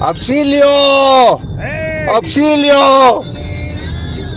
¡Auxilio! 0.00 1.38
¡Auxilio! 2.14 3.22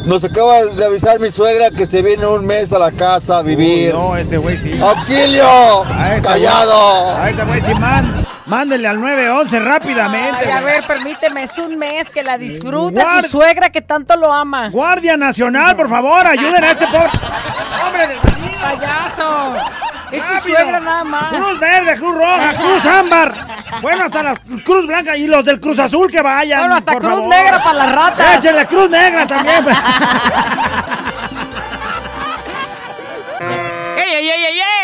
Nos 0.06 0.24
acaba 0.24 0.64
de 0.64 0.86
avisar 0.86 1.20
mi 1.20 1.30
suegra 1.30 1.70
que 1.72 1.86
se 1.86 2.02
viene 2.02 2.26
un 2.26 2.46
mes 2.46 2.72
a 2.72 2.80
la 2.80 2.92
casa 2.92 3.40
a 3.40 3.42
vivir. 3.42 3.94
no, 3.94 4.16
este 4.16 4.38
güey 4.38 4.56
sí. 4.58 4.80
¡Auxilio! 4.82 5.84
A 5.84 6.16
este 6.16 6.28
¡Callado! 6.28 6.72
güey- 6.72 7.20
A 7.24 7.30
este 7.30 7.44
güey 7.44 7.62
sí, 7.62 7.74
man. 7.76 8.26
Mándele 8.46 8.88
al 8.88 9.02
911 9.02 9.60
rápidamente. 9.60 10.38
Ay, 10.46 10.52
a 10.52 10.62
ver, 10.62 10.86
permíteme, 10.88 11.44
es 11.44 11.58
un 11.58 11.78
mes 11.78 12.10
que 12.10 12.24
la 12.24 12.38
disfruta 12.38 13.02
Guard- 13.04 13.24
su 13.24 13.32
suegra 13.32 13.70
que 13.70 13.82
tanto 13.82 14.16
lo 14.16 14.32
ama. 14.32 14.70
Guardia 14.70 15.18
Nacional, 15.18 15.76
por 15.76 15.90
favor, 15.90 16.26
ayuden 16.26 16.64
a 16.64 16.72
este 16.72 16.86
pobre. 16.88 17.10
¡Hombre 17.86 18.08
de 18.08 18.16
¡Payaso! 18.62 19.56
Es 20.12 20.24
su 20.24 20.38
suegra 20.50 20.80
nada 20.80 21.04
más. 21.04 21.34
Cruz 21.34 21.60
verde, 21.60 21.98
cruz 21.98 22.16
roja, 22.16 22.54
cruz 22.56 22.86
ámbar. 22.86 23.34
Bueno, 23.82 24.06
hasta 24.06 24.24
la 24.24 24.34
cruz 24.64 24.88
blanca 24.88 25.18
y 25.18 25.28
los 25.28 25.44
del 25.44 25.60
cruz 25.60 25.78
azul 25.80 26.10
que 26.10 26.22
vayan. 26.22 26.60
Bueno, 26.62 26.76
hasta 26.76 26.92
por 26.94 27.02
cruz 27.02 27.14
favor. 27.14 27.28
negra 27.30 27.64
para 27.64 27.74
las 27.74 27.92
ratas. 27.92 28.36
Échenle 28.38 28.66
cruz 28.68 28.90
negra 28.90 29.28
también. 29.28 29.66
¡Ey, 33.98 34.14
ey, 34.16 34.30
ey, 34.30 34.46
ey, 34.46 34.60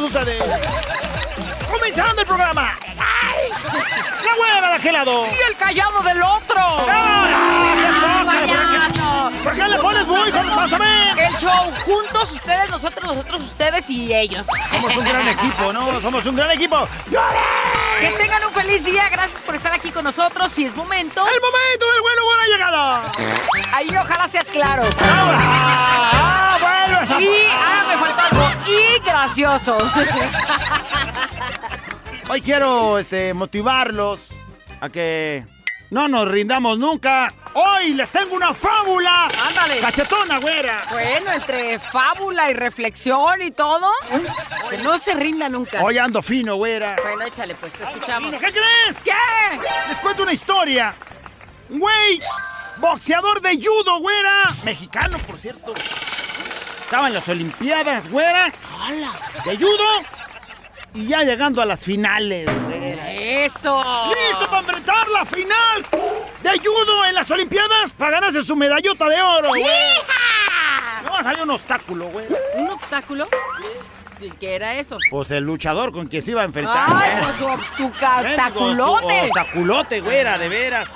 Todos 0.00 0.14
ustedes. 0.14 0.42
Comenzando 1.70 2.22
el 2.22 2.26
programa. 2.26 2.74
¡Ay! 2.98 3.50
La 4.24 4.34
güera 4.34 4.68
de 4.68 4.74
aquel 4.76 4.92
lado. 4.94 5.26
¡Y 5.26 5.50
el 5.50 5.56
callado 5.56 6.00
del 6.02 6.22
otro! 6.22 6.56
¡Ah! 6.58 7.26
¿Por 9.44 9.54
qué 9.54 9.68
le 9.68 9.78
pones 9.78 10.06
muy 10.06 10.30
pásame? 10.30 11.12
El 11.12 11.36
show, 11.36 11.72
juntos 11.84 12.32
ustedes, 12.32 12.70
nosotros, 12.70 13.04
nosotros, 13.04 13.42
ustedes 13.42 13.90
y 13.90 14.14
ellos. 14.14 14.46
Somos 14.70 14.96
un 14.96 15.04
gran 15.04 15.28
equipo, 15.28 15.72
¿no? 15.72 16.00
Somos 16.00 16.24
un 16.26 16.36
gran 16.36 16.50
equipo. 16.50 16.88
Que 18.00 18.08
tengan 18.18 18.44
un 18.44 18.52
feliz 18.52 18.84
día, 18.84 19.08
gracias 19.10 19.42
por 19.42 19.54
estar 19.54 19.72
aquí 19.72 19.90
con 19.90 20.04
nosotros 20.04 20.58
y 20.58 20.64
es 20.64 20.74
momento. 20.74 21.26
¡El 21.26 21.40
momento 21.40 21.92
del 21.92 22.00
bueno, 22.00 22.24
buena 22.24 22.46
llegada! 22.46 23.12
Ahí 23.72 23.88
ojalá 23.96 24.28
seas 24.28 24.46
claro. 24.46 24.82
Y, 27.20 27.28
ah, 27.50 27.84
me 27.88 27.96
faltó 27.98 28.22
algo. 28.22 28.48
Y 28.70 28.98
gracioso. 29.04 29.76
Hoy 32.30 32.40
quiero 32.40 32.96
este, 32.98 33.34
motivarlos 33.34 34.20
a 34.80 34.88
que 34.88 35.44
no 35.90 36.08
nos 36.08 36.26
rindamos 36.28 36.78
nunca. 36.78 37.34
Hoy 37.52 37.94
les 37.94 38.08
tengo 38.10 38.36
una 38.36 38.54
fábula. 38.54 39.28
Ándale. 39.48 39.80
Cachetona, 39.80 40.38
güera. 40.38 40.84
Bueno, 40.90 41.32
entre 41.32 41.80
fábula 41.80 42.48
y 42.48 42.52
reflexión 42.54 43.42
y 43.42 43.50
todo, 43.50 43.90
que 44.70 44.78
no 44.78 45.00
se 45.00 45.14
rinda 45.14 45.48
nunca. 45.48 45.82
Hoy 45.82 45.98
ando 45.98 46.22
fino, 46.22 46.54
güera. 46.56 46.96
Bueno, 47.02 47.22
échale 47.26 47.56
pues, 47.56 47.72
te 47.72 47.82
escuchamos. 47.82 48.30
¿Qué 48.36 48.52
crees? 48.52 48.96
¿Qué? 49.04 49.10
Les 49.88 49.98
cuento 49.98 50.22
una 50.22 50.32
historia. 50.32 50.94
Güey, 51.68 52.22
boxeador 52.76 53.40
de 53.40 53.56
judo, 53.56 53.98
güera. 53.98 54.54
Mexicano, 54.64 55.18
por 55.18 55.36
cierto. 55.38 55.74
Estaba 56.90 57.06
en 57.06 57.14
las 57.14 57.28
Olimpiadas, 57.28 58.10
güera. 58.10 58.52
De 59.44 59.56
judo. 59.56 60.04
Y 60.92 61.06
ya 61.06 61.22
llegando 61.22 61.62
a 61.62 61.64
las 61.64 61.78
finales, 61.78 62.48
güera. 62.64 63.12
Eso. 63.12 63.80
¡Listo 64.08 64.46
para 64.46 64.58
enfrentar 64.58 65.06
la 65.06 65.24
final 65.24 65.86
de 66.42 66.50
judo 66.58 67.04
en 67.08 67.14
las 67.14 67.30
Olimpiadas 67.30 67.94
para 67.96 68.10
ganarse 68.10 68.42
su 68.42 68.56
medallota 68.56 69.08
de 69.08 69.22
oro, 69.22 69.48
güey! 69.50 69.62
No 71.04 71.12
va 71.12 71.20
a 71.20 71.22
salir 71.22 71.44
un 71.44 71.50
obstáculo, 71.50 72.08
güey. 72.08 72.26
¿Un 72.56 72.70
obstáculo? 72.70 73.28
¿Y 74.20 74.28
qué 74.32 74.56
era 74.56 74.74
eso? 74.74 74.98
Pues 75.12 75.30
el 75.30 75.44
luchador 75.44 75.92
con 75.92 76.08
quien 76.08 76.24
se 76.24 76.32
iba 76.32 76.42
a 76.42 76.46
enfrentar. 76.46 76.88
Ay, 76.92 77.10
güey. 77.12 77.22
pues 77.22 77.36
su 77.36 77.46
obstaculote. 77.86 79.20
Obstaculote, 79.26 80.00
güera, 80.00 80.38
de 80.38 80.48
veras. 80.48 80.88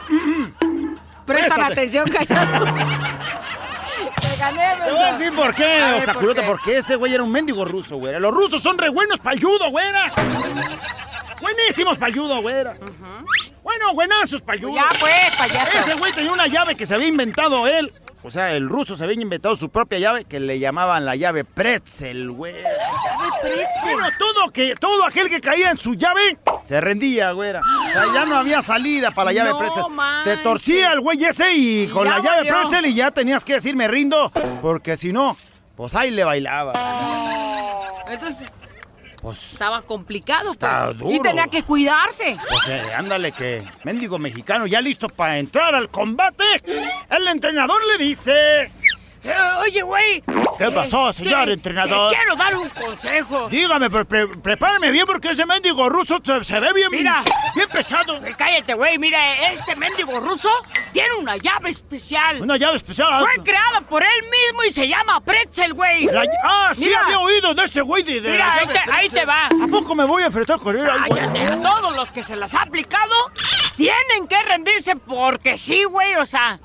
Prestan 1.25 1.25
Préstate. 1.25 1.63
atención, 1.63 2.11
callado. 2.11 2.67
Te 4.21 4.37
gané, 4.37 4.77
Te 4.85 4.91
voy 4.91 5.01
a 5.03 5.13
decir 5.13 5.35
por 5.35 5.55
qué, 5.55 5.65
A 5.65 5.91
ver, 5.91 5.95
obstaculote, 5.97 6.43
¿por 6.43 6.45
qué? 6.45 6.51
porque 6.51 6.79
ese 6.79 6.97
güey 6.97 7.15
era 7.15 7.23
un 7.23 7.31
mendigo 7.31 7.65
ruso, 7.65 7.97
güera. 7.97 8.19
Los 8.21 8.33
rusos 8.33 8.63
son 8.63 8.79
re 8.79 8.89
buenos 8.89 9.19
para 9.21 9.35
el 9.37 9.43
judo, 9.43 9.71
güera. 9.71 10.13
Buenísimos 11.41 11.99
para 11.99 12.13
el 12.13 12.19
judo, 12.19 12.41
güera. 12.43 12.77
Bueno, 13.63 13.95
buenazos 13.95 14.41
para 14.43 14.57
el 14.59 14.65
judo. 14.65 14.77
Ya 14.77 14.89
pues, 14.99 15.37
payaso. 15.37 15.79
Ese 15.79 15.95
güey 15.95 16.13
tenía 16.13 16.33
una 16.33 16.47
llave 16.47 16.75
que 16.75 16.87
se 16.87 16.95
había 16.95 17.09
inventado 17.09 17.67
él. 17.67 17.93
O 18.23 18.31
sea, 18.31 18.55
el 18.55 18.71
ruso 18.71 18.97
se 18.97 19.05
había 19.05 19.21
inventado 19.21 19.55
su 19.55 19.69
propia 19.69 19.99
llave 19.99 20.25
que 20.25 20.41
le 20.41 20.59
llamaban 20.59 21.05
la 21.05 21.15
llave 21.15 21.45
pretzel, 21.45 22.31
güey. 22.31 22.55
Bueno, 23.83 24.09
todo, 24.19 24.51
que, 24.51 24.75
todo 24.77 25.05
aquel 25.05 25.29
que 25.29 25.43
caía 25.43 25.71
en 25.71 25.77
su 25.77 25.93
llave 25.95 26.39
se 26.63 26.81
rendía, 26.81 27.33
güera. 27.33 27.61
Sea, 27.95 28.13
ya 28.15 28.25
no 28.27 28.37
había 28.37 28.61
salida 28.63 29.11
para 29.11 29.27
la 29.27 29.33
llave 29.33 29.51
No 29.51 29.59
pretzel. 29.59 29.83
Te 29.85 29.91
manches. 29.91 30.43
torcía 30.43 30.93
el 30.93 31.01
güey 31.01 31.25
ese 31.25 31.53
y 31.55 31.83
Y 31.85 31.89
con 31.89 32.05
ya 32.07 32.19
la 32.19 32.23
llave 32.23 32.51
valió. 32.51 32.53
pretzel 32.71 32.87
y 32.87 32.95
ya 32.95 33.11
tenías 33.11 33.45
que 33.45 33.55
decir 33.55 33.77
me 33.77 33.89
rindo, 33.89 34.31
porque 34.61 34.97
si 34.97 35.13
no, 35.13 35.37
pues 35.77 35.95
ahí 35.95 36.11
le 36.11 36.25
bailaba. 36.25 36.73
Entonces 38.09 38.51
Pues, 39.23 39.53
estaba 39.53 39.81
complicado, 39.83 40.53
pues. 40.53 40.71
Está 40.71 40.91
Y 40.93 40.95
duro. 40.99 41.23
tenía 41.23 41.47
que 41.47 41.63
cuidarse. 41.63 42.37
pues 42.49 42.69
eh, 42.69 42.93
ándale 42.95 43.33
que 43.33 43.63
mendigo 43.83 44.19
mexicano 44.19 44.67
ya 44.67 44.81
listo 44.83 45.09
para 45.09 45.39
entrar 45.39 45.75
al 45.75 45.89
combate. 45.89 46.45
El 47.09 47.27
entrenador 47.29 47.81
le 47.87 48.05
dice... 48.05 48.71
Eh, 49.25 49.33
oye, 49.63 49.83
güey. 49.83 50.23
¿Qué 50.59 50.71
pasó, 50.71 51.13
señor 51.13 51.49
entrenador? 51.49 52.11
Te 52.11 52.17
quiero 52.17 52.37
dar 52.37 52.55
un 52.57 52.69
consejo. 52.69 53.49
Dígame, 53.49 53.89
pero 53.91 54.05
pre- 54.05 54.29
prepárame 54.29 54.91
bien 54.91 55.07
porque 55.07 55.31
ese 55.31 55.47
mendigo 55.47 55.89
ruso 55.89 56.19
se, 56.23 56.45
se 56.45 56.61
ve 56.61 56.73
bien, 56.75 56.91
Mira. 56.91 57.25
bien 57.55 57.69
pesado. 57.71 58.17
Eh, 58.25 58.35
Cállate, 58.37 58.75
güey. 58.75 58.99
Mira, 58.99 59.51
este 59.51 59.75
mendigo 59.77 60.21
ruso 60.21 60.51
tiene 60.93 61.15
una 61.15 61.37
llave 61.39 61.71
especial. 61.71 62.41
Una 62.43 62.57
llave 62.57 62.77
especial. 62.77 63.21
Fue 63.21 63.43
creada 63.43 63.81
por 63.81 64.03
él 64.03 64.23
mismo 64.31 64.63
y 64.65 64.71
se 64.71 64.87
llama 64.87 65.21
Pretzel, 65.21 65.73
güey. 65.73 66.05
La- 66.05 66.25
ah, 66.45 66.73
sí 66.75 66.85
Mira. 66.87 67.01
había 67.05 67.19
oído 67.21 67.55
de 67.55 67.65
ese 67.65 67.81
güey 67.81 68.03
de, 68.03 68.21
de 68.21 68.31
Mira, 68.31 68.53
ahí 68.55 68.67
te- 68.67 68.79
ahí 68.79 69.09
pretzel. 69.09 69.21
te 69.21 69.25
va. 69.27 69.47
¿A 69.47 69.67
poco 69.71 69.95
me 69.95 70.05
voy 70.05 70.23
a 70.23 70.27
enfrentar 70.27 70.59
con 70.61 70.77
él? 70.79 70.87
Cállate, 70.87 71.45
a 71.47 71.63
todos 71.63 71.97
los 71.97 72.13
que 72.13 72.23
se 72.23 72.37
las 72.37 72.53
ha 72.55 72.63
aplicado 72.63 73.15
tienen 73.77 74.29
que 74.29 74.41
rendirse 74.43 74.95
porque 74.97 75.57
sí, 75.59 75.83
güey, 75.85 76.15
o 76.17 76.27
sea, 76.27 76.61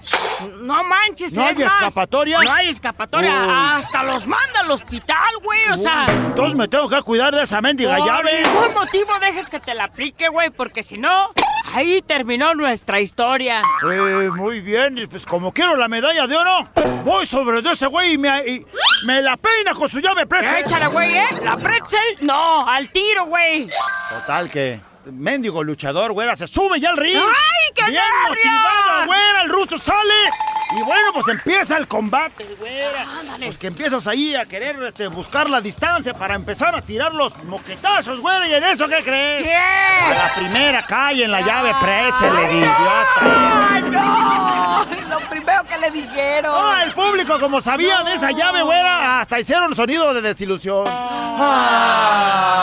no 0.60 0.84
manches. 0.84 1.34
¿No 1.34 1.46
hay 1.46 1.56
escapatoria? 1.62 2.40
No 2.50 2.56
hay 2.56 2.70
escapatoria, 2.70 3.44
Uy. 3.44 3.48
hasta 3.54 4.02
los 4.04 4.26
manda 4.26 4.62
al 4.62 4.72
hospital, 4.72 5.18
güey, 5.44 5.68
o 5.72 5.78
sea. 5.78 6.06
Entonces 6.10 6.56
me 6.56 6.68
tengo 6.68 6.90
que 6.90 7.00
cuidar 7.04 7.32
de 7.36 7.44
esa 7.44 7.62
mendiga 7.62 7.96
Por 7.98 8.08
llave. 8.08 8.42
ningún 8.42 8.74
motivo 8.74 9.12
dejes 9.22 9.52
que 9.52 9.60
te 9.60 9.76
la 9.76 9.84
aplique, 9.84 10.30
güey, 10.30 10.50
porque 10.50 10.82
si 10.82 10.98
no, 10.98 11.30
ahí 11.76 12.02
terminó 12.02 12.56
nuestra 12.56 13.02
historia. 13.02 13.62
Eh, 13.88 14.32
muy 14.36 14.62
bien, 14.62 14.98
y 14.98 15.06
pues 15.06 15.28
como 15.28 15.52
quiero 15.52 15.76
la 15.76 15.88
medalla 15.88 16.26
de 16.26 16.36
oro, 16.36 16.68
voy 17.04 17.28
sobre 17.28 17.62
de 17.62 17.72
ese 17.72 17.86
güey 17.86 18.14
y 18.14 18.18
me, 18.18 18.40
y 18.48 18.66
me 19.06 19.22
la 19.22 19.38
peina 19.38 19.76
con 19.76 19.88
su 19.88 20.00
llave 20.00 20.26
pretzel. 20.26 20.66
Échale, 20.66 20.88
güey, 20.88 21.16
¿eh? 21.20 21.28
La 21.44 21.56
pretzel, 21.56 22.18
no, 22.22 22.68
al 22.68 22.90
tiro, 22.90 23.26
güey. 23.28 23.70
Total 24.10 24.50
que 24.50 24.82
mendigo 25.06 25.64
luchador, 25.64 26.14
güera, 26.14 26.36
se 26.36 26.48
sube 26.48 26.80
ya 26.80 26.90
al 26.90 26.98
ring. 26.98 27.18
¡Ay, 27.18 27.74
qué 27.76 27.86
Bien 27.86 28.04
motivado, 28.28 29.06
güera, 29.06 29.42
el 29.44 29.50
ruso 29.50 29.78
sale. 29.78 30.14
Y 30.72 30.84
bueno, 30.84 31.12
pues 31.14 31.28
empieza 31.30 31.78
el 31.78 31.88
combate, 31.88 32.46
güera. 32.60 33.08
Pues 33.40 33.58
que 33.58 33.68
empiezas 33.68 34.06
ahí 34.06 34.36
a 34.36 34.46
querer 34.46 34.82
este, 34.84 35.08
buscar 35.08 35.50
la 35.50 35.62
distancia 35.62 36.14
para 36.14 36.36
empezar 36.36 36.76
a 36.76 36.82
tirar 36.82 37.12
los 37.14 37.44
moquetazos, 37.46 38.20
güera. 38.20 38.48
¿Y 38.48 38.54
en 38.54 38.64
eso 38.64 38.88
qué 38.88 39.02
crees? 39.04 39.44
¿Qué? 39.44 39.56
A 39.56 40.28
la 40.28 40.36
primera 40.36 40.86
calle 40.86 41.26
en 41.26 41.32
la 41.32 41.42
llave 41.42 41.74
pretzel, 41.80 42.36
le 42.36 42.54
idiota. 42.54 43.68
¡Ay, 43.72 43.82
no! 43.84 44.86
Lo 45.10 45.20
primero 45.28 45.64
que 45.64 45.78
le 45.78 45.90
dijeron. 45.90 46.52
No, 46.52 46.82
el 46.82 46.92
público, 46.94 47.40
como 47.40 47.62
sabían 47.62 48.08
esa 48.08 48.32
llave, 48.32 48.62
güera, 48.62 49.22
hasta 49.22 49.40
hicieron 49.40 49.76
sonido 49.76 50.14
de 50.14 50.22
desilusión. 50.22 50.86
Ah, 50.88 52.59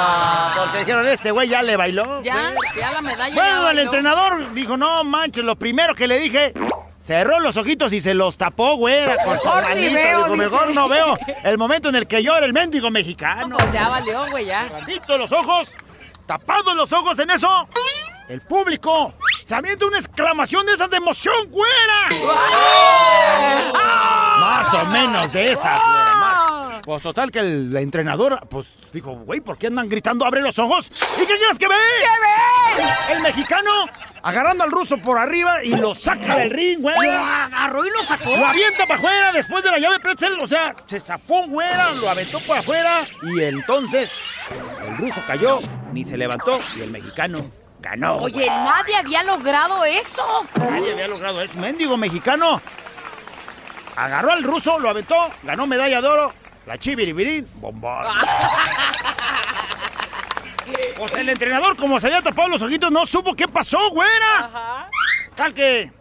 dijeron, 0.78 1.06
este 1.06 1.30
güey 1.30 1.48
ya 1.48 1.62
le 1.62 1.76
bailó. 1.76 2.22
Ya, 2.22 2.52
ya 2.78 2.92
la 2.92 3.00
medalla. 3.00 3.34
Bueno, 3.34 3.62
ya 3.64 3.70
el 3.70 3.78
entrenador 3.78 4.54
dijo, 4.54 4.76
no 4.76 5.04
manches, 5.04 5.44
lo 5.44 5.56
primero 5.56 5.94
que 5.94 6.06
le 6.06 6.18
dije, 6.18 6.52
cerró 7.00 7.40
los 7.40 7.56
ojitos 7.56 7.92
y 7.92 8.00
se 8.00 8.14
los 8.14 8.36
tapó, 8.36 8.76
güera, 8.76 9.16
con 9.24 9.38
su 9.40 9.48
manita. 9.48 9.98
veo, 10.00 10.24
Dijo, 10.24 10.36
mejor 10.36 10.74
no 10.74 10.88
veo 10.88 11.16
el 11.44 11.58
momento 11.58 11.88
en 11.88 11.96
el 11.96 12.06
que 12.06 12.22
llora 12.22 12.46
el 12.46 12.52
mendigo 12.52 12.90
mexicano. 12.90 13.56
Pues 13.58 13.72
ya 13.72 13.88
valió, 13.88 14.26
güey, 14.30 14.46
ya. 14.46 14.68
Cerraditos 14.68 15.18
los 15.18 15.32
ojos, 15.32 15.72
tapados 16.26 16.74
los 16.74 16.92
ojos 16.92 17.18
en 17.18 17.30
eso. 17.30 17.68
El 18.28 18.40
público 18.40 19.14
se 19.44 19.54
avienta 19.54 19.86
una 19.86 19.98
exclamación 19.98 20.66
de 20.66 20.72
esas 20.72 20.90
de 20.90 20.96
emoción, 20.96 21.48
güera. 21.48 22.08
Más 24.40 24.74
o 24.74 24.84
menos 24.86 25.32
de 25.32 25.52
esas, 25.52 25.78
más. 25.86 25.95
Pues 26.86 27.02
total 27.02 27.32
que 27.32 27.40
el, 27.40 27.72
la 27.72 27.80
entrenadora, 27.80 28.38
pues 28.48 28.68
dijo, 28.92 29.16
güey, 29.16 29.40
¿por 29.40 29.58
qué 29.58 29.66
andan 29.66 29.88
gritando? 29.88 30.24
Abre 30.24 30.40
los 30.40 30.56
ojos. 30.60 30.88
¿Y 31.20 31.26
qué 31.26 31.36
quieres 31.36 31.58
que 31.58 31.66
ve? 31.66 31.74
¡Qué 31.98 32.78
ven! 32.78 33.16
El 33.16 33.22
mexicano 33.24 33.86
agarrando 34.22 34.62
al 34.62 34.70
ruso 34.70 34.96
por 34.98 35.18
arriba 35.18 35.64
y 35.64 35.70
lo 35.70 35.96
saca 35.96 36.36
del 36.36 36.50
ring, 36.50 36.80
güey. 36.80 36.94
Lo 36.96 37.10
agarró 37.10 37.84
y 37.84 37.90
lo 37.90 38.04
sacó. 38.04 38.36
Lo 38.36 38.46
avienta 38.46 38.86
para 38.86 39.00
afuera 39.00 39.32
después 39.32 39.64
de 39.64 39.70
la 39.72 39.78
llave 39.80 39.98
pretzel, 39.98 40.38
o 40.40 40.46
sea, 40.46 40.76
se 40.86 41.00
zafó 41.00 41.48
fuera, 41.48 41.90
lo 41.94 42.08
aventó 42.08 42.38
para 42.46 42.60
afuera 42.60 43.04
y 43.22 43.40
entonces 43.42 44.12
el 44.86 44.96
ruso 44.96 45.20
cayó, 45.26 45.58
ni 45.92 46.04
se 46.04 46.16
levantó 46.16 46.60
y 46.76 46.82
el 46.82 46.92
mexicano 46.92 47.50
ganó. 47.80 48.18
Oye, 48.18 48.32
güey. 48.32 48.48
nadie 48.48 48.94
había 48.94 49.24
logrado 49.24 49.84
eso. 49.84 50.46
Nadie 50.54 50.92
había 50.92 51.08
logrado 51.08 51.42
eso. 51.42 51.58
Mendigo 51.58 51.96
mexicano. 51.96 52.62
Agarró 53.96 54.30
al 54.30 54.44
ruso, 54.44 54.78
lo 54.78 54.88
aventó, 54.88 55.16
ganó 55.42 55.66
medalla 55.66 56.00
de 56.00 56.06
oro. 56.06 56.45
La 56.66 56.76
chiviribirín, 56.78 57.48
bombón. 57.60 58.06
Pues 60.96 61.12
el 61.12 61.28
entrenador, 61.28 61.76
como 61.76 62.00
se 62.00 62.08
había 62.08 62.22
tapado 62.22 62.48
los 62.48 62.60
ojitos, 62.62 62.90
no 62.90 63.06
supo 63.06 63.34
qué 63.34 63.46
pasó, 63.46 63.78
güera. 63.90 64.38
Ajá. 64.40 64.90
Tal 65.36 65.54
que 65.54 65.92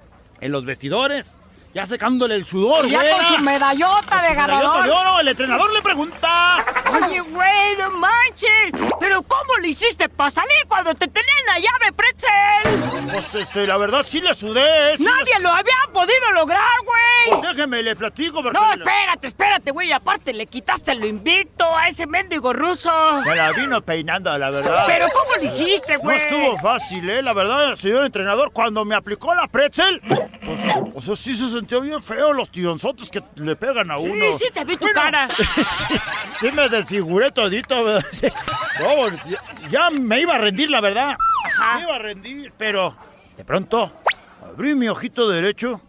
en 0.42 0.52
los 0.52 0.66
vestidores, 0.66 1.40
ya 1.76 1.86
secándole 1.86 2.36
el 2.36 2.46
sudor, 2.46 2.86
Y 2.88 2.92
ya 2.92 3.02
con 3.12 3.26
su 3.26 3.38
medallota 3.44 4.16
de 4.22 4.30
medallota 4.30 4.30
de 4.30 4.34
ganador. 4.36 4.88
oro, 4.90 5.20
el 5.20 5.28
entrenador 5.28 5.74
le 5.74 5.82
pregunta. 5.82 6.66
Oye, 7.04 7.20
güey, 7.20 7.76
no 7.78 7.92
manches. 7.92 8.72
Pero 8.98 9.22
¿cómo 9.24 9.58
le 9.62 9.68
hiciste 9.68 10.08
para 10.08 10.32
salir 10.32 10.56
cuando 10.70 10.94
te 10.96 11.10
tenía 11.10 11.34
en 11.42 11.46
la 11.48 11.60
llave 11.60 11.92
pretzel? 11.92 13.10
Pues 13.12 13.36
este, 13.36 13.68
la 13.68 13.76
verdad 13.76 14.04
sí 14.04 14.22
le 14.22 14.34
sudé. 14.34 14.96
sí 14.98 15.04
le 15.04 15.10
Nadie 15.10 15.40
lo 15.42 15.50
había 15.50 15.76
podido 15.92 16.32
lograr, 16.34 16.62
güey. 16.86 17.42
Pues 17.42 17.56
déjeme, 17.56 17.84
le 17.84 17.94
platico 17.98 18.42
porque... 18.42 18.58
No, 18.58 18.68
me 18.68 18.74
espérate, 18.76 19.28
espérate, 19.28 19.72
güey. 19.72 19.92
Aparte, 19.92 20.32
le 20.32 20.46
quitaste 20.48 20.96
lo 20.96 21.06
invicto 21.06 21.66
a 21.76 21.90
ese 21.90 22.08
mendigo 22.08 22.54
ruso. 22.54 22.90
Me 23.26 23.36
la 23.36 23.52
vino 23.52 23.82
peinando, 23.82 24.36
la 24.38 24.50
verdad. 24.50 24.86
Pero 24.88 25.08
¿cómo 25.14 25.36
lo 25.36 25.44
hiciste, 25.44 25.96
No 25.96 26.00
güey? 26.04 26.18
estuvo 26.18 26.58
fácil, 26.60 27.10
¿eh? 27.10 27.22
La 27.22 27.34
verdad, 27.34 27.76
señor 27.76 28.06
entrenador, 28.06 28.54
cuando 28.54 28.86
me 28.86 28.96
aplicó 28.96 29.36
la 29.36 29.48
pretzel, 29.48 30.00
pues, 30.46 30.60
o 30.96 31.02
sea, 31.02 31.16
sí 31.18 31.36
se 31.36 31.50
sintió 31.66 31.82
bien 31.82 32.04
feo 32.04 32.32
los 32.32 32.52
tionzotes 32.52 33.10
que 33.10 33.24
le 33.36 33.56
pegan 33.56 33.90
a 33.90 33.98
uno. 33.98 34.26
Sí, 34.38 34.46
sí, 34.46 34.54
te 34.54 34.64
vi 34.64 34.78
tu 34.78 34.86
Bueno, 34.86 35.02
cara. 35.02 35.28
sí, 35.36 35.96
sí 36.40 36.52
me 36.52 36.70
desfiguré 36.70 37.32
todito, 37.32 38.00
ya, 38.80 39.42
ya 39.72 39.90
me 39.90 40.22
iba 40.22 40.36
a 40.36 40.38
rendir, 40.38 40.70
la 40.70 40.80
verdad. 40.80 41.18
Ajá. 41.46 41.76
Me 41.78 41.82
iba 41.82 41.96
a 41.96 42.00
rendir, 42.00 42.54
pero 42.56 42.96
de 43.36 43.44
pronto 43.44 43.92
abrí 44.44 44.76
mi 44.76 44.88
ojito 44.90 45.28
derecho 45.28 45.82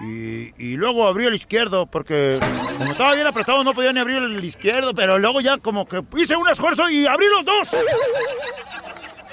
y, 0.00 0.54
y 0.64 0.76
luego 0.76 1.08
abrí 1.08 1.24
el 1.24 1.34
izquierdo, 1.34 1.86
porque 1.86 2.38
como 2.78 2.92
estaba 2.92 3.14
bien 3.16 3.26
apretado 3.26 3.64
no 3.64 3.74
podía 3.74 3.92
ni 3.92 3.98
abrir 3.98 4.18
el 4.18 4.44
izquierdo, 4.44 4.94
pero 4.94 5.18
luego 5.18 5.40
ya 5.40 5.58
como 5.58 5.88
que 5.88 6.04
hice 6.18 6.36
un 6.36 6.48
esfuerzo 6.48 6.88
y 6.88 7.04
abrí 7.08 7.26
los 7.28 7.44
dos. 7.44 7.68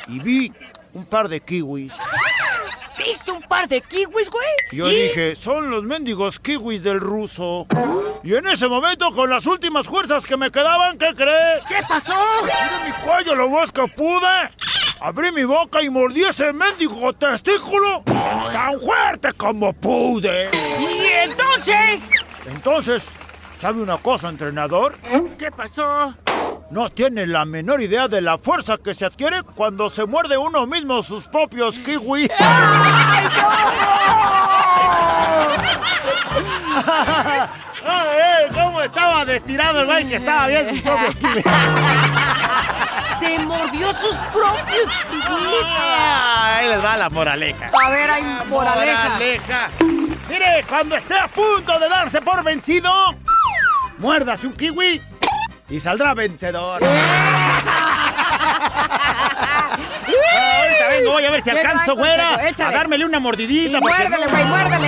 Y 0.07 0.19
vi 0.21 0.51
un 0.93 1.05
par 1.05 1.29
de 1.29 1.39
kiwis. 1.39 1.93
¿Viste 2.97 3.31
un 3.31 3.41
par 3.43 3.67
de 3.67 3.81
kiwis, 3.81 4.29
güey? 4.29 4.47
Yo 4.71 4.89
¿Y? 4.91 5.03
dije, 5.03 5.35
son 5.35 5.69
los 5.69 5.83
mendigos 5.83 6.39
kiwis 6.39 6.81
del 6.83 6.99
ruso. 6.99 7.67
Y 8.23 8.35
en 8.35 8.47
ese 8.47 8.67
momento, 8.67 9.11
con 9.13 9.29
las 9.29 9.45
últimas 9.45 9.85
fuerzas 9.85 10.25
que 10.25 10.35
me 10.35 10.49
quedaban, 10.51 10.97
¿qué 10.97 11.13
crees? 11.15 11.61
¿Qué 11.67 11.81
pasó? 11.87 12.15
Estiré 12.47 12.85
mi 12.85 12.91
cuello 13.05 13.35
lo 13.35 13.49
más 13.49 13.71
que 13.71 13.87
pude. 13.95 14.49
Abrí 14.99 15.31
mi 15.31 15.43
boca 15.43 15.81
y 15.81 15.89
mordí 15.89 16.23
ese 16.23 16.51
mendigo 16.53 17.13
testículo 17.13 18.01
tan 18.05 18.79
fuerte 18.79 19.31
como 19.33 19.71
pude. 19.73 20.49
¿Y 20.79 21.05
entonces? 21.29 22.03
Entonces, 22.47 23.19
¿sabe 23.59 23.81
una 23.81 23.97
cosa, 23.97 24.29
entrenador? 24.29 24.97
¿Qué 25.37 25.51
pasó? 25.51 26.15
No 26.69 26.89
tiene 26.89 27.25
la 27.25 27.45
menor 27.45 27.81
idea 27.81 28.09
de 28.09 28.19
la 28.19 28.37
fuerza 28.37 28.77
que 28.77 28.93
se 28.93 29.05
adquiere 29.05 29.41
cuando 29.55 29.89
se 29.89 30.05
muerde 30.05 30.37
uno 30.37 30.67
mismo 30.67 31.01
sus 31.01 31.25
propios 31.27 31.79
kiwis. 31.79 32.29
Ay, 37.85 38.49
¿Cómo 38.53 38.81
estaba 38.81 39.23
destirado 39.23 39.79
el 39.79 39.85
güey 39.85 40.09
que 40.09 40.15
estaba 40.15 40.47
bien 40.47 40.69
sus 40.69 40.81
propios 40.81 41.15
kiwis? 41.15 41.45
Se 43.19 43.39
mordió 43.39 43.93
sus 43.93 44.15
propios 44.33 44.89
kiwis. 45.09 45.65
Ahí 45.65 46.67
les 46.67 46.83
va 46.83 46.97
la 46.97 47.09
moraleja. 47.09 47.71
A 47.85 47.89
ver, 47.89 48.11
hay 48.11 48.23
moraleja. 48.49 49.09
Moraleja. 49.09 49.69
Mire, 50.29 50.65
cuando 50.67 50.97
esté 50.97 51.17
a 51.17 51.27
punto 51.29 51.79
de 51.79 51.87
darse 51.89 52.21
por 52.21 52.43
vencido, 52.43 52.91
muérdase 53.97 54.47
un 54.47 54.53
kiwi 54.53 55.01
y 55.69 55.79
saldrá 55.79 56.13
vencedor. 56.13 56.81
Ah, 56.83 57.61
ahorita 60.63 60.87
vengo, 60.89 61.11
voy 61.11 61.25
a 61.25 61.31
ver 61.31 61.41
si 61.41 61.51
¿Qué 61.51 61.59
alcanzo, 61.59 61.95
güera, 61.95 62.35
a 62.35 62.71
dármele 62.71 63.05
una 63.05 63.17
Y 63.17 63.21
mordidita. 63.21 63.79
muérdele, 63.79 64.25
no- 64.25 64.31
güey, 64.31 64.43
muérdele. 64.45 64.87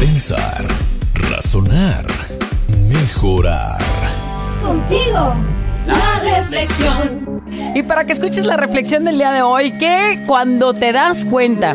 Pensar, 0.00 0.66
razonar, 1.12 2.06
mejorar. 2.88 3.78
Contigo, 4.62 5.34
la 5.86 6.20
reflexión. 6.20 7.29
Y 7.74 7.82
para 7.82 8.04
que 8.04 8.12
escuches 8.12 8.46
la 8.46 8.56
reflexión 8.56 9.04
del 9.04 9.18
día 9.18 9.32
de 9.32 9.42
hoy, 9.42 9.72
que 9.72 10.22
cuando 10.26 10.72
te 10.74 10.92
das 10.92 11.24
cuenta 11.24 11.74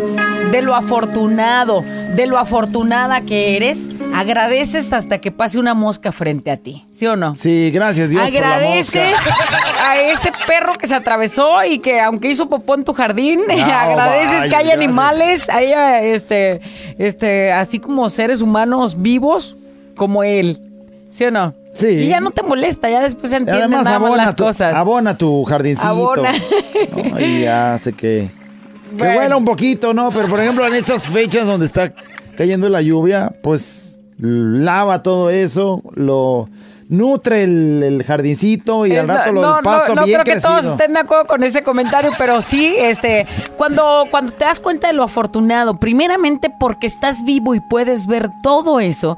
de 0.51 0.61
lo 0.61 0.75
afortunado, 0.75 1.83
de 2.15 2.27
lo 2.27 2.37
afortunada 2.37 3.21
que 3.21 3.55
eres, 3.57 3.89
agradeces 4.13 4.93
hasta 4.93 5.19
que 5.19 5.31
pase 5.31 5.59
una 5.59 5.73
mosca 5.73 6.11
frente 6.11 6.51
a 6.51 6.57
ti, 6.57 6.85
¿sí 6.93 7.05
o 7.07 7.15
no? 7.15 7.35
Sí, 7.35 7.71
gracias 7.73 8.09
Dios 8.09 8.25
Agradeces 8.25 8.91
por 8.91 9.01
la 9.01 9.11
mosca. 9.11 9.91
a 9.91 9.99
ese 9.99 10.31
perro 10.47 10.73
que 10.73 10.87
se 10.87 10.95
atravesó 10.95 11.63
y 11.65 11.79
que 11.79 11.99
aunque 11.99 12.29
hizo 12.29 12.47
popó 12.47 12.75
en 12.75 12.83
tu 12.85 12.93
jardín, 12.93 13.41
No, 13.47 13.53
agradeces 13.63 14.37
vaya, 14.39 14.49
que 14.49 14.55
hay 14.55 14.71
animales, 14.71 15.49
haya 15.49 16.01
este, 16.01 16.61
este, 16.97 17.51
así 17.51 17.79
como 17.79 18.09
seres 18.09 18.41
humanos 18.41 19.01
vivos 19.01 19.57
como 19.95 20.23
él, 20.23 20.59
¿sí 21.15 21.23
o 21.25 21.31
no? 21.31 21.53
Sí. 21.73 21.87
Y 21.87 22.07
ya 22.07 22.19
no 22.21 22.31
te 22.31 22.41
molesta, 22.43 22.89
ya 22.89 23.01
después 23.01 23.31
se 23.31 23.37
entienden 23.37 23.63
además 23.73 23.83
nada 23.85 23.99
más 23.99 24.07
abona 24.07 24.25
las 24.25 24.35
tu, 24.35 24.43
cosas. 24.45 24.73
abona 24.75 25.17
tu 25.17 25.43
jardincito. 25.43 25.87
Abona. 25.87 26.31
¿no? 27.11 27.19
Y 27.19 27.41
ya 27.41 27.73
hace 27.73 27.91
que, 27.93 28.29
que 28.89 28.97
Bueno. 29.03 29.17
huela 29.19 29.37
un 29.37 29.45
poquito, 29.45 29.93
¿no? 29.93 30.09
Pero 30.11 30.27
por 30.29 30.39
ejemplo, 30.39 30.65
en 30.65 30.75
estas 30.75 31.07
fechas 31.07 31.45
donde 31.47 31.65
está 31.65 31.91
cayendo 32.37 32.69
la 32.69 32.81
lluvia, 32.81 33.33
pues 33.43 33.99
lava 34.17 35.03
todo 35.03 35.29
eso, 35.29 35.81
lo 35.95 36.47
nutre 36.87 37.43
el, 37.43 37.81
el 37.83 38.03
jardincito 38.03 38.85
y 38.85 38.91
Eh, 38.91 38.99
al 38.99 39.07
rato 39.07 39.33
no, 39.33 39.41
lo 39.41 39.53
del 39.55 39.63
pasto 39.63 39.95
no, 39.95 40.01
no 40.01 40.05
bien 40.05 40.21
creo 40.21 40.35
que 40.35 40.39
todos 40.41 40.65
estén 40.65 40.93
de 40.93 40.99
acuerdo 40.99 41.25
con 41.25 41.43
ese 41.43 41.63
comentario, 41.63 42.11
pero 42.17 42.41
sí, 42.43 42.75
este, 42.77 43.25
cuando, 43.57 44.03
cuando 44.11 44.31
te 44.33 44.45
das 44.45 44.59
cuenta 44.59 44.87
de 44.87 44.93
lo 44.93 45.03
afortunado, 45.03 45.79
primeramente 45.79 46.49
porque 46.59 46.85
estás 46.87 47.25
vivo 47.25 47.55
y 47.55 47.59
puedes 47.59 48.05
ver 48.05 48.29
todo 48.43 48.79
eso, 48.79 49.17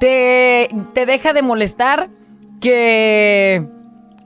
te, 0.00 0.68
te 0.92 1.06
deja 1.06 1.32
de 1.32 1.42
molestar 1.42 2.08
que 2.60 3.66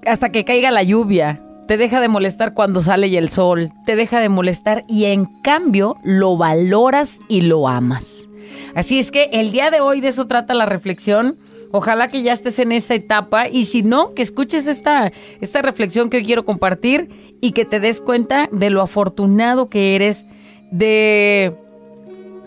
hasta 0.07 0.31
que 0.31 0.45
caiga 0.45 0.71
la 0.71 0.83
lluvia. 0.83 1.43
Te 1.67 1.77
deja 1.77 2.01
de 2.01 2.09
molestar 2.09 2.55
cuando 2.55 2.81
sale 2.81 3.17
el 3.19 3.29
sol, 3.29 3.73
te 3.85 3.95
deja 3.95 4.21
de 4.21 4.31
molestar 4.31 4.85
y 4.89 5.05
en 5.05 5.27
cambio 5.43 5.97
lo 6.03 6.39
valoras 6.39 7.21
y 7.29 7.43
lo 7.43 7.69
amas. 7.69 8.27
Así 8.75 8.99
es 8.99 9.11
que 9.11 9.25
el 9.33 9.53
día 9.53 9.71
de 9.71 9.81
hoy 9.81 10.01
de 10.01 10.09
eso 10.09 10.27
trata 10.27 10.55
la 10.55 10.65
reflexión. 10.65 11.37
Ojalá 11.71 12.09
que 12.09 12.23
ya 12.23 12.33
estés 12.33 12.59
en 12.59 12.73
esa 12.73 12.95
etapa 12.95 13.49
y 13.49 13.67
si 13.67 13.83
no, 13.83 14.15
que 14.15 14.23
escuches 14.23 14.67
esta, 14.67 15.13
esta 15.43 15.61
reflexión 15.61 16.09
que 16.09 16.17
hoy 16.17 16.25
quiero 16.25 16.47
compartir 16.47 17.11
y 17.43 17.53
que 17.53 17.67
te 17.67 17.81
des 17.81 18.01
cuenta 18.01 18.49
de 18.51 18.71
lo 18.71 18.81
afortunado 18.81 19.69
que 19.69 19.95
eres, 19.95 20.27
de, 20.71 21.55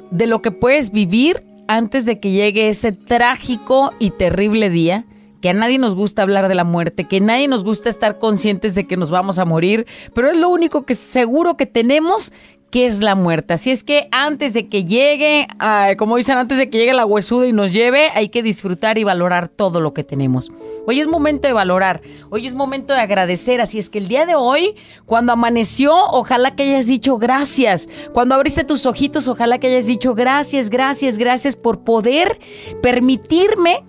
de 0.09 0.25
lo 0.25 0.41
que 0.41 0.49
puedes 0.49 0.91
vivir 0.91 1.43
antes 1.75 2.05
de 2.05 2.19
que 2.19 2.31
llegue 2.31 2.67
ese 2.67 2.91
trágico 2.91 3.91
y 3.97 4.11
terrible 4.11 4.69
día. 4.69 5.05
Que 5.41 5.49
a 5.49 5.53
nadie 5.53 5.79
nos 5.79 5.95
gusta 5.95 6.21
hablar 6.21 6.49
de 6.49 6.53
la 6.53 6.63
muerte, 6.65 7.05
que 7.05 7.17
a 7.17 7.21
nadie 7.21 7.47
nos 7.47 7.63
gusta 7.63 7.89
estar 7.89 8.19
conscientes 8.19 8.75
de 8.75 8.85
que 8.85 8.97
nos 8.97 9.09
vamos 9.09 9.39
a 9.39 9.45
morir, 9.45 9.87
pero 10.13 10.29
es 10.29 10.37
lo 10.37 10.49
único 10.49 10.85
que 10.85 10.93
seguro 10.93 11.57
que 11.57 11.65
tenemos 11.65 12.31
que 12.71 12.85
es 12.85 13.01
la 13.01 13.15
muerte. 13.15 13.53
Así 13.53 13.69
es 13.69 13.83
que 13.83 14.07
antes 14.11 14.53
de 14.53 14.69
que 14.69 14.85
llegue, 14.85 15.45
como 15.97 16.15
dicen, 16.15 16.37
antes 16.37 16.57
de 16.57 16.69
que 16.69 16.77
llegue 16.77 16.93
la 16.93 17.05
huesuda 17.05 17.45
y 17.45 17.51
nos 17.51 17.73
lleve, 17.73 18.07
hay 18.15 18.29
que 18.29 18.41
disfrutar 18.41 18.97
y 18.97 19.03
valorar 19.03 19.49
todo 19.49 19.81
lo 19.81 19.93
que 19.93 20.05
tenemos. 20.05 20.51
Hoy 20.87 21.01
es 21.01 21.07
momento 21.07 21.49
de 21.49 21.53
valorar, 21.53 22.01
hoy 22.29 22.47
es 22.47 22.53
momento 22.53 22.93
de 22.93 23.01
agradecer. 23.01 23.59
Así 23.59 23.77
es 23.77 23.89
que 23.89 23.97
el 23.97 24.07
día 24.07 24.25
de 24.25 24.35
hoy, 24.35 24.75
cuando 25.05 25.33
amaneció, 25.33 25.93
ojalá 25.93 26.55
que 26.55 26.63
hayas 26.63 26.87
dicho 26.87 27.17
gracias. 27.17 27.89
Cuando 28.13 28.35
abriste 28.35 28.63
tus 28.63 28.85
ojitos, 28.85 29.27
ojalá 29.27 29.59
que 29.59 29.67
hayas 29.67 29.85
dicho 29.85 30.15
gracias, 30.15 30.69
gracias, 30.69 31.17
gracias 31.17 31.57
por 31.57 31.81
poder 31.81 32.39
permitirme 32.81 33.83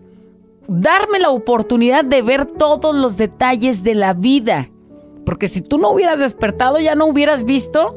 darme 0.67 1.21
la 1.21 1.31
oportunidad 1.31 2.05
de 2.05 2.23
ver 2.23 2.47
todos 2.47 2.95
los 2.95 3.17
detalles 3.17 3.85
de 3.85 3.95
la 3.95 4.13
vida. 4.13 4.71
Porque 5.25 5.47
si 5.47 5.61
tú 5.61 5.79
no 5.79 5.91
hubieras 5.91 6.19
despertado, 6.19 6.81
ya 6.81 6.97
no 6.97 7.07
hubieras 7.07 7.45
visto 7.45 7.95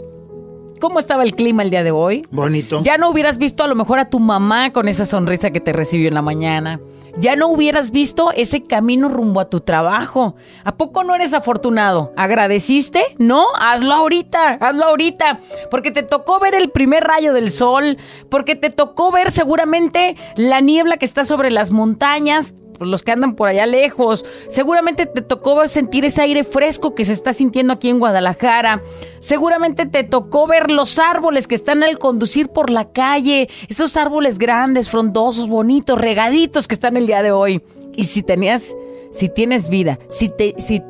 cómo 0.79 1.00
estaba 1.00 1.24
el 1.24 1.36
clima 1.36 1.63
el 1.63 1.70
día 1.70 1.84
de 1.84 1.91
hoy. 1.91 2.25
Bonito. 2.32 2.82
Ya 2.84 2.98
no 2.98 3.10
hubieras 3.10 3.38
visto 3.38 3.63
a 3.63 3.67
lo 3.67 3.75
mejor 3.75 4.00
a 4.00 4.10
tu 4.10 4.20
mamá 4.20 4.72
con 4.72 4.88
esa 4.88 5.05
sonrisa 5.05 5.51
que 5.51 5.60
te 5.60 5.74
recibió 5.74 6.08
en 6.08 6.13
la 6.13 6.22
mañana. 6.22 6.79
Ya 7.17 7.38
no 7.38 7.48
hubieras 7.48 7.91
visto 7.91 8.32
ese 8.34 8.63
camino 8.63 9.08
rumbo 9.08 9.39
a 9.39 9.50
tu 9.50 9.62
trabajo. 9.62 10.36
¿A 10.65 10.75
poco 10.75 11.05
no 11.05 11.15
eres 11.15 11.34
afortunado? 11.34 12.12
¿Agradeciste? 12.17 13.01
No, 13.17 13.48
hazlo 13.58 13.94
ahorita, 13.94 14.58
hazlo 14.60 14.86
ahorita. 14.86 15.39
Porque 15.72 15.91
te 15.91 16.03
tocó 16.03 16.39
ver 16.39 16.55
el 16.55 16.72
primer 16.72 17.05
rayo 17.05 17.32
del 17.32 17.51
sol, 17.51 17.98
porque 18.29 18.55
te 18.55 18.70
tocó 18.70 19.12
ver 19.12 19.32
seguramente 19.32 20.17
la 20.36 20.60
niebla 20.60 20.98
que 20.98 21.05
está 21.05 21.24
sobre 21.24 21.51
las 21.51 21.72
montañas, 21.72 22.53
los 22.79 23.03
que 23.03 23.12
andan 23.12 23.36
por 23.36 23.48
allá 23.48 23.65
lejos. 23.65 24.25
Seguramente 24.48 25.05
te 25.05 25.22
tocó 25.22 25.67
sentir 25.67 26.05
ese 26.05 26.22
aire 26.22 26.44
fresco 26.44 26.96
que 26.96 27.05
se 27.05 27.13
está 27.13 27.34
sintiendo 27.34 27.74
aquí 27.74 27.89
en 27.89 28.00
Guadalajara. 28.00 28.82
Seguramente 29.20 29.86
te 29.86 30.03
tocó 30.03 30.48
ver 30.48 30.72
los 30.72 31.00
árboles 31.00 31.48
que 31.48 31.55
están 31.55 31.84
al 31.84 31.98
conducir 31.98 32.50
por 32.50 32.70
la 32.70 32.91
calle. 32.91 33.50
Esos 33.70 33.98
árboles 33.98 34.38
grandes, 34.38 34.89
frondosos, 34.89 35.50
bonitos, 35.50 36.00
regaditos 36.00 36.67
que 36.67 36.75
están 36.75 36.98
el 36.98 37.08
día 37.08 37.24
de 37.24 37.32
hoy. 37.32 37.62
Y 37.96 38.05
si 38.05 38.24
tenías, 38.24 38.75
si 39.12 39.29
tienes 39.29 39.70
vida, 39.70 40.00
si 40.10 40.29
te, 40.29 40.55
si 40.60 40.82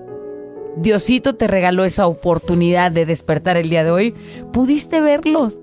Diosito 0.77 1.36
te 1.36 1.48
regaló 1.48 1.86
esa 1.86 2.08
oportunidad 2.08 2.92
de 2.92 3.06
despertar 3.06 3.58
el 3.58 3.70
día 3.70 3.84
de 3.84 3.92
hoy, 3.92 4.15
pudiste 4.51 5.00
verlos. 5.00 5.60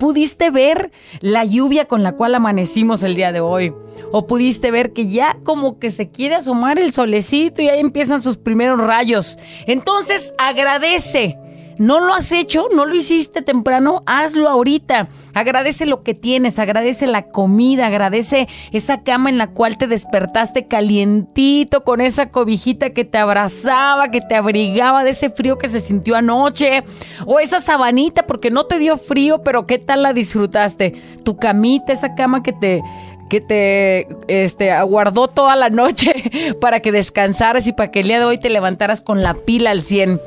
Pudiste 0.00 0.48
ver 0.48 0.92
la 1.20 1.44
lluvia 1.44 1.84
con 1.84 2.02
la 2.02 2.12
cual 2.12 2.34
amanecimos 2.34 3.02
el 3.02 3.14
día 3.14 3.32
de 3.32 3.40
hoy. 3.40 3.74
O 4.12 4.26
pudiste 4.26 4.70
ver 4.70 4.94
que 4.94 5.08
ya 5.08 5.36
como 5.44 5.78
que 5.78 5.90
se 5.90 6.08
quiere 6.08 6.36
asomar 6.36 6.78
el 6.78 6.94
solecito 6.94 7.60
y 7.60 7.68
ahí 7.68 7.80
empiezan 7.80 8.22
sus 8.22 8.38
primeros 8.38 8.80
rayos. 8.80 9.38
Entonces 9.66 10.32
agradece. 10.38 11.36
No 11.80 11.98
lo 11.98 12.12
has 12.12 12.30
hecho, 12.30 12.68
no 12.74 12.84
lo 12.84 12.94
hiciste 12.94 13.40
temprano, 13.40 14.02
hazlo 14.04 14.50
ahorita. 14.50 15.08
Agradece 15.32 15.86
lo 15.86 16.02
que 16.02 16.12
tienes, 16.12 16.58
agradece 16.58 17.06
la 17.06 17.30
comida, 17.30 17.86
agradece 17.86 18.48
esa 18.70 19.02
cama 19.02 19.30
en 19.30 19.38
la 19.38 19.46
cual 19.52 19.78
te 19.78 19.86
despertaste 19.86 20.66
calientito 20.66 21.82
con 21.82 22.02
esa 22.02 22.28
cobijita 22.28 22.90
que 22.90 23.06
te 23.06 23.16
abrazaba, 23.16 24.10
que 24.10 24.20
te 24.20 24.34
abrigaba 24.34 25.04
de 25.04 25.12
ese 25.12 25.30
frío 25.30 25.56
que 25.56 25.70
se 25.70 25.80
sintió 25.80 26.16
anoche, 26.16 26.84
o 27.24 27.40
esa 27.40 27.60
sabanita 27.60 28.26
porque 28.26 28.50
no 28.50 28.66
te 28.66 28.78
dio 28.78 28.98
frío, 28.98 29.42
pero 29.42 29.66
qué 29.66 29.78
tal 29.78 30.02
la 30.02 30.12
disfrutaste. 30.12 31.02
Tu 31.24 31.38
camita, 31.38 31.94
esa 31.94 32.14
cama 32.14 32.42
que 32.42 32.52
te 32.52 32.82
que 33.30 33.40
te 33.40 34.08
este, 34.28 34.70
aguardó 34.70 35.28
toda 35.28 35.56
la 35.56 35.70
noche 35.70 36.12
para 36.60 36.80
que 36.80 36.92
descansaras 36.92 37.66
y 37.66 37.72
para 37.72 37.90
que 37.90 38.00
el 38.00 38.08
día 38.08 38.18
de 38.18 38.26
hoy 38.26 38.38
te 38.38 38.50
levantaras 38.50 39.00
con 39.00 39.22
la 39.22 39.32
pila 39.32 39.70
al 39.70 39.80
100. 39.80 40.20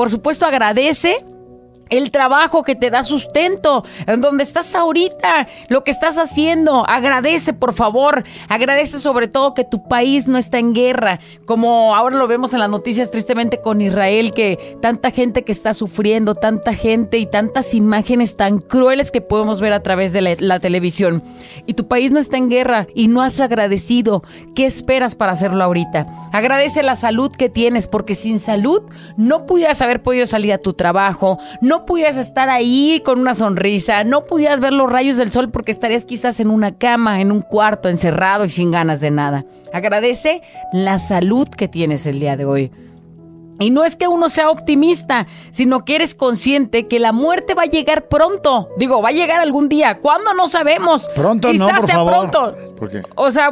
Por 0.00 0.08
supuesto, 0.08 0.46
agradece 0.46 1.22
el 1.90 2.10
trabajo 2.10 2.62
que 2.62 2.74
te 2.74 2.90
da 2.90 3.02
sustento, 3.02 3.84
en 4.06 4.20
donde 4.20 4.44
estás 4.44 4.74
ahorita, 4.74 5.48
lo 5.68 5.84
que 5.84 5.90
estás 5.90 6.18
haciendo. 6.18 6.88
Agradece, 6.88 7.52
por 7.52 7.72
favor. 7.72 8.24
Agradece 8.48 9.00
sobre 9.00 9.28
todo 9.28 9.54
que 9.54 9.64
tu 9.64 9.88
país 9.88 10.28
no 10.28 10.38
está 10.38 10.58
en 10.58 10.72
guerra, 10.72 11.20
como 11.44 11.94
ahora 11.94 12.16
lo 12.16 12.26
vemos 12.26 12.52
en 12.52 12.60
las 12.60 12.70
noticias 12.70 13.10
tristemente 13.10 13.60
con 13.60 13.80
Israel, 13.80 14.32
que 14.32 14.78
tanta 14.80 15.10
gente 15.10 15.42
que 15.42 15.52
está 15.52 15.74
sufriendo, 15.74 16.34
tanta 16.34 16.74
gente 16.74 17.18
y 17.18 17.26
tantas 17.26 17.74
imágenes 17.74 18.36
tan 18.36 18.58
crueles 18.58 19.10
que 19.10 19.20
podemos 19.20 19.60
ver 19.60 19.72
a 19.72 19.82
través 19.82 20.12
de 20.12 20.20
la, 20.20 20.36
la 20.38 20.60
televisión. 20.60 21.22
Y 21.66 21.74
tu 21.74 21.88
país 21.88 22.12
no 22.12 22.18
está 22.18 22.36
en 22.36 22.48
guerra 22.48 22.86
y 22.94 23.08
no 23.08 23.22
has 23.22 23.40
agradecido. 23.40 24.22
¿Qué 24.54 24.66
esperas 24.66 25.14
para 25.14 25.32
hacerlo 25.32 25.64
ahorita? 25.64 26.06
Agradece 26.32 26.82
la 26.82 26.96
salud 26.96 27.32
que 27.32 27.48
tienes, 27.48 27.86
porque 27.88 28.14
sin 28.14 28.38
salud 28.38 28.82
no 29.16 29.46
pudieras 29.46 29.80
haber 29.82 30.02
podido 30.02 30.26
salir 30.26 30.52
a 30.52 30.58
tu 30.58 30.74
trabajo, 30.74 31.38
no 31.60 31.79
pudieras 31.84 32.16
estar 32.16 32.48
ahí 32.48 33.02
con 33.04 33.18
una 33.20 33.34
sonrisa, 33.34 34.04
no 34.04 34.24
pudieras 34.26 34.60
ver 34.60 34.72
los 34.72 34.90
rayos 34.90 35.16
del 35.16 35.30
sol 35.30 35.50
porque 35.50 35.70
estarías 35.72 36.04
quizás 36.04 36.40
en 36.40 36.50
una 36.50 36.76
cama, 36.76 37.20
en 37.20 37.32
un 37.32 37.40
cuarto, 37.40 37.88
encerrado 37.88 38.44
y 38.44 38.50
sin 38.50 38.70
ganas 38.70 39.00
de 39.00 39.10
nada. 39.10 39.44
Agradece 39.72 40.42
la 40.72 40.98
salud 40.98 41.48
que 41.48 41.68
tienes 41.68 42.06
el 42.06 42.20
día 42.20 42.36
de 42.36 42.44
hoy. 42.44 42.72
Y 43.60 43.68
no 43.70 43.84
es 43.84 43.94
que 43.94 44.08
uno 44.08 44.30
sea 44.30 44.48
optimista, 44.48 45.26
sino 45.50 45.84
que 45.84 45.96
eres 45.96 46.14
consciente 46.14 46.88
que 46.88 46.98
la 46.98 47.12
muerte 47.12 47.52
va 47.54 47.64
a 47.64 47.66
llegar 47.66 48.08
pronto. 48.08 48.68
Digo, 48.78 49.02
va 49.02 49.10
a 49.10 49.12
llegar 49.12 49.38
algún 49.40 49.68
día. 49.68 49.98
¿Cuándo? 49.98 50.32
No 50.32 50.48
sabemos. 50.48 51.10
Pronto 51.14 51.50
Quizás 51.50 51.68
no, 51.68 51.76
por 51.76 51.86
sea 51.86 51.94
favor. 51.96 52.12
pronto. 52.30 52.56
¿Por 52.78 52.90
qué? 52.90 53.02
O 53.16 53.30
sea, 53.30 53.50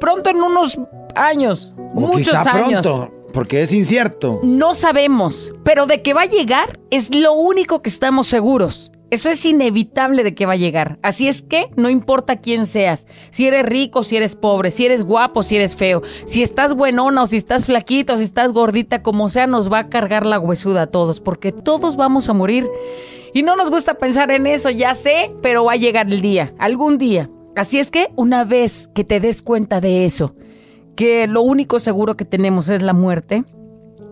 pronto 0.00 0.30
en 0.30 0.42
unos 0.42 0.80
años. 1.14 1.74
O 1.76 2.00
muchos 2.00 2.28
quizá 2.28 2.50
años. 2.52 2.86
pronto, 2.86 3.12
porque 3.32 3.62
es 3.62 3.72
incierto. 3.72 4.40
No 4.42 4.74
sabemos, 4.74 5.54
pero 5.64 5.86
de 5.86 6.02
que 6.02 6.14
va 6.14 6.22
a 6.22 6.26
llegar 6.26 6.78
es 6.90 7.14
lo 7.14 7.32
único 7.32 7.82
que 7.82 7.88
estamos 7.88 8.26
seguros. 8.26 8.92
Eso 9.10 9.28
es 9.28 9.44
inevitable 9.44 10.22
de 10.22 10.34
que 10.34 10.46
va 10.46 10.52
a 10.52 10.56
llegar. 10.56 11.00
Así 11.02 11.26
es 11.26 11.42
que 11.42 11.68
no 11.74 11.90
importa 11.90 12.36
quién 12.36 12.64
seas, 12.66 13.08
si 13.30 13.46
eres 13.46 13.66
rico, 13.66 14.04
si 14.04 14.16
eres 14.16 14.36
pobre, 14.36 14.70
si 14.70 14.86
eres 14.86 15.02
guapo, 15.02 15.42
si 15.42 15.56
eres 15.56 15.74
feo, 15.74 16.02
si 16.26 16.42
estás 16.42 16.74
buenona 16.74 17.24
o 17.24 17.26
si 17.26 17.36
estás 17.36 17.66
flaquita 17.66 18.14
o 18.14 18.18
si 18.18 18.24
estás 18.24 18.52
gordita, 18.52 19.02
como 19.02 19.28
sea, 19.28 19.48
nos 19.48 19.70
va 19.70 19.80
a 19.80 19.88
cargar 19.88 20.26
la 20.26 20.38
huesuda 20.38 20.82
a 20.82 20.86
todos, 20.86 21.20
porque 21.20 21.50
todos 21.50 21.96
vamos 21.96 22.28
a 22.28 22.34
morir. 22.34 22.68
Y 23.34 23.42
no 23.42 23.56
nos 23.56 23.70
gusta 23.70 23.94
pensar 23.94 24.30
en 24.30 24.46
eso, 24.46 24.70
ya 24.70 24.94
sé, 24.94 25.32
pero 25.42 25.64
va 25.64 25.72
a 25.72 25.76
llegar 25.76 26.06
el 26.06 26.20
día, 26.20 26.54
algún 26.58 26.96
día. 26.96 27.28
Así 27.56 27.80
es 27.80 27.90
que 27.90 28.08
una 28.14 28.44
vez 28.44 28.88
que 28.94 29.02
te 29.02 29.18
des 29.18 29.42
cuenta 29.42 29.80
de 29.80 30.04
eso, 30.04 30.34
que 31.00 31.26
lo 31.26 31.40
único 31.40 31.80
seguro 31.80 32.14
que 32.14 32.26
tenemos 32.26 32.68
es 32.68 32.82
la 32.82 32.92
muerte, 32.92 33.44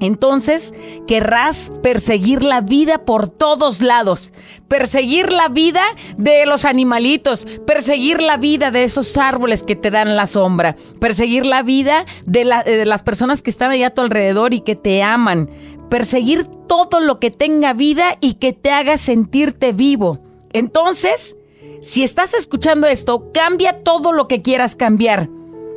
entonces 0.01 0.73
querrás 1.07 1.71
perseguir 1.83 2.43
la 2.43 2.63
vida 2.63 3.05
por 3.05 3.29
todos 3.29 3.83
lados, 3.83 4.33
perseguir 4.69 5.31
la 5.31 5.49
vida 5.51 5.83
de 6.17 6.47
los 6.47 6.65
animalitos, 6.65 7.47
perseguir 7.67 8.23
la 8.23 8.39
vida 8.39 8.71
de 8.71 8.85
esos 8.85 9.19
árboles 9.19 9.63
que 9.65 9.77
te 9.77 9.91
dan 9.91 10.17
la 10.17 10.27
sombra, 10.27 10.77
perseguir 10.99 11.45
la 11.45 11.63
vida 11.63 12.07
de, 12.25 12.51
de 12.65 12.87
las 12.87 13.03
personas 13.03 13.43
que 13.43 13.51
están 13.51 13.71
allá 13.71 13.89
a 13.89 13.95
tu 13.95 14.01
alrededor 14.01 14.55
y 14.55 14.63
que 14.63 14.75
te 14.75 15.03
aman, 15.03 15.51
perseguir 15.91 16.47
todo 16.47 17.01
lo 17.01 17.21
que 17.21 17.31
tenga 17.31 17.75
vida 17.75 18.17
y 18.23 18.37
que 18.37 18.55
te 18.55 18.71
haga 18.71 18.97
sentirte 18.97 19.73
vivo. 19.73 20.21
Entonces, 20.55 21.37
si 21.83 22.03
estás 22.03 22.33
escuchando 22.33 22.87
esto, 22.87 23.31
cambia 23.35 23.77
todo 23.77 24.13
lo 24.13 24.27
que 24.27 24.41
quieras 24.41 24.75
cambiar. 24.75 25.29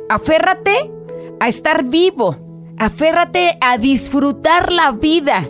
Aférrate 0.08 0.90
a 1.42 1.48
estar 1.48 1.82
vivo. 1.82 2.36
Aférrate 2.78 3.58
a 3.60 3.76
disfrutar 3.76 4.70
la 4.70 4.92
vida. 4.92 5.48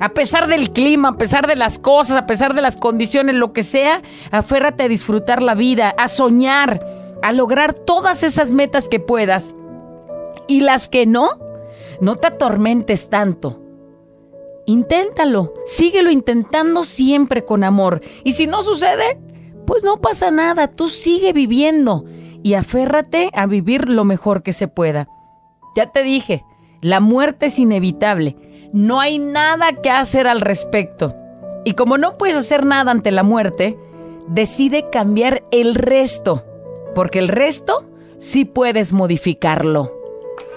A 0.00 0.08
pesar 0.08 0.48
del 0.48 0.70
clima, 0.70 1.10
a 1.10 1.18
pesar 1.18 1.46
de 1.46 1.54
las 1.54 1.78
cosas, 1.78 2.16
a 2.16 2.26
pesar 2.26 2.54
de 2.54 2.62
las 2.62 2.78
condiciones, 2.78 3.34
lo 3.34 3.52
que 3.52 3.62
sea, 3.62 4.00
aférrate 4.30 4.84
a 4.84 4.88
disfrutar 4.88 5.42
la 5.42 5.54
vida, 5.54 5.94
a 5.98 6.08
soñar, 6.08 6.82
a 7.22 7.32
lograr 7.32 7.74
todas 7.74 8.22
esas 8.22 8.52
metas 8.52 8.88
que 8.88 9.00
puedas. 9.00 9.54
Y 10.48 10.62
las 10.62 10.88
que 10.88 11.04
no, 11.04 11.28
no 12.00 12.16
te 12.16 12.28
atormentes 12.28 13.10
tanto. 13.10 13.60
Inténtalo, 14.64 15.52
síguelo 15.66 16.10
intentando 16.10 16.84
siempre 16.84 17.44
con 17.44 17.64
amor. 17.64 18.00
Y 18.24 18.32
si 18.32 18.46
no 18.46 18.62
sucede, 18.62 19.20
pues 19.66 19.84
no 19.84 20.00
pasa 20.00 20.30
nada, 20.30 20.68
tú 20.68 20.88
sigue 20.88 21.34
viviendo 21.34 22.06
y 22.42 22.54
aférrate 22.54 23.28
a 23.34 23.44
vivir 23.44 23.90
lo 23.90 24.04
mejor 24.04 24.42
que 24.42 24.54
se 24.54 24.68
pueda. 24.68 25.06
Ya 25.74 25.90
te 25.90 26.02
dije, 26.02 26.44
la 26.80 27.00
muerte 27.00 27.46
es 27.46 27.58
inevitable, 27.58 28.36
no 28.72 29.00
hay 29.00 29.18
nada 29.18 29.72
que 29.82 29.90
hacer 29.90 30.26
al 30.26 30.40
respecto. 30.40 31.14
Y 31.64 31.72
como 31.72 31.96
no 31.98 32.18
puedes 32.18 32.36
hacer 32.36 32.66
nada 32.66 32.90
ante 32.90 33.10
la 33.10 33.22
muerte, 33.22 33.78
decide 34.28 34.90
cambiar 34.90 35.44
el 35.50 35.74
resto, 35.74 36.44
porque 36.94 37.18
el 37.18 37.28
resto 37.28 37.88
sí 38.18 38.44
puedes 38.44 38.92
modificarlo. 38.92 39.92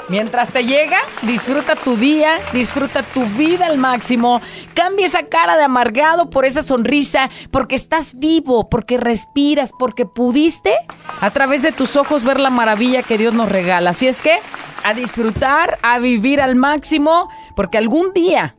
Mientras 0.10 0.54
te 0.54 0.64
llega, 0.64 0.98
disfruta 1.24 1.76
tu 1.76 1.98
día, 1.98 2.36
disfruta 2.54 3.04
tu 3.04 3.26
vida 3.26 3.66
al 3.66 3.78
máximo. 3.78 4.42
Cambia 4.74 5.06
esa 5.06 5.24
cara 5.24 5.58
de 5.58 5.64
amargado 5.64 6.30
por 6.30 6.46
esa 6.46 6.64
sonrisa, 6.64 7.30
porque 7.52 7.76
estás 7.76 8.18
vivo, 8.18 8.70
porque 8.70 8.98
respiras, 8.98 9.72
porque 9.78 10.06
pudiste 10.06 10.74
a 11.20 11.30
través 11.32 11.62
de 11.62 11.74
tus 11.74 11.98
ojos 11.98 12.24
ver 12.24 12.40
la 12.40 12.50
maravilla 12.50 13.04
que 13.04 13.18
Dios 13.18 13.34
nos 13.34 13.50
regala. 13.50 13.90
Así 13.90 14.08
es 14.08 14.22
que 14.22 14.38
a 14.86 14.94
disfrutar, 14.94 15.78
a 15.82 16.00
vivir 16.00 16.40
al 16.40 16.56
máximo, 16.56 17.28
porque 17.56 17.78
algún 17.78 18.14
día, 18.14 18.56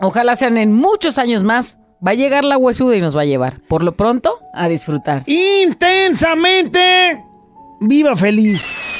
ojalá 0.00 0.36
sean 0.36 0.56
en 0.56 0.72
muchos 0.72 1.18
años 1.18 1.42
más, 1.42 1.76
va 2.06 2.12
a 2.12 2.14
llegar 2.14 2.44
la 2.44 2.56
huesuda 2.56 2.96
y 2.96 3.02
nos 3.02 3.14
va 3.14 3.22
a 3.22 3.26
llevar. 3.26 3.60
Por 3.68 3.84
lo 3.84 3.92
pronto, 3.92 4.38
a 4.54 4.68
disfrutar. 4.68 5.24
Intensamente. 5.26 7.22
Viva 7.80 8.16
feliz. 8.16 8.97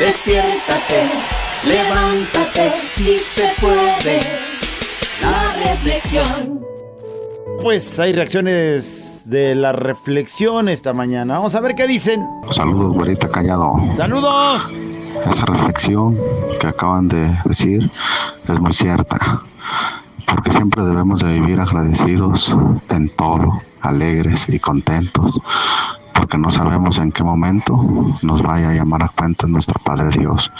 Despiértate, 0.00 1.10
levántate, 1.62 2.72
si 2.90 3.18
se 3.18 3.52
puede. 3.60 4.20
La 5.20 5.52
reflexión. 5.52 6.64
Pues 7.60 8.00
hay 8.00 8.14
reacciones 8.14 9.24
de 9.26 9.54
la 9.54 9.72
reflexión 9.72 10.70
esta 10.70 10.94
mañana. 10.94 11.34
Vamos 11.34 11.54
a 11.54 11.60
ver 11.60 11.74
qué 11.74 11.86
dicen. 11.86 12.26
Saludos, 12.50 12.94
güerita 12.94 13.28
callado. 13.28 13.74
¡Saludos! 13.94 14.72
Esa 15.30 15.44
reflexión 15.44 16.18
que 16.58 16.68
acaban 16.68 17.06
de 17.08 17.36
decir 17.44 17.90
es 18.48 18.58
muy 18.58 18.72
cierta, 18.72 19.18
porque 20.26 20.50
siempre 20.50 20.82
debemos 20.82 21.20
de 21.20 21.34
vivir 21.34 21.60
agradecidos 21.60 22.56
en 22.88 23.06
todo, 23.16 23.60
alegres 23.82 24.46
y 24.48 24.58
contentos, 24.58 25.38
porque 26.14 26.38
no 26.38 26.50
sabemos 26.50 26.98
en 26.98 27.12
qué 27.12 27.24
momento 27.24 27.78
nos 28.22 28.42
vaya 28.42 28.70
a 28.70 28.74
llamar 28.74 29.04
a 29.04 29.08
cuenta 29.08 29.46
nuestro 29.46 29.80
Padre 29.84 30.10
Dios. 30.10 30.52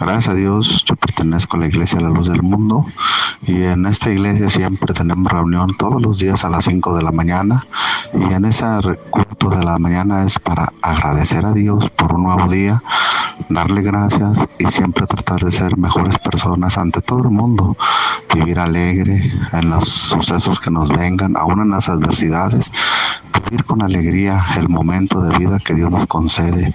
Gracias 0.00 0.28
a 0.28 0.34
Dios, 0.34 0.84
yo 0.86 0.96
pertenezco 0.96 1.56
a 1.56 1.60
la 1.60 1.66
Iglesia 1.66 1.98
de 1.98 2.04
la 2.04 2.10
Luz 2.10 2.26
del 2.26 2.42
Mundo 2.42 2.86
y 3.42 3.64
en 3.64 3.84
esta 3.84 4.10
iglesia 4.10 4.48
siempre 4.48 4.94
tenemos 4.94 5.30
reunión 5.30 5.76
todos 5.76 6.00
los 6.00 6.18
días 6.18 6.42
a 6.42 6.48
las 6.48 6.64
5 6.64 6.96
de 6.96 7.02
la 7.02 7.12
mañana 7.12 7.66
y 8.14 8.32
en 8.32 8.46
ese 8.46 8.64
culto 9.10 9.50
de 9.50 9.62
la 9.62 9.78
mañana 9.78 10.24
es 10.24 10.38
para 10.38 10.72
agradecer 10.80 11.44
a 11.44 11.52
Dios 11.52 11.90
por 11.90 12.14
un 12.14 12.22
nuevo 12.22 12.50
día, 12.50 12.82
darle 13.48 13.82
gracias 13.82 14.38
y 14.58 14.66
siempre 14.66 15.06
tratar 15.06 15.40
de 15.40 15.52
ser 15.52 15.76
mejores 15.76 16.18
personas 16.18 16.78
ante 16.78 17.00
todo 17.00 17.20
el 17.20 17.30
mundo, 17.30 17.76
vivir 18.34 18.58
alegre 18.58 19.32
en 19.52 19.70
los 19.70 19.88
sucesos 19.88 20.60
que 20.60 20.70
nos 20.70 20.88
vengan, 20.88 21.36
aún 21.36 21.60
en 21.60 21.70
las 21.70 21.88
adversidades, 21.88 22.70
vivir 23.44 23.64
con 23.64 23.82
alegría 23.82 24.40
el 24.56 24.68
momento 24.68 25.20
de 25.20 25.38
vida 25.38 25.58
que 25.58 25.74
Dios 25.74 25.90
nos 25.90 26.06
concede, 26.06 26.72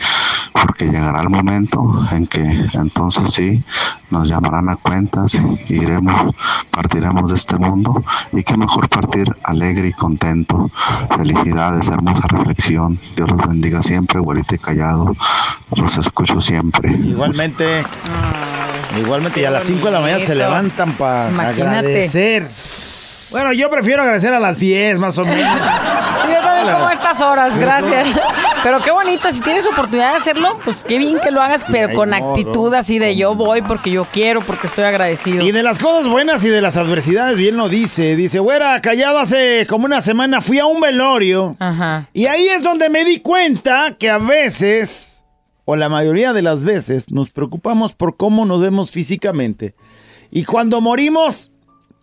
porque 0.61 0.85
llegará 0.85 1.21
el 1.21 1.29
momento 1.29 1.81
en 2.11 2.27
que 2.27 2.41
entonces 2.73 3.33
sí 3.33 3.63
nos 4.09 4.29
llamarán 4.29 4.69
a 4.69 4.77
cuentas 4.77 5.39
y 5.67 5.75
iremos, 5.75 6.33
partiremos 6.71 7.29
de 7.29 7.35
este 7.35 7.57
mundo 7.57 8.03
y 8.31 8.43
qué 8.43 8.55
mejor 8.55 8.87
partir 8.87 9.27
alegre 9.43 9.89
y 9.89 9.93
contento. 9.93 10.71
Felicidades, 11.15 11.89
hermosa 11.89 12.27
reflexión. 12.29 12.99
Dios 13.15 13.29
los 13.29 13.47
bendiga 13.47 13.83
siempre, 13.83 14.19
güerito 14.19 14.55
y 14.55 14.59
callado. 14.59 15.13
Los 15.75 15.97
escucho 15.97 16.39
siempre. 16.39 16.91
Igualmente. 16.91 17.83
Igualmente, 18.97 19.41
y 19.41 19.45
a 19.45 19.51
las 19.51 19.63
5 19.63 19.85
de 19.85 19.91
la 19.91 19.99
mañana 19.99 20.25
se 20.25 20.35
levantan 20.35 20.93
para 20.93 21.29
Imagínate. 21.29 21.77
agradecer. 21.79 22.49
Bueno, 23.31 23.53
yo 23.53 23.69
prefiero 23.69 24.03
agradecer 24.03 24.33
a 24.33 24.39
las 24.39 24.59
10, 24.59 24.99
más 24.99 25.17
o 25.17 25.25
menos. 25.25 25.39
Yo 25.39 26.41
también 26.41 26.75
como 26.75 26.89
estas 26.89 27.21
horas, 27.21 27.57
gracias. 27.57 28.07
Pero 28.63 28.81
qué 28.81 28.91
bonito, 28.91 29.31
si 29.31 29.39
tienes 29.41 29.67
oportunidad 29.67 30.11
de 30.11 30.17
hacerlo, 30.17 30.59
pues 30.63 30.83
qué 30.83 30.97
bien 30.97 31.19
que 31.19 31.29
lo 31.29 31.41
hagas, 31.41 31.65
pero 31.71 31.93
con 31.93 32.09
modo. 32.09 32.31
actitud 32.31 32.73
así 32.73 32.97
de 32.97 33.15
yo 33.15 33.35
voy 33.35 33.61
porque 33.61 33.91
yo 33.91 34.05
quiero, 34.05 34.41
porque 34.41 34.67
estoy 34.67 34.85
agradecido. 34.85 35.45
Y 35.45 35.51
de 35.51 35.61
las 35.61 35.77
cosas 35.77 36.07
buenas 36.07 36.43
y 36.45 36.49
de 36.49 36.61
las 36.61 36.75
adversidades, 36.75 37.37
bien 37.37 37.57
lo 37.57 37.69
dice. 37.69 38.15
Dice, 38.15 38.39
güera, 38.39 38.81
callado 38.81 39.19
hace 39.19 39.67
como 39.69 39.85
una 39.85 40.01
semana 40.01 40.41
fui 40.41 40.57
a 40.57 40.65
un 40.65 40.81
velorio. 40.81 41.55
Ajá. 41.59 42.07
Y 42.13 42.25
ahí 42.25 42.47
es 42.47 42.63
donde 42.63 42.89
me 42.89 43.05
di 43.05 43.19
cuenta 43.19 43.95
que 43.99 44.09
a 44.09 44.17
veces, 44.17 45.25
o 45.65 45.75
la 45.75 45.89
mayoría 45.89 46.33
de 46.33 46.41
las 46.41 46.63
veces, 46.63 47.11
nos 47.11 47.29
preocupamos 47.29 47.93
por 47.93 48.17
cómo 48.17 48.45
nos 48.45 48.61
vemos 48.61 48.89
físicamente. 48.89 49.75
Y 50.31 50.43
cuando 50.43 50.81
morimos, 50.81 51.51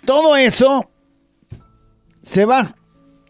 todo 0.05 0.37
eso 0.37 0.92
se 2.23 2.45
va. 2.45 2.75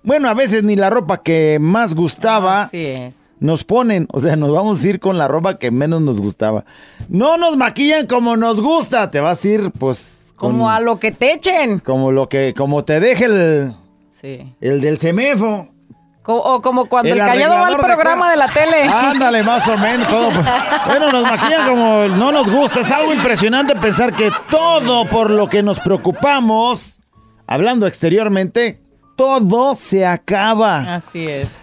Bueno, 0.02 0.28
a 0.28 0.34
veces 0.34 0.62
ni 0.64 0.74
la 0.76 0.90
ropa 0.90 1.22
que 1.22 1.58
más 1.60 1.94
gustaba 1.94 2.62
Así 2.62 2.84
es. 2.84 3.30
nos 3.38 3.62
ponen, 3.64 4.08
o 4.12 4.18
sea, 4.20 4.34
nos 4.36 4.52
vamos 4.52 4.82
a 4.84 4.88
ir 4.88 4.98
con 4.98 5.16
la 5.16 5.28
ropa 5.28 5.58
que 5.58 5.70
menos 5.70 6.00
nos 6.00 6.20
gustaba. 6.20 6.64
No 7.08 7.36
nos 7.36 7.56
maquillan 7.56 8.06
como 8.06 8.36
nos 8.36 8.60
gusta, 8.60 9.10
te 9.10 9.20
vas 9.20 9.44
a 9.44 9.48
ir 9.48 9.70
pues 9.78 10.32
con- 10.36 10.52
Como 10.52 10.70
a 10.70 10.80
lo 10.80 10.98
que 10.98 11.12
te 11.12 11.32
echen. 11.34 11.78
como 11.78 12.10
lo 12.10 12.28
que 12.28 12.52
como 12.56 12.84
te 12.84 12.98
deje 12.98 13.26
el 13.26 13.74
Sí. 14.10 14.54
el 14.60 14.80
del 14.80 14.98
semefo. 14.98 15.68
Co- 16.22 16.36
o 16.40 16.62
como 16.62 16.86
cuando 16.86 17.10
el, 17.12 17.18
El 17.18 17.26
callado 17.26 17.54
va 17.56 17.66
al 17.66 17.76
de 17.76 17.82
programa 17.82 18.30
de, 18.30 18.36
la 18.36 18.48
tele. 18.48 18.82
Ándale, 18.92 19.42
más 19.44 19.68
o 19.68 19.76
menos 19.78 20.06
todo. 20.08 20.30
Bueno, 20.86 21.10
nos 21.12 21.22
maquillan 21.24 21.68
como 21.68 22.08
no 22.16 22.30
nos 22.32 22.50
gusta. 22.50 22.80
Es 22.80 22.90
algo 22.90 23.12
impresionante 23.12 23.74
pensar 23.76 24.12
que 24.12 24.30
todo 24.50 25.04
por 25.06 25.30
lo 25.30 25.48
que 25.48 25.62
nos 25.64 25.78
preocupamos, 25.80 27.00
hablando 27.46 27.86
exteriormente, 27.86 28.78
todo 29.16 29.76
se 29.76 30.06
acaba. 30.06 30.94
Así 30.96 31.26
es. 31.26 31.62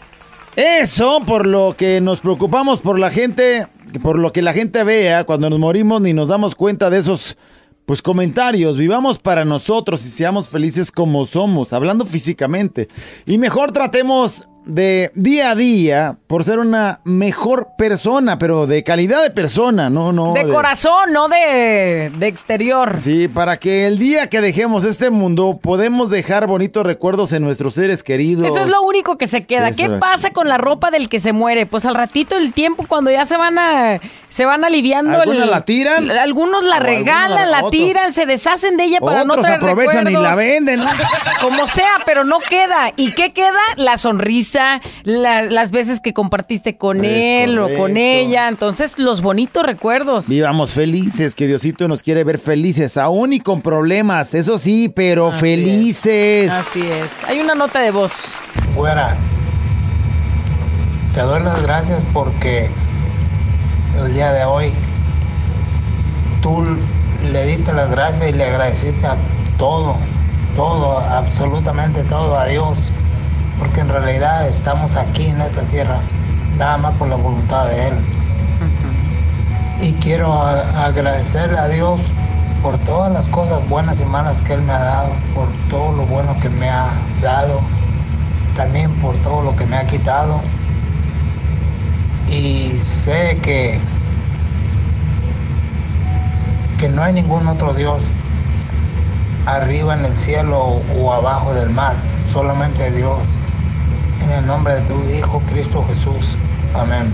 Eso 0.55 1.21
por 1.25 1.45
lo 1.45 1.75
que 1.77 2.01
nos 2.01 2.19
preocupamos 2.19 2.81
por 2.81 2.99
la 2.99 3.09
gente, 3.09 3.67
por 4.01 4.19
lo 4.19 4.33
que 4.33 4.41
la 4.41 4.53
gente 4.53 4.83
vea 4.83 5.23
cuando 5.23 5.49
nos 5.49 5.59
morimos 5.59 6.01
ni 6.01 6.13
nos 6.13 6.27
damos 6.29 6.55
cuenta 6.55 6.89
de 6.89 6.99
esos 6.99 7.37
pues 7.85 8.01
comentarios. 8.01 8.77
Vivamos 8.77 9.19
para 9.19 9.45
nosotros 9.45 10.05
y 10.05 10.09
seamos 10.09 10.49
felices 10.49 10.91
como 10.91 11.25
somos, 11.25 11.73
hablando 11.73 12.05
físicamente. 12.05 12.87
Y 13.25 13.37
mejor 13.37 13.71
tratemos 13.71 14.47
de 14.65 15.11
día 15.15 15.51
a 15.51 15.55
día 15.55 16.17
por 16.27 16.43
ser 16.43 16.59
una 16.59 17.01
mejor 17.03 17.69
persona, 17.77 18.37
pero 18.37 18.67
de 18.67 18.83
calidad 18.83 19.23
de 19.23 19.31
persona, 19.31 19.89
no, 19.89 20.11
no. 20.11 20.33
de 20.33 20.47
corazón, 20.47 21.11
no 21.11 21.27
de, 21.27 22.11
de 22.15 22.27
exterior. 22.27 22.97
Sí, 22.99 23.27
para 23.27 23.57
que 23.57 23.87
el 23.87 23.97
día 23.97 24.27
que 24.27 24.41
dejemos 24.41 24.83
este 24.83 25.09
mundo 25.09 25.59
podemos 25.61 26.09
dejar 26.09 26.47
bonitos 26.47 26.85
recuerdos 26.85 27.33
en 27.33 27.43
nuestros 27.43 27.73
seres 27.73 28.03
queridos. 28.03 28.47
Eso 28.47 28.59
es 28.59 28.69
lo 28.69 28.81
único 28.81 29.17
que 29.17 29.27
se 29.27 29.45
queda. 29.45 29.69
Eso 29.69 29.77
¿Qué 29.77 29.89
pasa 29.99 30.31
con 30.31 30.47
la 30.47 30.57
ropa 30.57 30.91
del 30.91 31.09
que 31.09 31.19
se 31.19 31.33
muere? 31.33 31.65
Pues 31.65 31.85
al 31.85 31.95
ratito 31.95 32.37
el 32.37 32.53
tiempo 32.53 32.85
cuando 32.87 33.11
ya 33.11 33.25
se 33.25 33.37
van 33.37 33.57
a 33.57 33.99
se 34.29 34.45
van 34.45 34.63
aliviando 34.63 35.19
Algunos 35.19 35.43
el- 35.43 35.49
la 35.51 35.61
tiran. 35.65 36.11
algunos 36.11 36.63
la 36.63 36.79
regalan, 36.79 37.49
la 37.51 37.69
tiran, 37.71 38.13
se 38.13 38.25
deshacen 38.25 38.77
de 38.77 38.83
ella 38.85 38.99
para 38.99 39.23
no 39.25 39.33
Otros 39.33 39.45
traer 39.45 39.57
aprovechan 39.57 40.07
y 40.09 40.13
la 40.13 40.35
venden. 40.35 40.79
¿no? 40.81 40.89
Como 41.41 41.67
sea, 41.67 41.89
pero 42.05 42.23
no 42.23 42.39
queda. 42.39 42.91
¿Y 42.95 43.11
qué 43.13 43.33
queda? 43.33 43.59
La 43.75 43.97
sonrisa, 43.97 44.81
la- 45.03 45.43
las 45.43 45.71
veces 45.71 45.99
que 45.99 46.13
compartiste 46.13 46.77
con 46.77 47.03
Es 47.03 47.45
él 47.45 47.59
o 47.59 47.75
con 47.75 47.97
ella. 47.97 48.47
Entonces, 48.47 48.99
los 48.99 49.21
bonitos 49.21 49.63
recuerdos. 49.65 50.27
Vivamos 50.27 50.73
felices, 50.73 51.33
que 51.35 51.47
Diosito 51.47 51.87
nos 51.87 52.03
quiere 52.03 52.23
ver 52.23 52.37
felices, 52.39 52.97
aún 52.97 53.33
y 53.33 53.39
con 53.39 53.61
problemas, 53.61 54.33
eso 54.33 54.59
sí, 54.59 54.89
pero 54.95 55.29
Así 55.29 55.39
felices. 55.39 56.49
Así 56.51 56.81
es. 56.81 57.09
Hay 57.27 57.39
una 57.39 57.55
nota 57.55 57.79
de 57.79 57.91
voz. 57.91 58.25
Fuera, 58.75 59.17
te 61.13 61.21
doy 61.21 61.41
las 61.41 61.61
gracias 61.63 61.99
porque 62.13 62.69
el 63.97 64.13
día 64.13 64.31
de 64.31 64.45
hoy 64.45 64.73
tú 66.41 66.63
le 67.23 67.45
diste 67.45 67.73
las 67.73 67.89
gracias 67.89 68.29
y 68.29 68.33
le 68.33 68.45
agradeciste 68.45 69.05
a 69.05 69.15
todo, 69.57 69.95
todo, 70.55 70.99
absolutamente 70.99 72.03
todo 72.03 72.37
a 72.37 72.45
Dios, 72.45 72.91
porque 73.59 73.81
en 73.81 73.89
realidad 73.89 74.47
estamos 74.47 74.95
aquí 74.95 75.27
en 75.27 75.41
esta 75.41 75.61
tierra, 75.63 75.97
nada 76.57 76.77
más 76.77 76.93
por 76.95 77.09
la 77.09 77.15
voluntad 77.15 77.65
de 77.67 77.87
Él. 77.89 77.93
Y 79.81 79.93
quiero 79.93 80.33
a- 80.33 80.85
agradecerle 80.85 81.57
a 81.57 81.67
Dios 81.67 82.11
por 82.61 82.77
todas 82.79 83.11
las 83.11 83.27
cosas 83.29 83.67
buenas 83.69 83.99
y 84.01 84.05
malas 84.05 84.41
que 84.41 84.53
Él 84.53 84.61
me 84.61 84.73
ha 84.73 84.79
dado, 84.79 85.09
por 85.35 85.47
todo 85.69 85.91
lo 85.93 86.03
bueno 86.05 86.37
que 86.41 86.49
me 86.49 86.69
ha 86.69 86.87
dado, 87.21 87.61
también 88.55 88.91
por 88.95 89.15
todo 89.17 89.41
lo 89.41 89.55
que 89.55 89.65
me 89.65 89.77
ha 89.77 89.85
quitado 89.85 90.41
y 92.27 92.79
sé 92.81 93.39
que, 93.41 93.79
que 96.77 96.89
no 96.89 97.03
hay 97.03 97.13
ningún 97.13 97.47
otro 97.47 97.73
Dios 97.73 98.13
arriba 99.45 99.95
en 99.95 100.05
el 100.05 100.17
cielo 100.17 100.81
o 100.95 101.13
abajo 101.13 101.53
del 101.53 101.69
mar, 101.69 101.95
solamente 102.25 102.91
Dios. 102.91 103.19
En 104.23 104.31
el 104.31 104.45
nombre 104.45 104.75
de 104.75 104.81
tu 104.81 105.01
Hijo 105.09 105.41
Cristo 105.49 105.83
Jesús. 105.87 106.37
Amén. 106.73 107.11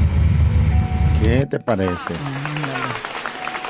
¿Qué 1.21 1.45
te 1.45 1.59
parece? 1.59 2.13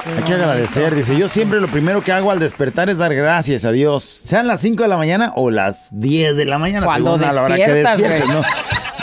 Hay 0.05 0.23
que 0.23 0.33
agradecer, 0.33 0.93
dice, 0.93 1.17
yo 1.17 1.27
siempre 1.27 1.59
lo 1.59 1.67
primero 1.67 2.01
que 2.01 2.11
hago 2.11 2.29
al 2.29 2.37
despertar 2.37 2.89
es 2.89 2.99
dar 2.99 3.15
gracias 3.15 3.65
a 3.65 3.71
Dios, 3.71 4.03
sean 4.03 4.45
las 4.45 4.61
5 4.61 4.83
de 4.83 4.89
la 4.89 4.97
mañana 4.97 5.33
o 5.35 5.49
las 5.49 5.89
10 5.99 6.35
de 6.35 6.45
la 6.45 6.59
mañana, 6.59 6.85
Cuando 6.85 7.13
según 7.13 7.29
a 7.29 7.33
la 7.33 7.43
hora 7.43 7.55
que 7.55 7.73
despiertes. 7.73 8.29
¿no? 8.29 8.43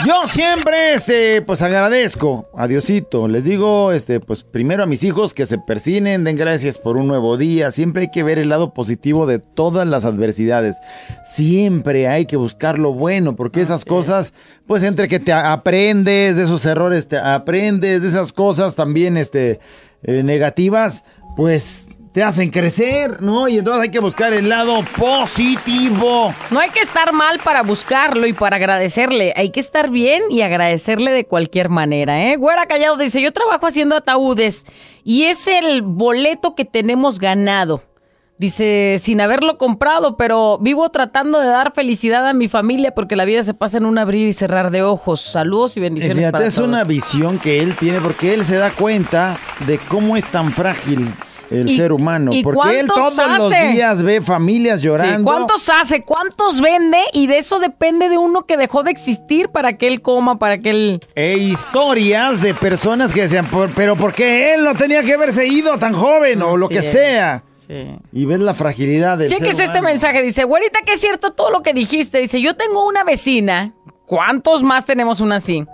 Yo 0.05 0.27
siempre, 0.27 0.93
este, 0.95 1.41
pues 1.41 1.61
agradezco 1.61 2.49
a 2.57 2.67
Diosito, 2.67 3.27
les 3.27 3.43
digo, 3.43 3.91
este, 3.91 4.21
pues 4.21 4.45
primero 4.45 4.83
a 4.83 4.85
mis 4.85 5.03
hijos 5.03 5.33
que 5.33 5.45
se 5.45 5.57
persinen, 5.57 6.23
den 6.23 6.37
gracias 6.37 6.77
por 6.77 6.95
un 6.95 7.07
nuevo 7.07 7.37
día, 7.37 7.71
siempre 7.71 8.03
hay 8.03 8.11
que 8.11 8.23
ver 8.23 8.39
el 8.39 8.49
lado 8.49 8.73
positivo 8.73 9.25
de 9.25 9.39
todas 9.39 9.85
las 9.85 10.05
adversidades, 10.05 10.77
siempre 11.25 12.07
hay 12.07 12.25
que 12.25 12.37
buscar 12.37 12.79
lo 12.79 12.93
bueno, 12.93 13.35
porque 13.35 13.61
esas 13.61 13.83
cosas, 13.83 14.33
pues 14.67 14.83
entre 14.83 15.09
que 15.09 15.19
te 15.19 15.33
aprendes 15.33 16.37
de 16.37 16.43
esos 16.43 16.65
errores, 16.65 17.07
te 17.07 17.17
aprendes 17.17 18.01
de 18.01 18.07
esas 18.07 18.33
cosas 18.33 18.75
también, 18.75 19.15
este, 19.17 19.59
eh, 20.03 20.23
negativas, 20.23 21.03
pues 21.35 21.89
te 22.13 22.21
hacen 22.21 22.51
crecer, 22.51 23.21
¿no? 23.21 23.47
Y 23.47 23.57
entonces 23.57 23.83
hay 23.83 23.89
que 23.89 23.99
buscar 23.99 24.33
el 24.33 24.47
lado 24.47 24.81
positivo. 24.97 26.33
No 26.51 26.59
hay 26.59 26.69
que 26.69 26.81
estar 26.81 27.11
mal 27.11 27.39
para 27.43 27.63
buscarlo 27.63 28.27
y 28.27 28.33
para 28.33 28.57
agradecerle. 28.57 29.33
Hay 29.35 29.49
que 29.49 29.59
estar 29.59 29.89
bien 29.89 30.21
y 30.29 30.41
agradecerle 30.41 31.11
de 31.11 31.25
cualquier 31.25 31.69
manera, 31.69 32.31
¿eh? 32.31 32.35
Güera 32.37 32.67
Callado 32.67 32.97
dice, 32.97 33.19
yo 33.19 33.31
trabajo 33.31 33.65
haciendo 33.65 33.95
ataúdes 33.95 34.65
y 35.03 35.23
es 35.23 35.47
el 35.47 35.81
boleto 35.81 36.53
que 36.53 36.65
tenemos 36.65 37.17
ganado. 37.17 37.81
Dice, 38.39 38.97
sin 38.99 39.21
haberlo 39.21 39.57
comprado, 39.57 40.17
pero 40.17 40.57
vivo 40.57 40.89
tratando 40.89 41.39
de 41.39 41.47
dar 41.47 41.71
felicidad 41.73 42.27
a 42.27 42.33
mi 42.33 42.47
familia 42.47 42.93
porque 42.93 43.15
la 43.15 43.25
vida 43.25 43.43
se 43.43 43.53
pasa 43.53 43.77
en 43.77 43.85
un 43.85 43.97
abrir 43.97 44.27
y 44.27 44.33
cerrar 44.33 44.71
de 44.71 44.81
ojos. 44.81 45.21
Saludos 45.21 45.77
y 45.77 45.79
Eh, 45.79 45.83
bendiciones 45.83 46.17
Fíjate, 46.17 46.31
para 46.31 46.45
es 46.47 46.55
todos. 46.55 46.67
una 46.67 46.83
visión 46.83 47.37
que 47.37 47.59
él 47.59 47.75
tiene 47.75 47.99
porque 48.01 48.33
él 48.33 48.43
se 48.43 48.57
da 48.57 48.71
cuenta 48.71 49.37
de 49.67 49.77
cómo 49.77 50.17
es 50.17 50.25
tan 50.25 50.51
frágil 50.51 51.07
el 51.51 51.69
¿Y- 51.69 51.77
ser 51.77 51.91
humano. 51.93 52.31
Porque 52.41 52.79
él 52.79 52.87
todos 52.87 53.15
los 53.37 53.51
días 53.51 54.01
ve 54.01 54.19
familias 54.19 54.81
Sí, 54.81 54.87
llorando. 54.87 55.23
¿Cuántos 55.23 55.69
hace? 55.69 56.01
¿Cuántos 56.01 56.59
vende? 56.59 56.97
Y 57.13 57.27
de 57.27 57.37
eso 57.37 57.59
depende 57.59 58.09
de 58.09 58.17
uno 58.17 58.47
que 58.47 58.57
dejó 58.57 58.81
de 58.81 58.89
existir 58.89 59.49
para 59.49 59.77
que 59.77 59.87
él 59.87 60.01
coma, 60.01 60.39
para 60.39 60.57
que 60.57 60.71
él... 60.71 60.99
E 61.13 61.37
historias 61.37 62.41
de 62.41 62.55
personas 62.55 63.13
que 63.13 63.21
decían, 63.21 63.45
"Por- 63.45 63.69
pero 63.69 63.95
¿por 63.95 64.13
qué 64.13 64.55
él 64.55 64.63
no 64.63 64.73
tenía 64.73 65.03
que 65.03 65.13
haberse 65.13 65.45
ido 65.45 65.77
tan 65.77 65.93
joven? 65.93 66.41
o 66.41 66.57
lo 66.57 66.67
que 66.67 66.79
es. 66.79 66.91
sea. 66.91 67.43
Sí. 67.67 67.95
Y 68.11 68.25
ves 68.25 68.39
la 68.39 68.53
fragilidad 68.53 69.17
del 69.17 69.29
Cheques 69.29 69.59
este 69.59 69.81
mensaje, 69.81 70.21
dice, 70.21 70.43
güerita, 70.43 70.79
que 70.85 70.93
es 70.93 71.01
cierto 71.01 71.33
todo 71.33 71.49
lo 71.49 71.61
que 71.61 71.73
dijiste. 71.73 72.19
Dice, 72.19 72.41
yo 72.41 72.55
tengo 72.55 72.85
una 72.85 73.03
vecina, 73.03 73.73
¿cuántos 74.05 74.63
más 74.63 74.85
tenemos 74.85 75.21
una 75.21 75.37
así? 75.37 75.65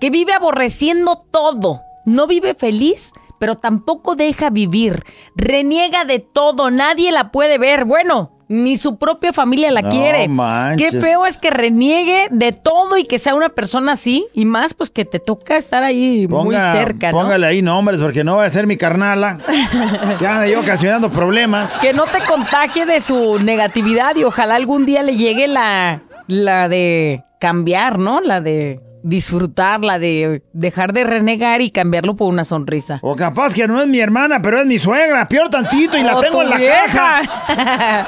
Que 0.00 0.10
vive 0.10 0.32
aborreciendo 0.32 1.16
todo. 1.30 1.80
No 2.04 2.26
vive 2.26 2.54
feliz, 2.54 3.12
pero 3.38 3.56
tampoco 3.56 4.14
deja 4.16 4.50
vivir. 4.50 5.04
Reniega 5.34 6.04
de 6.04 6.18
todo, 6.18 6.70
nadie 6.70 7.12
la 7.12 7.30
puede 7.30 7.58
ver. 7.58 7.84
Bueno, 7.84 8.32
ni 8.52 8.76
su 8.76 8.96
propia 8.98 9.32
familia 9.32 9.70
la 9.70 9.82
No 9.82 9.88
quiere. 9.90 10.28
manches. 10.28 10.92
Qué 10.92 11.00
feo 11.00 11.24
es 11.24 11.38
que 11.38 11.50
reniegue 11.50 12.28
de 12.30 12.52
todo 12.52 12.98
y 12.98 13.04
que 13.04 13.18
sea 13.18 13.34
una 13.34 13.48
persona 13.48 13.92
así. 13.92 14.26
Y 14.34 14.44
más, 14.44 14.74
pues 14.74 14.90
que 14.90 15.04
te 15.04 15.18
toca 15.18 15.56
estar 15.56 15.82
ahí 15.82 16.28
muy 16.28 16.54
cerca, 16.54 17.10
¿no? 17.10 17.18
Póngale 17.18 17.46
ahí 17.46 17.62
nombres 17.62 17.98
porque 17.98 18.24
no 18.24 18.36
va 18.36 18.44
a 18.44 18.50
ser 18.50 18.66
mi 18.66 18.76
carnala. 18.76 19.38
que 20.18 20.26
anda 20.26 20.46
yo 20.46 20.60
ocasionando 20.60 21.10
problemas. 21.10 21.78
Que 21.78 21.92
no 21.94 22.04
te 22.04 22.18
contagie 22.28 22.84
de 22.84 23.00
su 23.00 23.38
negatividad 23.38 24.14
y 24.16 24.24
ojalá 24.24 24.54
algún 24.56 24.84
día 24.84 25.02
le 25.02 25.16
llegue 25.16 25.48
la, 25.48 26.02
la 26.26 26.68
de 26.68 27.24
cambiar, 27.40 27.98
¿no? 27.98 28.20
La 28.20 28.40
de 28.40 28.80
disfrutar, 29.02 29.80
la 29.80 29.98
de 29.98 30.42
dejar 30.52 30.92
de 30.92 31.04
renegar 31.04 31.60
y 31.60 31.70
cambiarlo 31.70 32.16
por 32.16 32.28
una 32.28 32.44
sonrisa. 32.44 32.98
O 33.02 33.16
capaz 33.16 33.54
que 33.54 33.66
no 33.68 33.80
es 33.80 33.86
mi 33.88 34.00
hermana, 34.00 34.40
pero 34.42 34.60
es 34.60 34.66
mi 34.66 34.78
suegra. 34.78 35.26
Peor 35.28 35.48
tantito 35.48 35.96
y 35.98 36.02
la 36.02 36.16
O 36.16 36.20
tengo 36.20 36.42
en 36.42 36.50
la 36.50 36.56
vieja. 36.58 36.86
casa. 36.86 38.06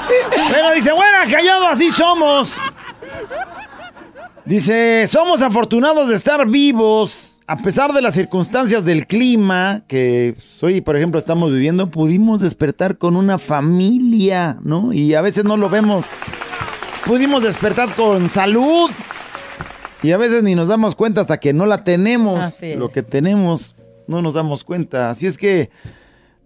Bueno, 0.50 0.72
dice, 0.74 0.92
bueno, 0.92 1.18
callado, 1.30 1.68
así 1.68 1.90
somos. 1.90 2.54
Dice, 4.44 5.06
somos 5.08 5.40
afortunados 5.42 6.08
de 6.08 6.16
estar 6.16 6.46
vivos. 6.46 7.30
A 7.46 7.58
pesar 7.58 7.92
de 7.92 8.00
las 8.00 8.14
circunstancias 8.14 8.84
del 8.84 9.06
clima 9.06 9.82
que 9.86 10.34
hoy, 10.62 10.80
por 10.80 10.96
ejemplo, 10.96 11.18
estamos 11.18 11.50
viviendo, 11.52 11.90
pudimos 11.90 12.40
despertar 12.40 12.96
con 12.96 13.16
una 13.16 13.36
familia, 13.36 14.56
¿no? 14.62 14.92
Y 14.94 15.14
a 15.14 15.20
veces 15.20 15.44
no 15.44 15.56
lo 15.58 15.68
vemos. 15.68 16.12
Pudimos 17.04 17.42
despertar 17.42 17.90
con 17.94 18.30
salud. 18.30 18.90
Y 20.04 20.12
a 20.12 20.16
veces 20.18 20.42
ni 20.42 20.54
nos 20.54 20.68
damos 20.68 20.94
cuenta 20.94 21.22
hasta 21.22 21.38
que 21.38 21.52
no 21.52 21.66
la 21.66 21.82
tenemos. 21.82 22.38
Así 22.40 22.72
es. 22.72 22.76
Lo 22.78 22.90
que 22.90 23.02
tenemos 23.02 23.74
no 24.06 24.20
nos 24.22 24.34
damos 24.34 24.62
cuenta. 24.64 25.10
Así 25.10 25.26
es 25.26 25.38
que, 25.38 25.70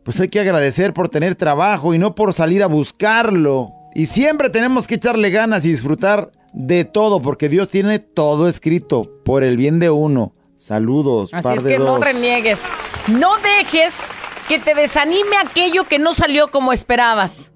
pues 0.05 0.21
hay 0.21 0.29
que 0.29 0.41
agradecer 0.41 0.95
por 0.95 1.09
tener 1.09 1.35
trabajo 1.35 1.93
y 1.93 1.99
no 1.99 2.15
por 2.15 2.33
salir 2.33 2.63
a 2.63 2.67
buscarlo. 2.69 3.73
Y 3.95 4.07
siempre 4.07 4.49
tenemos 4.51 4.87
que 4.87 4.95
echarle 4.95 5.31
ganas 5.31 5.65
y 5.65 5.71
disfrutar 5.71 6.31
de 6.53 6.85
todo, 6.85 7.21
porque 7.21 7.49
Dios 7.49 7.69
tiene 7.69 7.99
todo 7.99 8.49
escrito 8.49 9.11
por 9.25 9.43
el 9.43 9.57
bien 9.57 9.81
de 9.81 9.91
uno. 9.91 10.33
Saludos, 10.57 11.35
Así 11.35 11.43
par 11.43 11.57
es 11.59 11.65
de 11.65 11.71
que 11.73 11.79
no 11.79 11.85
dos. 11.85 12.01
reniegues. 12.01 12.63
No 13.09 13.33
dejes 13.39 14.03
que 14.49 14.59
te 14.59 14.75
desanime 14.75 15.37
aquello 15.45 15.85
que 15.85 15.99
no 15.99 16.13
salió 16.13 16.49
como 16.51 16.73
esperabas. 16.73 17.51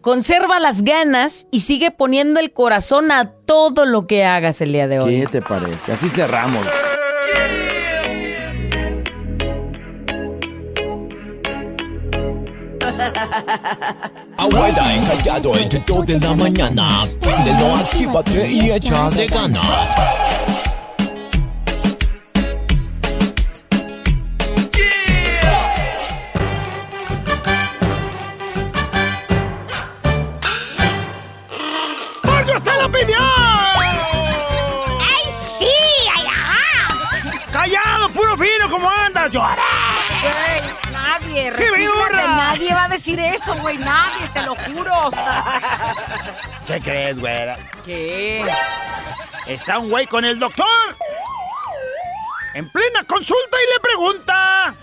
Conserva 0.00 0.60
las 0.60 0.82
ganas 0.82 1.46
y 1.50 1.60
sigue 1.60 1.90
poniendo 1.90 2.38
el 2.38 2.52
corazón 2.52 3.10
a 3.10 3.32
todo 3.44 3.86
lo 3.86 4.06
que 4.06 4.24
hagas 4.24 4.60
el 4.60 4.72
día 4.72 4.86
de 4.86 5.00
hoy. 5.00 5.20
¿Qué 5.20 5.26
te 5.26 5.42
parece? 5.42 5.92
Así 5.92 6.08
cerramos. 6.08 6.64
Abuela 14.36 14.94
encallado 14.94 15.56
entre 15.56 15.82
dos 15.86 16.06
de 16.06 16.20
la 16.20 16.34
mañana. 16.34 17.04
Préndelo, 17.20 17.74
actívate 17.76 18.50
y 18.52 18.70
échale 18.70 19.26
ganas. 19.26 20.25
Decir 43.06 43.20
eso, 43.20 43.54
güey, 43.60 43.78
nadie, 43.78 44.28
te 44.34 44.42
lo 44.42 44.56
juro. 44.56 44.92
¿Qué 46.66 46.80
crees, 46.80 47.20
güera? 47.20 47.56
¿Qué? 47.84 48.44
Está 49.46 49.78
un 49.78 49.90
güey 49.90 50.06
con 50.06 50.24
el 50.24 50.36
doctor. 50.38 50.66
En 52.54 52.68
plena 52.70 53.04
consulta 53.04 53.56
y 53.62 53.74
le 53.74 53.80
pregunta. 53.80 54.74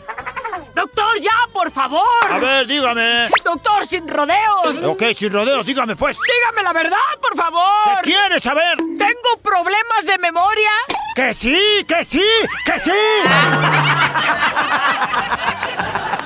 Doctor, 0.73 1.19
ya, 1.19 1.31
por 1.51 1.69
favor. 1.71 2.05
A 2.29 2.38
ver, 2.38 2.65
dígame. 2.65 3.27
Doctor, 3.43 3.86
sin 3.86 4.07
rodeos. 4.07 4.81
Ok, 4.83 5.03
sin 5.13 5.33
rodeos, 5.33 5.65
dígame 5.65 5.97
pues. 5.97 6.17
Dígame 6.21 6.63
la 6.63 6.71
verdad, 6.71 6.97
por 7.21 7.36
favor. 7.36 7.99
¿Qué 8.03 8.12
quieres 8.12 8.43
saber? 8.43 8.77
Tengo 8.77 9.38
problemas 9.41 10.05
de 10.05 10.17
memoria. 10.19 10.71
¡Que 11.15 11.33
sí, 11.33 11.83
que 11.86 12.03
sí, 12.05 12.23
que 12.65 12.79
sí! 12.79 12.91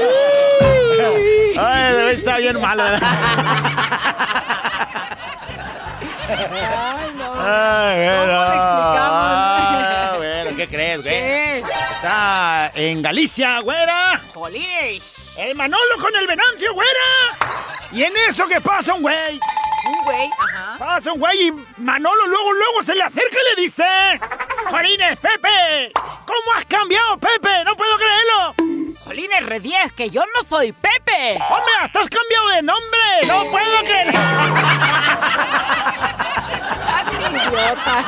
Ay, 1.58 2.14
está 2.14 2.38
bien 2.38 2.60
malo. 2.60 2.82
¿verdad? 2.84 3.10
Ay, 6.28 7.12
no. 7.16 7.32
Ay, 7.36 7.96
bueno. 7.96 8.32
¿Cómo 8.32 8.54
explicamos? 8.54 9.00
Ah, 9.02 10.14
bueno, 10.16 10.56
¿qué 10.56 10.68
crees, 10.68 11.02
güey? 11.02 11.12
¿Qué? 11.12 11.64
Está 11.94 12.72
en 12.74 13.02
Galicia, 13.02 13.60
güera. 13.60 14.20
Jolís. 14.34 15.04
El 15.36 15.54
Manolo 15.54 15.96
con 16.00 16.14
el 16.16 16.26
Venancio, 16.26 16.74
güera. 16.74 16.90
Y 17.92 18.02
en 18.04 18.12
eso 18.28 18.46
que 18.46 18.60
pasa 18.60 18.94
un 18.94 19.02
güey. 19.02 19.40
Un 19.90 20.04
güey, 20.04 20.30
ajá. 20.38 20.76
Pasa 20.78 21.12
un 21.12 21.18
güey 21.18 21.48
y 21.48 21.52
Manolo 21.78 22.26
luego, 22.26 22.52
luego 22.52 22.82
se 22.84 22.94
le 22.94 23.02
acerca 23.02 23.36
y 23.36 23.56
le 23.56 23.62
dice... 23.62 23.84
Jolines, 24.70 25.18
Pepe, 25.18 25.90
¿cómo 25.94 26.52
has 26.56 26.64
cambiado, 26.66 27.16
Pepe? 27.16 27.64
No 27.64 27.74
puedo 27.74 27.96
creerlo. 27.96 28.54
Jolines, 29.04 29.46
Rediez, 29.46 29.92
que 29.94 30.10
yo 30.10 30.22
no 30.34 30.48
soy 30.48 30.72
Pepe. 30.72 31.36
Hombre, 31.48 31.72
hasta 31.80 32.00
has 32.02 32.10
cambiado 32.10 32.48
de 32.50 32.62
nombre. 32.62 33.26
No 33.26 33.50
puedo 33.50 33.80
creerlo. 33.80 34.12
Idiota. 37.30 38.04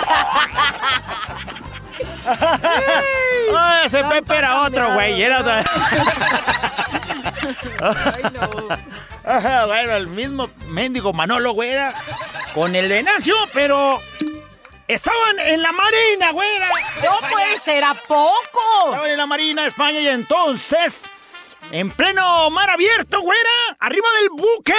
Ese 3.84 4.04
Pepe 4.04 4.36
era 4.36 4.62
otro, 4.62 4.94
güey. 4.94 5.22
Era 5.22 5.40
otro. 5.40 5.54
Bueno, 9.66 9.96
el 9.96 10.06
mismo 10.06 10.50
mendigo 10.66 11.12
Manolo, 11.12 11.52
güey, 11.52 11.70
era 11.70 11.94
con 12.54 12.74
el 12.74 12.88
Venancio, 12.88 13.34
pero 13.52 14.00
estaban 14.88 15.38
en 15.38 15.62
la 15.62 15.72
Marina, 15.72 16.32
güera. 16.32 16.68
No 17.02 17.18
puede 17.28 17.58
ser, 17.58 17.84
¿a 17.84 17.94
poco? 17.94 18.86
Estaban 18.86 19.10
en 19.10 19.16
la 19.16 19.26
Marina 19.26 19.62
de 19.62 19.68
España 19.68 20.00
y 20.00 20.08
entonces, 20.08 21.10
en 21.70 21.90
pleno 21.90 22.50
mar 22.50 22.70
abierto, 22.70 23.20
güera, 23.20 23.50
arriba 23.80 24.08
del 24.20 24.30
buque, 24.30 24.74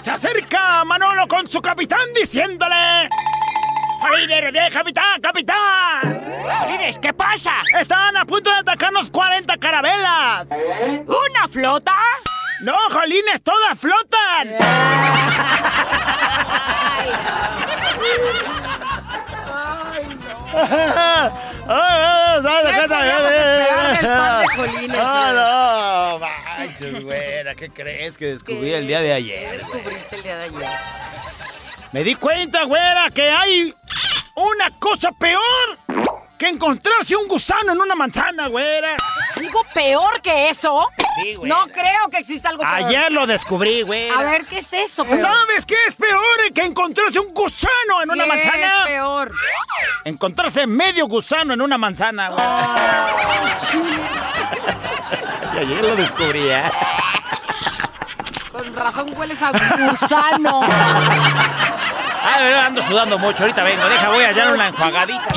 se 0.00 0.10
acerca 0.10 0.84
Manolo 0.84 1.26
con 1.28 1.46
su 1.46 1.60
capitán 1.62 2.12
diciéndole... 2.14 3.08
¡Jolines, 4.00 4.52
de 4.52 4.70
capitán, 4.72 5.20
capitán! 5.20 6.24
Jolines, 6.60 6.98
¿qué 6.98 7.12
pasa? 7.12 7.62
Están 7.80 8.16
a 8.16 8.24
punto 8.24 8.50
de 8.50 8.56
atacarnos 8.56 9.10
40 9.10 9.56
carabelas. 9.58 10.48
¿Una 10.50 11.48
flota? 11.48 11.94
No, 12.60 12.76
Jolines, 12.90 13.42
todas 13.42 13.78
flotan. 13.78 14.56
¡Ay, 21.70 22.48
no! 24.88 26.18
Manches, 26.18 27.04
güera, 27.04 27.54
¿qué 27.54 27.70
crees 27.70 28.16
que 28.16 28.26
descubrí 28.26 28.72
el 28.72 28.86
día 28.86 29.00
de 29.00 29.12
ayer? 29.12 29.58
descubriste 29.58 30.16
el 30.16 30.22
día 30.22 30.36
de 30.36 30.44
ayer? 30.44 30.68
Me 31.92 32.04
di 32.04 32.14
cuenta, 32.16 32.64
güera, 32.64 33.10
que 33.10 33.30
hay 33.30 33.74
una 34.34 34.70
cosa 34.78 35.10
peor 35.12 35.78
que 36.36 36.48
encontrarse 36.48 37.16
un 37.16 37.26
gusano 37.26 37.72
en 37.72 37.80
una 37.80 37.94
manzana, 37.94 38.46
güera. 38.48 38.94
¿Algo 39.36 39.64
peor 39.74 40.20
que 40.20 40.50
eso? 40.50 40.86
Sí, 41.20 41.34
güera. 41.34 41.56
No 41.56 41.66
creo 41.72 42.08
que 42.10 42.18
exista 42.18 42.50
algo 42.50 42.62
peor. 42.62 42.74
Ayer 42.74 43.10
lo 43.10 43.26
descubrí, 43.26 43.82
güera. 43.82 44.18
A 44.20 44.22
ver, 44.22 44.44
¿qué 44.46 44.58
es 44.58 44.72
eso? 44.72 45.04
peor? 45.04 45.18
¿Sabes 45.20 45.64
qué 45.66 45.74
es 45.88 45.94
peor 45.94 46.52
que 46.54 46.62
encontrarse 46.62 47.18
un 47.18 47.32
gusano 47.34 48.02
en 48.02 48.10
una 48.10 48.24
¿Qué 48.24 48.28
manzana? 48.28 48.80
es 48.82 48.86
peor? 48.86 49.32
Encontrarse 50.04 50.66
medio 50.66 51.06
gusano 51.06 51.54
en 51.54 51.62
una 51.62 51.78
manzana, 51.78 52.28
güera. 52.28 52.76
y 55.54 55.58
ayer 55.58 55.82
lo 55.84 55.96
descubrí, 55.96 56.48
¿eh? 56.50 56.70
Con 58.52 58.74
razón 58.76 59.08
hueles 59.16 59.38
a 59.42 59.50
gusano. 59.90 60.60
Ah, 62.30 62.66
ando 62.66 62.82
sudando 62.82 63.18
mucho. 63.18 63.44
Ahorita 63.44 63.62
vengo. 63.62 63.88
Deja, 63.88 64.08
voy 64.10 64.22
a 64.22 64.28
hallar 64.28 64.52
una 64.52 64.68
enjuagadita. 64.68 65.28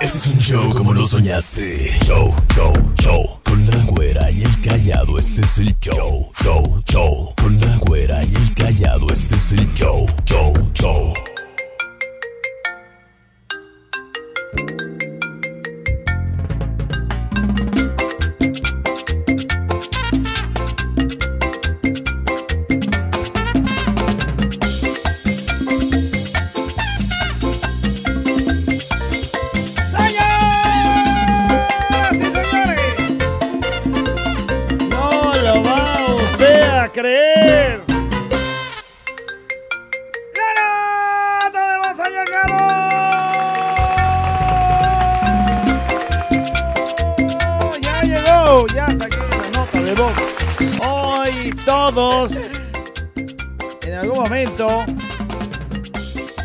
Este 0.00 0.16
es 0.18 0.26
un 0.28 0.38
show 0.38 0.70
como 0.70 0.94
lo 0.94 1.06
soñaste. 1.06 1.98
Show, 2.06 2.34
show, 2.54 2.72
show. 2.98 3.40
Con 3.44 3.66
la 3.66 3.76
güera 3.84 4.30
y 4.30 4.44
el 4.44 4.60
callado, 4.60 5.18
este 5.18 5.42
es 5.42 5.58
el 5.58 5.78
show. 5.78 6.32
Show, 6.42 6.82
show. 6.88 7.34
Con 7.36 7.60
la 7.60 7.76
güera 7.80 8.24
y 8.24 8.34
el 8.34 8.54
callado, 8.54 9.10
este 9.12 9.36
es 9.36 9.52
el 9.52 9.72
show. 9.74 10.06
Show, 10.24 10.54
show. 10.72 11.12
Creer. 37.02 37.82
¡La 40.38 40.50
nota 41.42 41.62
de 41.68 42.10
llegado! 42.10 42.56
¡Ya 47.80 47.96
llegó! 48.02 48.66
¡Ya 48.68 48.86
saqué 48.90 49.18
la 49.18 49.48
nota 49.50 49.78
de 49.80 49.94
voz! 49.94 50.16
Hoy 50.86 51.50
todos, 51.64 52.32
en 53.82 53.94
algún 53.94 54.18
momento, 54.18 54.84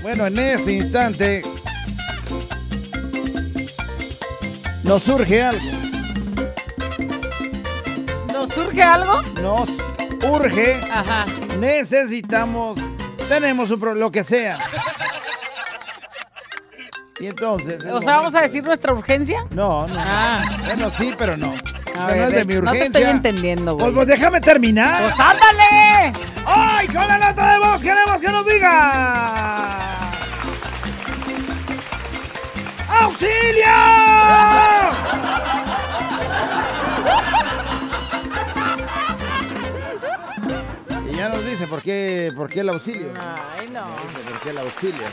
bueno, 0.01 0.25
en 0.25 0.39
este 0.39 0.71
instante, 0.73 1.43
nos 4.81 5.03
surge 5.03 5.43
algo. 5.43 5.71
¿Nos 8.33 8.49
surge 8.49 8.81
algo? 8.81 9.21
Nos 9.41 9.86
urge, 10.23 10.75
Ajá. 10.91 11.25
necesitamos, 11.59 12.77
tenemos 13.29 13.69
un 13.71 13.79
problema, 13.79 14.05
lo 14.05 14.11
que 14.11 14.23
sea. 14.23 14.57
Y 17.19 17.25
entonces. 17.27 17.83
O 17.85 17.99
sea, 18.01 18.17
¿vamos 18.17 18.35
a 18.35 18.41
decir 18.41 18.63
nuestra 18.63 18.93
urgencia? 18.93 19.43
No, 19.49 19.87
no. 19.87 19.95
Ah. 19.97 20.57
Bueno, 20.65 20.89
sí, 20.91 21.11
pero 21.17 21.35
no. 21.35 21.47
A 21.47 22.05
O 22.05 22.07
sea, 22.07 22.15
ver, 22.15 22.17
no 22.19 22.27
es 22.27 22.33
de 22.33 22.45
mi 22.45 22.53
no 22.53 22.61
te 22.61 22.67
urgencia. 22.67 22.85
estoy 22.85 23.03
entendiendo, 23.03 23.73
güey. 23.73 23.85
Pues, 23.85 23.95
pues 23.95 24.07
déjame 24.07 24.39
terminar. 24.41 25.01
¡Pues 25.01 25.19
ándale! 25.19 26.13
¡Ay, 26.45 26.87
con 26.87 27.07
la 27.07 27.17
nota 27.17 27.53
de 27.53 27.59
voz 27.59 27.81
queremos 27.81 28.21
que 28.21 28.27
nos 28.27 28.45
diga! 28.45 29.77
¡Auxilio! 33.01 33.65
Dice 41.67 41.75
por 41.75 41.83
qué, 41.83 42.31
por 42.35 42.49
qué 42.49 42.59
el 42.61 42.69
auxilio. 42.69 43.13
Ay, 43.19 43.67
no. 43.69 43.85
Dice 44.07 44.29
por 44.29 44.39
qué 44.39 44.49
el 44.51 44.57
auxilio. 44.59 45.07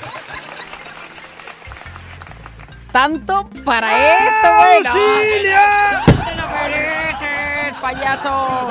Tanto 2.92 3.50
para 3.64 4.14
eso, 4.14 4.54
güey. 4.58 4.82
No, 4.82 4.90
¡Auxilio! 4.90 5.58
¡Te 6.06 6.34
lo 6.36 6.48
mereces, 6.48 7.80
payaso! 7.80 8.70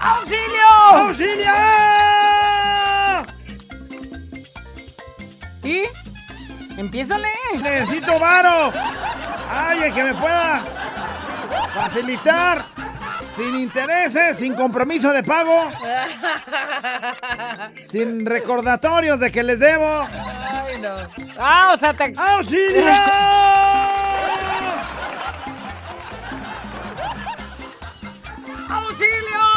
¡Auxilio! 0.00 0.68
¡Auxilio! 0.92 1.52
¿Y? 5.62 5.82
Empiézale. 6.78 7.28
Necesito 7.60 8.18
varo. 8.18 8.72
Alguien 9.50 9.92
que 9.92 10.04
me 10.04 10.14
pueda 10.14 10.64
facilitar 11.74 12.69
sin 13.40 13.56
intereses, 13.56 14.36
sin 14.36 14.54
compromiso 14.54 15.10
de 15.12 15.22
pago, 15.22 15.70
sin 17.90 18.26
recordatorios 18.26 19.18
de 19.18 19.32
que 19.32 19.42
les 19.42 19.58
debo. 19.58 20.06
Ay, 20.12 20.78
no. 20.80 20.90
Ah, 21.38 21.72
o 21.74 21.78
sea, 21.78 21.94
te... 21.94 22.12
¡Auxilio! 22.16 22.82
¡Auxilio! 28.68 29.49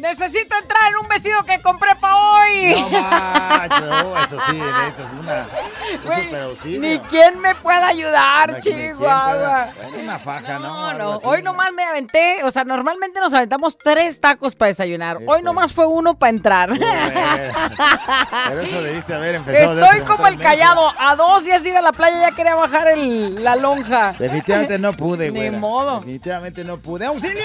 Necesito 0.00 0.54
entrar 0.60 0.88
en 0.90 0.96
un 0.96 1.08
vestido 1.08 1.42
que 1.44 1.60
compré 1.60 1.94
para 1.96 2.16
hoy. 2.16 2.74
No 2.80 2.88
macho, 2.90 4.18
eso 4.24 4.38
sí, 4.50 4.52
necesitas 4.56 5.12
una, 5.20 5.46
un 5.94 6.04
Güey, 6.06 6.22
super 6.24 6.42
auxilio. 6.42 6.80
Ni 6.80 6.98
quién 7.00 7.38
me 7.40 7.54
pueda 7.54 7.86
ayudar, 7.86 8.52
Ni 8.54 8.60
quién 8.60 8.76
Chihuahua. 8.76 9.28
pueda- 9.30 9.72
bueno, 9.88 10.02
una 10.02 10.18
faja, 10.18 10.58
¿no? 10.58 10.92
No, 10.92 10.98
no. 10.98 11.12
así. 11.14 11.22
Hoy 11.26 11.42
nomás 11.42 11.72
me 11.72 11.84
aventé, 11.84 12.42
o 12.44 12.50
sea, 12.50 12.64
normalmente 12.64 13.20
nos 13.20 13.34
aventamos 13.34 13.76
tres 13.78 14.20
tacos 14.20 14.54
para 14.54 14.68
desayunar. 14.70 15.18
Hoy 15.26 15.42
nomás 15.42 15.72
fue 15.72 15.86
uno 15.86 16.14
para 16.18 16.30
entrar. 16.30 16.70
Pero 16.70 18.60
eso 18.62 18.82
debiste 18.82 19.14
haber 19.14 19.34
empezado 19.36 19.84
Estoy 19.84 20.00
como 20.02 20.26
el 20.26 20.38
callado. 20.38 20.92
A 20.98 21.14
dos 21.16 21.44
días 21.44 21.64
ir 21.66 21.76
a 21.76 21.82
la 21.82 21.92
playa 21.92 22.30
ya 22.30 22.34
quería 22.34 22.54
bajar 22.54 22.88
el, 22.88 23.42
la 23.42 23.56
lonja. 23.56 24.12
Definitivamente 24.18 24.78
no 24.78 24.92
pude, 24.92 25.30
Ni 25.32 25.38
güey. 25.38 25.50
modo. 25.50 25.96
Definitivamente 25.96 26.64
no 26.64 26.78
pude. 26.78 27.06
¡Auxilio! 27.06 27.42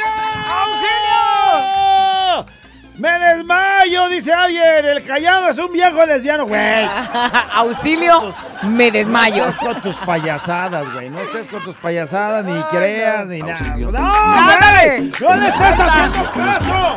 ¡Auxilio! 0.65 2.44
¡Me 2.97 3.19
desmayo! 3.19 4.10
Dice 4.10 4.34
alguien. 4.34 4.86
El 4.86 5.03
callado 5.03 5.49
es 5.49 5.58
un 5.58 5.71
viejo 5.71 6.05
lesbiano, 6.05 6.45
güey. 6.45 6.86
Auxilio, 7.53 8.34
me 8.63 8.89
desmayo. 8.91 9.43
No 9.45 9.49
estés 9.49 9.67
con 9.67 9.81
tus 9.81 9.95
payasadas, 9.97 10.93
güey. 10.93 11.10
No 11.10 11.19
estés 11.21 11.47
con 11.47 11.63
tus 11.63 11.75
payasadas, 11.75 12.45
ni 12.45 12.62
creas, 12.63 13.27
ni 13.27 13.39
nada. 13.39 13.58
Auxilio. 13.58 13.91
¡No, 13.91 14.13
güey! 14.34 15.12
¡No 15.19 15.36
le 15.36 15.47
estás 15.49 15.79
haciendo 15.79 16.23
caso! 16.31 16.95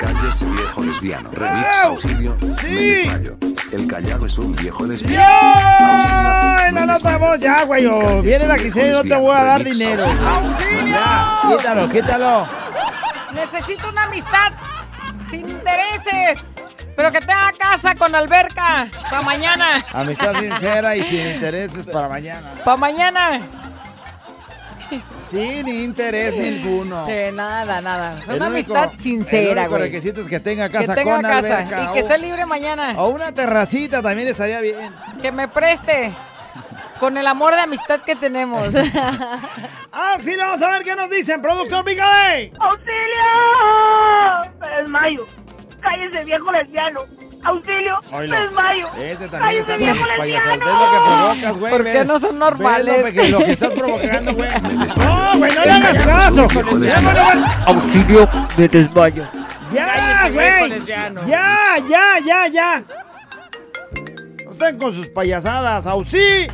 Calles 0.00 0.52
viejo 0.52 0.82
lesbiano. 0.82 1.30
Remix 1.32 1.66
¡Au! 1.84 1.90
auxilio. 1.90 2.36
¡Sí! 2.60 2.66
Me 2.66 2.80
desmayo. 2.80 3.36
El 3.70 3.86
callado 3.86 4.26
es 4.26 4.38
un 4.38 4.54
viejo 4.56 4.84
lesbiano. 4.86 5.24
Auxilio, 5.24 6.72
No, 6.72 6.80
me 6.80 6.86
no 6.86 7.18
voy, 7.18 7.38
ya, 7.38 7.64
güey. 7.64 7.88
Viene 8.22 8.46
la 8.46 8.58
quincena 8.58 8.86
y 8.88 8.90
no 8.90 9.02
te 9.02 9.16
voy 9.16 9.36
a 9.36 9.44
dar 9.44 9.64
dinero. 9.64 10.04
¡Auxilio! 10.04 10.86
Ya, 10.88 11.40
quítalo, 11.48 11.88
quítalo. 11.88 12.48
Necesito 13.34 13.88
una 13.88 14.04
amistad 14.04 14.52
sin 15.30 15.48
intereses. 15.48 16.44
Pero 16.96 17.12
que 17.12 17.20
tenga 17.20 17.50
casa 17.56 17.94
con 17.94 18.14
alberca. 18.14 18.88
Para 19.08 19.22
mañana. 19.22 19.84
Amistad 19.92 20.34
sincera 20.40 20.96
y 20.96 21.02
sin 21.02 21.26
intereses 21.28 21.86
para 21.86 22.08
mañana. 22.08 22.50
Para 22.64 22.76
mañana. 22.76 23.40
Sin 25.28 25.68
interés 25.68 26.34
ninguno. 26.34 27.06
Sí, 27.06 27.12
nada, 27.34 27.80
nada. 27.82 28.18
Es 28.18 28.24
una 28.28 28.48
único- 28.48 28.74
amistad 28.74 28.90
sincera, 28.98 29.42
El 29.52 29.58
único 29.58 29.70
güey. 29.70 29.82
requisito 29.82 30.22
es 30.22 30.28
que 30.28 30.40
tenga 30.40 30.68
Que 30.68 30.78
casa 30.78 30.94
tenga 30.94 31.12
con 31.12 31.22
casa 31.22 31.38
alberca. 31.58 31.84
y 31.90 31.92
que 31.92 31.98
esté 32.00 32.18
libre 32.18 32.46
mañana. 32.46 32.94
O 32.96 33.08
una 33.10 33.30
terracita 33.32 34.00
también 34.00 34.28
estaría 34.28 34.60
bien. 34.60 34.94
Que 35.20 35.30
me 35.30 35.46
preste. 35.46 36.10
Con 36.98 37.16
el 37.16 37.26
amor 37.26 37.54
de 37.54 37.60
amistad 37.60 38.00
que 38.00 38.16
tenemos. 38.16 38.74
¡Ah, 39.92 40.16
sí, 40.18 40.34
vamos 40.36 40.60
a 40.62 40.70
ver 40.70 40.82
qué 40.82 40.96
nos 40.96 41.08
dicen! 41.10 41.40
¡Productor, 41.40 41.84
pícale! 41.84 42.52
¡Auxilio! 42.58 44.52
Me 44.60 44.68
desmayo. 44.80 45.26
Cállese, 45.80 46.24
viejo 46.24 46.50
lesbiano. 46.52 47.00
¡Auxilio! 47.44 47.98
Oílo. 48.12 48.34
Me 48.34 48.42
desmayo. 48.42 48.88
Este 48.98 49.28
también 49.28 49.60
está 49.60 49.76
viejo 49.76 50.06
lesbiano. 50.06 50.64
¿Ves 50.66 50.74
lo 50.74 50.90
que 50.90 50.98
provocas, 51.06 51.58
güey? 51.58 51.72
¿Por 51.72 51.84
qué 51.84 51.92
¿Ves? 51.92 52.06
no 52.06 52.20
son 52.20 52.30
¿Ves 52.30 52.38
normales? 52.38 53.04
Lo, 53.04 53.22
que, 53.22 53.28
lo 53.28 53.38
que 53.38 53.52
estás 53.52 53.72
provocando, 53.72 54.34
güey? 54.34 54.48
¡No, 54.96 55.38
güey, 55.38 55.54
no 55.54 55.64
le 55.64 55.70
hagas 55.72 56.06
caso! 56.06 56.48
Auxilio, 57.66 58.28
me 58.56 58.68
desmayo. 58.68 59.26
¡Ya, 59.72 60.28
güey! 60.32 60.84
¡Ya, 60.86 61.76
ya, 61.88 62.18
ya, 62.24 62.46
ya! 62.48 62.84
No 64.44 64.50
están 64.50 64.78
con 64.78 64.92
sus 64.92 65.08
payasadas. 65.08 65.86
¡Auxilio! 65.86 66.52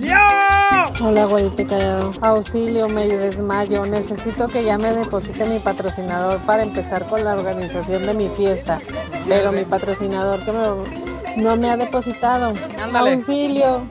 ¡Ya! 0.00 0.90
Hola, 1.02 1.24
güerita 1.26 1.66
callado. 1.66 2.12
Auxilio, 2.20 2.88
me 2.88 3.06
desmayo. 3.08 3.86
Necesito 3.86 4.48
que 4.48 4.64
ya 4.64 4.78
me 4.78 4.92
deposite 4.92 5.44
mi 5.46 5.58
patrocinador 5.58 6.38
para 6.40 6.62
empezar 6.62 7.06
con 7.06 7.24
la 7.24 7.34
organización 7.34 8.06
de 8.06 8.14
mi 8.14 8.28
fiesta. 8.30 8.80
Pero 9.28 9.52
mi 9.52 9.64
patrocinador 9.64 10.40
que 10.44 10.52
me, 10.52 11.42
no 11.42 11.56
me 11.56 11.70
ha 11.70 11.76
depositado. 11.76 12.52
Ándale. 12.82 13.12
Auxilio. 13.14 13.88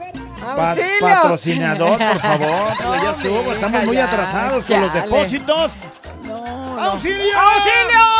Pa- 0.56 0.70
¡Auxilio! 0.70 0.88
patrocinador, 1.00 1.98
por 1.98 2.18
favor. 2.20 2.48
No, 2.80 2.94
ya 3.02 3.10
estuvo. 3.12 3.52
Estamos 3.52 3.84
muy 3.84 3.96
ya, 3.96 4.04
atrasados 4.06 4.66
con 4.66 4.80
los 4.80 4.92
depósitos. 4.94 5.72
No, 6.24 6.44
no. 6.44 6.78
¡Auxilio! 6.82 7.38
¡Auxilio! 7.38 8.19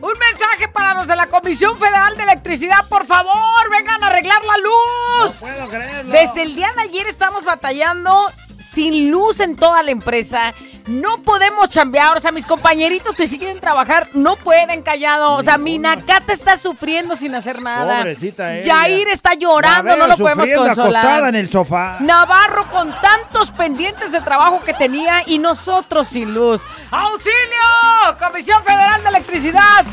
Un 0.00 0.12
mensaje 0.18 0.68
para 0.68 0.94
los 0.94 1.06
de 1.06 1.14
la 1.16 1.26
Comisión 1.28 1.76
Federal 1.76 2.16
de 2.16 2.22
Electricidad, 2.24 2.86
por 2.88 3.06
favor, 3.06 3.70
vengan 3.70 4.02
a 4.02 4.08
arreglar 4.08 4.42
la 4.44 4.54
No 4.58 5.24
luz. 5.26 5.36
puedo 5.40 5.68
creerlo. 5.68 6.12
Desde 6.12 6.42
el 6.42 6.54
día 6.56 6.70
de 6.74 6.82
ayer 6.82 7.06
estamos 7.06 7.44
batallando 7.44 8.30
sin 8.62 9.10
luz 9.10 9.40
en 9.40 9.56
toda 9.56 9.82
la 9.82 9.90
empresa. 9.90 10.52
No 10.86 11.22
podemos 11.22 11.68
chambear, 11.68 12.16
o 12.16 12.20
sea, 12.20 12.32
mis 12.32 12.46
compañeritos 12.46 13.14
que 13.14 13.26
siguen 13.26 13.60
trabajar 13.60 14.08
no 14.14 14.36
pueden 14.36 14.82
callado. 14.82 15.34
O 15.34 15.42
sea, 15.42 15.58
mi 15.58 15.78
Nakata 15.78 16.32
está 16.32 16.58
sufriendo 16.58 17.16
sin 17.16 17.34
hacer 17.34 17.62
nada. 17.62 17.98
Pobrecita 17.98 18.56
ella. 18.56 18.66
Yair 18.66 19.08
está 19.08 19.34
llorando, 19.34 19.96
no 19.96 20.06
lo 20.08 20.16
podemos 20.16 20.44
sufriendo 20.44 20.62
acostada 20.64 20.92
consolar. 20.92 21.28
en 21.28 21.34
el 21.36 21.48
sofá. 21.48 21.98
Navarro 22.00 22.68
con 22.70 22.90
tantos 23.00 23.50
pendientes 23.52 24.10
de 24.12 24.20
trabajo 24.20 24.60
que 24.62 24.74
tenía 24.74 25.22
y 25.26 25.38
nosotros 25.38 26.08
sin 26.08 26.34
luz. 26.34 26.60
¡Auxilio! 26.90 28.18
Comisión 28.18 28.62
Federal 28.64 29.02
de 29.02 29.08
Electricidad. 29.08 29.84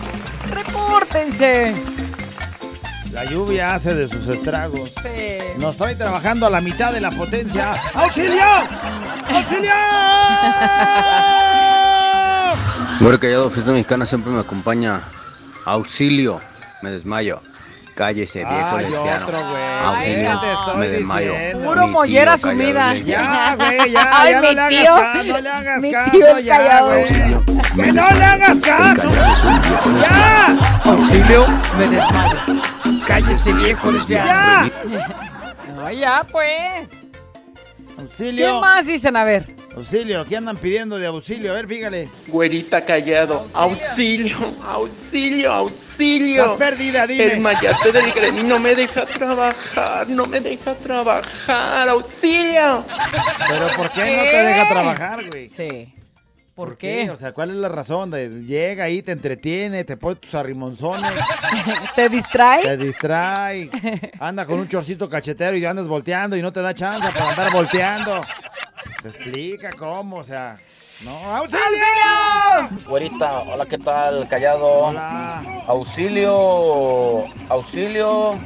Repórtense. 0.49 2.08
La 3.11 3.25
lluvia 3.25 3.73
hace 3.75 3.93
de 3.95 4.07
sus 4.07 4.27
estragos. 4.27 4.91
Sí. 5.01 5.37
Nos 5.57 5.75
trae 5.77 5.95
trabajando 5.95 6.45
a 6.45 6.49
la 6.49 6.61
mitad 6.61 6.91
de 6.93 7.01
la 7.01 7.09
potencia. 7.11 7.73
¡Auxilio! 7.93 8.45
¡Auxilio! 9.33 9.73
Güero 12.99 13.19
Callado, 13.19 13.49
Fiesta 13.49 13.71
Mexicana 13.71 14.05
siempre 14.05 14.31
me 14.31 14.39
acompaña. 14.41 15.01
Auxilio, 15.65 16.39
me 16.81 16.91
desmayo. 16.91 17.41
Cállese, 17.95 18.39
viejo 18.45 18.77
Ay, 18.77 18.85
lesbiano. 18.85 19.25
otro, 19.25 19.39
güey. 19.49 19.63
Auxilio, 19.83 20.31
estoy 20.53 20.77
me 20.77 20.87
desmayo. 20.87 21.31
diciendo. 21.33 21.65
Puro 21.65 21.81
Mi 21.81 21.87
tío 21.87 21.93
mollera 21.93 22.37
callado 22.37 22.51
sumida. 22.51 22.93
Ya, 22.95 23.55
güey, 23.55 23.91
ya, 23.91 24.09
Ay, 24.21 24.31
ya 24.31 24.39
mi 24.41 24.47
no 24.47 24.53
le 24.53 24.61
hagas 24.61 24.69
tío. 24.69 24.95
caso, 24.95 25.23
no 25.23 25.39
le 25.41 25.49
hagas 25.49 25.81
Mi 25.81 25.91
caso, 25.91 26.11
tío 26.11 26.39
ya, 26.39 26.57
callado. 26.57 26.91
Auxilio, 26.91 27.43
me 27.75 27.83
¡Que 27.83 27.91
no 27.91 28.09
le 28.11 28.23
hagas 28.25 28.57
caso! 28.59 29.09
¡Ya! 30.01 30.57
Auxilio, 30.85 31.45
me 31.77 31.87
desmayo. 31.87 32.61
Cállese, 33.09 33.53
viejo 33.53 33.91
lesbiano. 33.91 34.27
¡Ya! 34.27 34.71
No, 35.75 35.91
ya, 35.91 36.25
pues. 36.31 36.89
¿Qué 36.91 38.01
Auxilio. 38.03 38.61
más 38.61 38.85
dicen? 38.85 39.17
A 39.17 39.23
ver. 39.23 39.55
Auxilio, 39.75 40.23
¿qué 40.25 40.37
andan 40.37 40.55
pidiendo 40.57 40.97
de 40.99 41.07
auxilio? 41.07 41.51
A 41.51 41.55
ver, 41.55 41.67
fíjale. 41.67 42.07
Güerita 42.27 42.85
callado. 42.85 43.47
Auxilio, 43.53 44.37
auxilio, 44.63 45.49
Estás 45.49 45.57
auxilio. 45.57 46.57
perdida, 46.57 47.03
El 47.05 47.09
dime. 47.17 47.35
mayate 47.39 47.91
del 47.91 48.11
gremio 48.11 48.43
no 48.43 48.59
me 48.59 48.75
deja 48.75 49.05
trabajar, 49.07 50.07
no 50.07 50.25
me 50.25 50.39
deja 50.39 50.75
trabajar, 50.75 51.89
auxilio. 51.89 52.85
Pero 53.47 53.67
¿por 53.75 53.89
qué 53.91 54.15
no 54.15 54.23
te 54.23 54.29
¿Qué? 54.31 54.37
deja 54.37 54.67
trabajar, 54.69 55.29
güey? 55.31 55.49
Sí. 55.49 55.93
¿Por, 56.59 56.77
qué? 56.77 57.09
O 57.09 57.15
sea, 57.15 57.31
¿cuál 57.31 57.51
es 57.51 57.55
la 57.55 57.69
razón? 57.69 58.11
De, 58.11 58.43
llega 58.43 58.83
ahí, 58.83 59.01
te 59.01 59.13
entretiene, 59.13 59.85
te 59.85 59.95
pone 59.95 60.17
tus 60.17 60.35
arrimonzones, 60.35 61.09
¿Te 61.95 62.09
distrae? 62.09 62.63
te 62.63 62.75
distrae, 62.75 63.69
anda 64.19 64.45
con 64.45 64.59
un 64.59 64.67
chorcito 64.67 65.07
cachetero 65.07 65.55
y 65.55 65.63
andas 65.63 65.87
volteando 65.87 66.35
y 66.35 66.41
no 66.41 66.51
te 66.51 66.61
da 66.61 66.73
chance 66.73 67.07
para 67.13 67.29
andar 67.29 67.53
volteando. 67.53 68.21
Se 69.01 69.07
explica 69.07 69.69
cómo, 69.71 70.17
o 70.17 70.23
sea, 70.25 70.57
no, 71.05 71.11
auxilio. 71.33 71.63
¡Auxilio! 71.63 72.89
Güerita, 72.89 73.39
hola, 73.39 73.65
¿qué 73.65 73.77
tal? 73.77 74.27
Callado. 74.27 74.67
Hola. 74.67 75.63
Auxilio, 75.65 77.23
auxilio. 77.47 78.37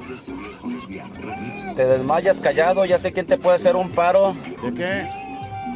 Te 1.76 1.84
desmayas 1.84 2.40
callado, 2.40 2.86
ya 2.86 3.00
sé 3.00 3.12
quién 3.12 3.26
te 3.26 3.38
puede 3.38 3.56
hacer 3.56 3.76
un 3.76 3.90
paro 3.90 4.36
¿De 4.62 4.74
qué? 4.76 5.23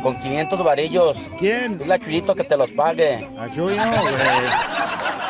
Con 0.04 0.20
500 0.20 0.64
varillos. 0.64 1.18
¿Quién? 1.40 1.78
Dile 1.78 1.94
a 1.96 2.00
Chuyito 2.00 2.36
que 2.36 2.44
te 2.44 2.56
los 2.58 2.72
pague. 2.72 3.28
A 3.40 3.48
Chuyo, 3.50 3.76
güey. 3.76 4.14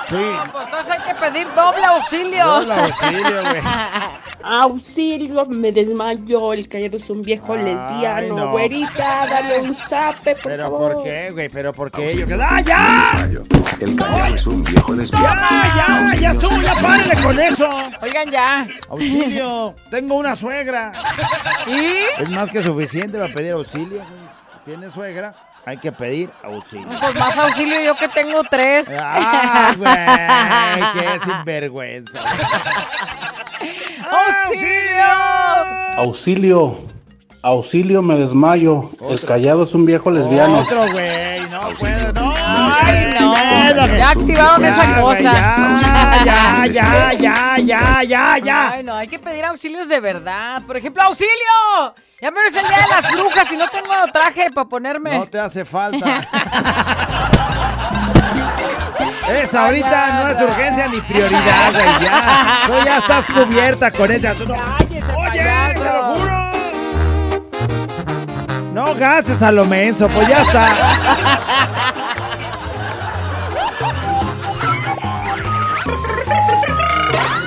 Sí. 0.10 0.16
Pues 0.54 0.66
entonces 0.66 0.92
hay 0.92 1.00
que 1.14 1.20
pedir 1.20 1.48
doble 1.54 1.84
auxilio. 1.84 2.46
Doble 2.46 2.74
auxilio, 2.74 3.42
güey. 3.44 3.62
Auxilio, 4.50 5.46
me 5.48 5.74
desmayo, 5.74 6.54
el 6.54 6.70
callado 6.70 6.96
es 6.96 7.10
un 7.10 7.22
viejo 7.22 7.54
Ay, 7.54 7.64
lesbiano. 7.66 8.36
no. 8.36 8.52
Güerita, 8.52 9.28
dale 9.30 9.60
un 9.60 9.76
zape, 9.76 10.36
por 10.36 10.44
Pero 10.44 10.64
favor. 10.64 10.94
¿por 10.94 11.04
qué, 11.04 11.32
güey? 11.32 11.50
¿Pero 11.50 11.74
por 11.74 11.92
qué? 11.92 12.16
Yo 12.16 12.26
¡Ah, 12.42 12.62
ya! 12.62 13.28
El 13.82 13.96
callado 13.98 14.36
es 14.36 14.48
un 14.48 14.64
viejo 14.64 14.94
lesbiano. 14.94 15.26
¡Ya, 15.28 15.74
ya! 15.76 16.20
¡Ya 16.22 16.32
estuvo! 16.32 16.62
¡Ya 16.62 16.76
párale 16.76 17.22
con 17.22 17.40
eso! 17.40 17.70
Oigan 18.02 18.32
ya. 18.32 18.68
¡Auxilio! 18.90 19.76
Tengo 19.92 20.16
una 20.16 20.34
suegra. 20.38 20.94
¿Y? 21.68 22.22
Es 22.22 22.30
más 22.30 22.50
que 22.50 22.64
suficiente 22.64 23.20
para 23.20 23.34
pedir 23.34 23.52
auxilio. 23.52 23.98
güey. 23.98 24.27
¿Tienes 24.68 24.92
suegra? 24.92 25.34
Hay 25.66 25.78
que 25.78 25.94
pedir 25.94 26.30
auxilio. 26.44 26.90
Pues 27.00 27.16
más 27.16 27.38
auxilio 27.38 27.80
yo 27.80 27.96
que 27.96 28.10
tengo 28.10 28.44
tres. 28.44 28.86
¡Ah, 29.00 29.74
güey! 29.78 30.94
¡Qué 30.94 31.20
sinvergüenza! 31.24 32.20
¡Auxilio! 34.12 35.06
Auxilio, 35.96 36.78
auxilio, 37.44 38.02
me 38.02 38.16
desmayo. 38.18 38.90
El 39.10 39.22
callado 39.22 39.64
es 39.64 39.74
un 39.74 39.86
viejo 39.86 40.12
lesbiano. 40.12 40.60
Otro, 40.60 40.92
güey. 40.92 41.50
No 41.50 41.70
puedo, 41.80 42.12
no. 42.12 42.37
Ay, 42.48 43.14
no. 43.20 43.36
Ya 43.98 44.10
activaron 44.10 44.66
esa 44.66 45.02
cosa. 45.02 45.22
Ya, 46.24 46.66
ya, 46.72 47.14
ya, 47.14 47.58
ya, 47.60 48.04
ya, 48.04 48.38
ya. 48.38 48.72
Ay, 48.72 48.84
no, 48.84 48.96
hay 48.96 49.08
que 49.08 49.20
pedir 49.20 49.46
auxilios 49.46 49.88
de 49.88 50.00
verdad. 50.00 50.62
Por 50.66 50.78
ejemplo, 50.78 51.04
¡auxilio! 51.04 51.94
Ya 52.20 52.32
me 52.32 52.40
es 52.48 52.56
el 52.56 52.68
día 52.68 52.78
de 52.80 52.88
las 52.90 53.12
brujas 53.12 53.52
y 53.52 53.58
no 53.58 53.68
tengo 53.68 53.94
traje 54.12 54.50
para 54.52 54.68
ponerme. 54.68 55.18
No 55.20 55.26
te 55.28 55.40
hace 55.40 55.64
falta. 55.66 56.28
Esa 59.30 59.66
ahorita 59.66 60.14
no 60.14 60.28
es 60.30 60.42
urgencia 60.42 60.88
ni 60.88 61.02
prioridad, 61.02 61.74
güey. 61.74 61.86
Ya. 62.02 62.62
Tú 62.66 62.74
ya 62.86 62.98
estás 62.98 63.26
cubierta 63.28 63.92
con 63.92 64.10
ese 64.12 64.28
asunto. 64.30 64.56
¡Cállese, 64.56 65.12
Oye, 65.14 65.40
payaso! 65.40 65.84
te 65.84 65.90
lo 65.90 66.04
juro. 66.16 66.48
No 68.74 68.96
gastes 68.96 69.42
a 69.42 69.52
lo 69.52 69.66
menso, 69.66 70.08
pues 70.08 70.28
ya 70.28 70.42
está. 70.42 70.76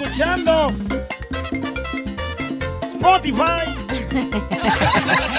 Escuchando 0.00 0.72
Spotify. 2.82 3.62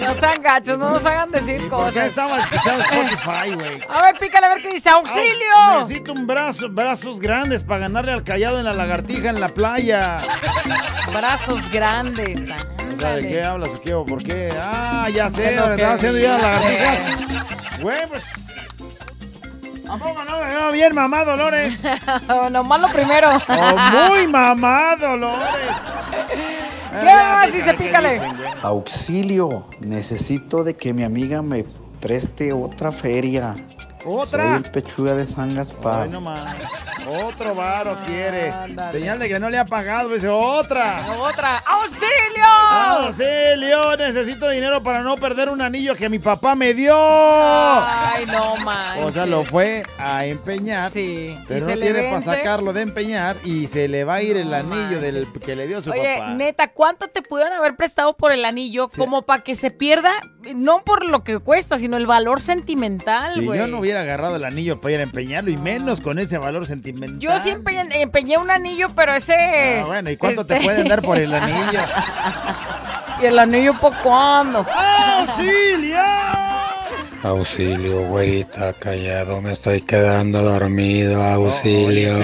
No 0.00 0.18
sean 0.18 0.42
gachos, 0.42 0.78
no 0.78 0.90
nos 0.90 1.04
hagan 1.04 1.30
decir 1.30 1.60
¿Por 1.68 1.78
cosas. 1.78 1.92
qué 1.92 2.06
estamos 2.06 2.38
escuchando 2.38 2.82
Spotify, 2.84 3.50
güey? 3.54 3.80
A 3.86 4.02
ver, 4.02 4.18
pícale 4.18 4.46
a 4.46 4.48
ver 4.48 4.62
qué 4.62 4.68
dice. 4.70 4.88
¡Auxilio! 4.88 5.78
Necesito 5.78 6.12
un 6.14 6.26
brazo, 6.26 6.68
brazos 6.70 7.20
grandes 7.20 7.64
para 7.64 7.80
ganarle 7.80 8.12
al 8.12 8.24
callado 8.24 8.58
en 8.58 8.64
la 8.64 8.72
lagartija 8.72 9.28
en 9.28 9.40
la 9.40 9.48
playa. 9.50 10.22
Brazos 11.12 11.70
grandes. 11.70 12.40
O 12.40 12.46
sea, 12.46 13.10
¿de 13.10 13.18
ándale. 13.18 13.28
qué 13.28 13.44
hablas 13.44 13.68
o 13.68 13.80
qué 13.82 13.92
o 13.94 14.06
por 14.06 14.22
qué? 14.22 14.50
Ah, 14.58 15.06
ya 15.14 15.28
sé, 15.28 15.42
que 15.42 15.50
estaba 15.54 15.92
haciendo 15.92 16.18
ya 16.18 16.38
las 16.38 16.42
lagartijas. 16.42 17.80
Güey, 17.80 18.06
pues. 18.08 18.22
¿A 19.90 19.98
poco 19.98 20.22
no 20.24 20.38
me 20.38 20.46
veo 20.46 20.70
bien, 20.70 20.94
mamá 20.94 21.24
Dolores? 21.24 21.76
Nomás 22.52 22.80
lo 22.80 22.88
primero. 22.88 23.28
Oh, 23.48 24.08
muy 24.08 24.26
mamá 24.28 24.94
Dolores. 24.94 25.50
¿Qué 26.90 27.06
más? 27.06 27.52
Dice, 27.52 27.74
pícale. 27.74 28.22
Auxilio, 28.62 29.66
necesito 29.80 30.62
de 30.62 30.76
que 30.76 30.92
mi 30.92 31.02
amiga 31.02 31.42
me 31.42 31.64
preste 32.00 32.52
otra 32.52 32.92
feria. 32.92 33.56
¿Otra? 34.04 34.44
Soy 34.48 34.56
el 34.64 34.70
pechuga 34.70 35.14
de 35.14 35.26
San 35.26 35.54
Gaspar. 35.54 36.04
Ay, 36.04 36.08
no 36.10 36.20
más. 36.20 36.56
Otro 37.24 37.54
varo 37.54 37.96
quiere. 38.06 38.52
Señal 38.92 39.18
de 39.18 39.28
que 39.28 39.38
no 39.40 39.50
le 39.50 39.58
ha 39.58 39.64
pagado. 39.64 40.08
Dice, 40.10 40.28
otra. 40.28 41.04
Otra. 41.18 41.58
¡Auxilio! 41.58 42.44
Auxilio, 42.44 43.96
necesito 43.96 44.48
dinero 44.48 44.82
para 44.82 45.00
no 45.02 45.16
perder 45.16 45.48
un 45.48 45.60
anillo 45.60 45.94
que 45.96 46.08
mi 46.08 46.18
papá 46.18 46.54
me 46.54 46.72
dio. 46.74 46.94
Ay, 46.96 48.26
no 48.26 48.56
manches. 48.56 49.04
O 49.06 49.12
sea, 49.12 49.26
lo 49.26 49.44
fue 49.44 49.82
a 49.98 50.24
empeñar. 50.24 50.90
Sí. 50.90 51.36
Pero 51.48 51.70
¿Y 51.70 51.74
no 51.74 51.80
tiene 51.80 52.02
para 52.04 52.20
sacarlo 52.20 52.72
de 52.72 52.82
empeñar 52.82 53.36
y 53.44 53.66
se 53.66 53.88
le 53.88 54.04
va 54.04 54.14
a 54.14 54.22
ir 54.22 54.36
el 54.36 54.52
anillo 54.54 55.00
del 55.00 55.26
que 55.44 55.56
le 55.56 55.66
dio 55.66 55.82
su 55.82 55.90
Oye, 55.90 56.16
papá. 56.18 56.34
neta, 56.34 56.68
¿cuánto 56.68 57.08
te 57.08 57.22
pudieron 57.22 57.52
haber 57.54 57.76
prestado 57.76 58.16
por 58.16 58.32
el 58.32 58.44
anillo 58.44 58.88
como 58.96 59.22
para 59.22 59.42
que 59.42 59.54
se 59.54 59.70
pierda? 59.70 60.12
No 60.54 60.82
por 60.84 61.04
lo 61.10 61.22
que 61.24 61.38
cuesta, 61.38 61.78
sino 61.78 61.96
el 61.96 62.06
valor 62.06 62.40
sentimental, 62.40 63.44
güey. 63.44 63.58
yo 63.58 63.66
no 63.66 63.78
hubiera 63.80 63.89
agarrado 63.96 64.36
el 64.36 64.44
anillo 64.44 64.80
para 64.80 64.94
ir 64.94 65.00
a 65.00 65.02
empeñarlo 65.02 65.50
y 65.50 65.56
menos 65.56 66.00
con 66.00 66.18
ese 66.18 66.38
valor 66.38 66.66
sentimental. 66.66 67.18
Yo 67.18 67.38
sí 67.40 67.50
empeñé, 67.50 68.02
empeñé 68.02 68.38
un 68.38 68.50
anillo, 68.50 68.88
pero 68.94 69.14
ese... 69.14 69.80
Ah, 69.80 69.84
bueno, 69.86 70.10
¿y 70.10 70.16
cuánto 70.16 70.44
te 70.44 70.60
pueden 70.60 70.88
dar 70.88 71.02
por 71.02 71.18
el 71.18 71.32
anillo? 71.32 71.80
y 73.22 73.26
el 73.26 73.38
anillo 73.38 73.74
por 73.78 73.94
cuándo. 73.98 74.66
¡Auxilio! 75.18 75.98
Auxilio, 77.22 78.00
güerita, 78.08 78.72
callado, 78.72 79.42
me 79.42 79.52
estoy 79.52 79.82
quedando 79.82 80.42
dormido, 80.42 81.22
auxilio. 81.22 82.16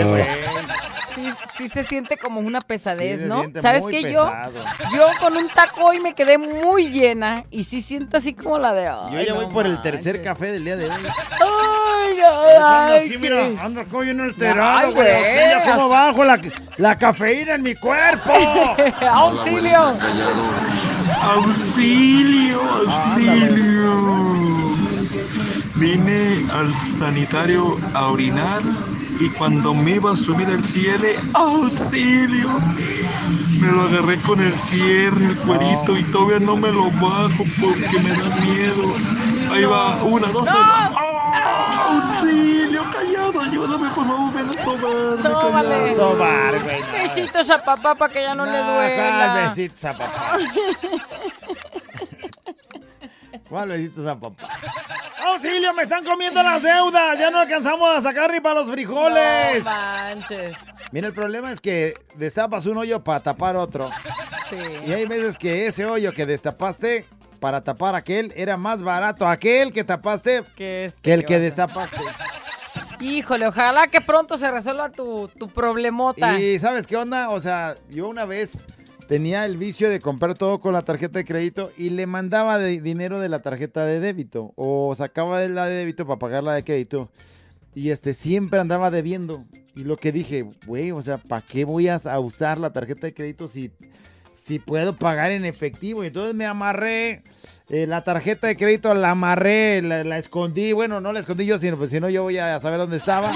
Sí, 1.16 1.28
sí 1.56 1.68
se 1.68 1.82
siente 1.82 2.16
como 2.18 2.40
una 2.40 2.60
pesadez, 2.60 3.16
Sí, 3.16 3.22
se 3.22 3.28
¿no? 3.28 3.38
siente 3.40 3.62
¿Sabes 3.62 3.82
muy 3.82 3.92
qué? 3.92 4.02
pesado. 4.02 4.52
Yo, 4.92 4.96
yo 4.98 5.06
con 5.18 5.34
un 5.36 5.48
taco 5.48 5.84
hoy 5.86 5.98
me 5.98 6.14
quedé 6.14 6.36
muy 6.36 6.88
llena 6.90 7.44
y 7.50 7.64
sí 7.64 7.80
siento 7.80 8.18
así 8.18 8.34
como 8.34 8.58
la 8.58 8.72
de... 8.74 8.84
Yo 8.84 9.08
ay, 9.18 9.26
ya 9.26 9.32
no 9.34 9.40
voy 9.40 9.52
por 9.52 9.64
el 9.66 9.80
tercer 9.80 10.22
café 10.22 10.52
del 10.52 10.64
día 10.64 10.76
de 10.76 10.84
hoy. 10.84 10.90
Ay, 10.92 12.18
Eso 12.18 12.66
ando 12.66 12.92
ay, 12.92 12.98
así, 12.98 13.10
qué- 13.12 13.18
mira, 13.18 13.46
ando 13.62 13.82
como 13.84 14.00
bien 14.02 14.20
Ay, 14.20 14.28
alterado, 14.28 14.92
güey. 14.92 15.08
güey. 15.08 15.54
Auxilio, 15.54 15.74
cómo 15.74 15.88
bajo 15.88 16.22
la, 16.24 16.40
la 16.76 16.98
cafeína 16.98 17.54
en 17.54 17.62
mi 17.62 17.74
cuerpo. 17.74 18.30
¡Auxilio! 19.10 19.96
Auxilio, 21.22 22.60
auxilio. 22.60 24.35
Vine 25.78 26.46
al 26.52 26.72
sanitario 26.98 27.78
a 27.94 28.08
orinar 28.08 28.62
y 29.20 29.28
cuando 29.30 29.74
me 29.74 29.92
iba 29.92 30.12
a 30.12 30.16
subir 30.16 30.48
el 30.48 30.64
cierre, 30.64 31.16
auxilio. 31.34 32.48
Me 33.60 33.70
lo 33.72 33.82
agarré 33.82 34.20
con 34.22 34.40
el 34.40 34.58
cierre, 34.58 35.26
el 35.26 35.36
cuerito 35.38 35.96
y 35.96 36.04
todavía 36.04 36.38
no 36.38 36.56
me 36.56 36.70
lo 36.72 36.90
bajo 36.92 37.44
porque 37.60 37.98
me 38.02 38.10
da 38.10 38.36
miedo. 38.36 38.94
Ahí 39.52 39.64
va, 39.64 39.96
una, 40.02 40.28
dos, 40.28 40.44
tres. 40.44 40.56
Auxilio, 41.88 42.82
callado, 42.90 43.40
ayúdame 43.40 43.88
por 43.90 44.06
favor, 44.06 44.32
ven 44.32 44.48
a 44.50 44.64
sobarme. 44.64 45.22
Sóbale. 45.22 45.94
Sobar, 45.94 46.62
güey, 46.64 46.80
no. 46.80 46.92
Besitos 46.92 47.50
a 47.50 47.62
papá 47.62 47.94
para 47.94 48.12
que 48.12 48.22
ya 48.22 48.34
no, 48.34 48.44
le 48.44 48.56
Ah, 48.56 48.74
duela. 48.74 49.26
¿Cuál 49.34 49.48
besitos 49.48 49.84
a 49.84 49.92
papá? 49.92 50.38
¿Cuál 53.48 53.68
besitos 53.68 54.06
a 54.06 54.18
papá? 54.18 54.48
¡Auxilio! 55.24 55.72
¡Me 55.74 55.82
están 55.82 56.04
comiendo 56.04 56.42
las 56.42 56.62
deudas! 56.62 57.18
¡Ya 57.18 57.30
no 57.30 57.38
alcanzamos 57.38 57.88
a 57.90 58.00
sacar 58.00 58.32
ni 58.32 58.40
para 58.40 58.56
los 58.56 58.70
frijoles! 58.70 59.64
No 59.64 59.70
manches. 59.70 60.56
Mira, 60.92 61.08
el 61.08 61.14
problema 61.14 61.52
es 61.52 61.60
que 61.60 61.94
destapas 62.14 62.66
un 62.66 62.78
hoyo 62.78 63.02
para 63.02 63.20
tapar 63.20 63.56
otro. 63.56 63.90
Sí. 64.50 64.56
Y 64.86 64.92
hay 64.92 65.06
veces 65.06 65.36
que 65.36 65.66
ese 65.66 65.84
hoyo 65.84 66.12
que 66.12 66.26
destapaste 66.26 67.04
para 67.40 67.62
tapar 67.62 67.94
aquel 67.94 68.32
era 68.36 68.56
más 68.56 68.82
barato 68.82 69.28
aquel 69.28 69.72
que 69.72 69.84
tapaste 69.84 70.42
Que 70.56 70.86
este 70.86 71.00
que 71.02 71.12
el 71.12 71.20
que 71.20 71.26
que 71.26 71.38
destapaste. 71.40 72.00
Híjole, 73.00 73.46
ojalá 73.46 73.88
que 73.88 74.00
pronto 74.00 74.38
se 74.38 74.50
resuelva 74.50 74.90
tu, 74.90 75.28
tu 75.38 75.48
problemota. 75.48 76.38
Y 76.38 76.58
¿sabes 76.58 76.86
qué 76.86 76.96
onda? 76.96 77.30
O 77.30 77.40
sea, 77.40 77.76
yo 77.90 78.08
una 78.08 78.24
vez 78.24 78.66
tenía 79.08 79.44
el 79.44 79.56
vicio 79.56 79.88
de 79.90 80.00
comprar 80.00 80.34
todo 80.36 80.60
con 80.60 80.72
la 80.72 80.82
tarjeta 80.82 81.18
de 81.18 81.24
crédito 81.24 81.70
y 81.76 81.90
le 81.90 82.06
mandaba 82.06 82.58
de- 82.58 82.80
dinero 82.80 83.20
de 83.20 83.28
la 83.28 83.38
tarjeta 83.40 83.84
de 83.84 84.00
débito 84.00 84.52
o 84.56 84.94
sacaba 84.96 85.40
de 85.40 85.48
la 85.48 85.66
de 85.66 85.74
débito 85.76 86.06
para 86.06 86.18
pagar 86.18 86.44
la 86.44 86.54
de 86.54 86.64
crédito 86.64 87.10
y 87.74 87.90
este 87.90 88.14
siempre 88.14 88.58
andaba 88.58 88.90
debiendo. 88.90 89.44
Y 89.74 89.84
lo 89.84 89.96
que 89.98 90.10
dije, 90.10 90.46
güey, 90.66 90.90
o 90.92 91.02
sea, 91.02 91.18
¿para 91.18 91.42
qué 91.42 91.64
voy 91.66 91.88
a 91.88 92.00
usar 92.18 92.58
la 92.58 92.72
tarjeta 92.72 93.06
de 93.06 93.12
crédito 93.14 93.46
si, 93.48 93.70
si 94.38 94.58
puedo 94.58 94.96
pagar 94.96 95.30
en 95.30 95.44
efectivo? 95.44 96.04
Y 96.04 96.08
entonces 96.08 96.34
me 96.34 96.46
amarré 96.46 97.22
eh, 97.68 97.86
la 97.88 98.02
tarjeta 98.02 98.46
de 98.46 98.56
crédito, 98.56 98.94
la 98.94 99.10
amarré, 99.10 99.82
la, 99.82 100.04
la 100.04 100.18
escondí. 100.18 100.72
Bueno, 100.72 101.00
no 101.00 101.12
la 101.12 101.18
escondí 101.18 101.46
yo, 101.46 101.58
sino 101.58 101.76
pues 101.76 101.90
si 101.90 101.98
no 101.98 102.08
yo 102.08 102.22
voy 102.22 102.38
a 102.38 102.60
saber 102.60 102.78
dónde 102.78 102.98
estaba. 102.98 103.32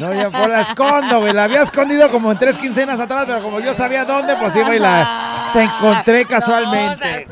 No, 0.00 0.12
yo 0.12 0.32
pues 0.32 0.48
la 0.48 0.62
escondo, 0.62 1.20
güey. 1.20 1.32
La 1.32 1.44
había 1.44 1.62
escondido 1.62 2.10
como 2.10 2.32
en 2.32 2.38
tres 2.38 2.58
quincenas 2.58 2.98
atrás, 2.98 3.24
pero 3.26 3.42
como 3.42 3.60
yo 3.60 3.72
sabía 3.74 4.04
dónde, 4.04 4.34
pues 4.36 4.56
iba 4.56 4.74
y 4.74 4.80
la 4.80 5.50
te 5.52 5.62
encontré 5.62 6.24
casualmente. 6.24 7.28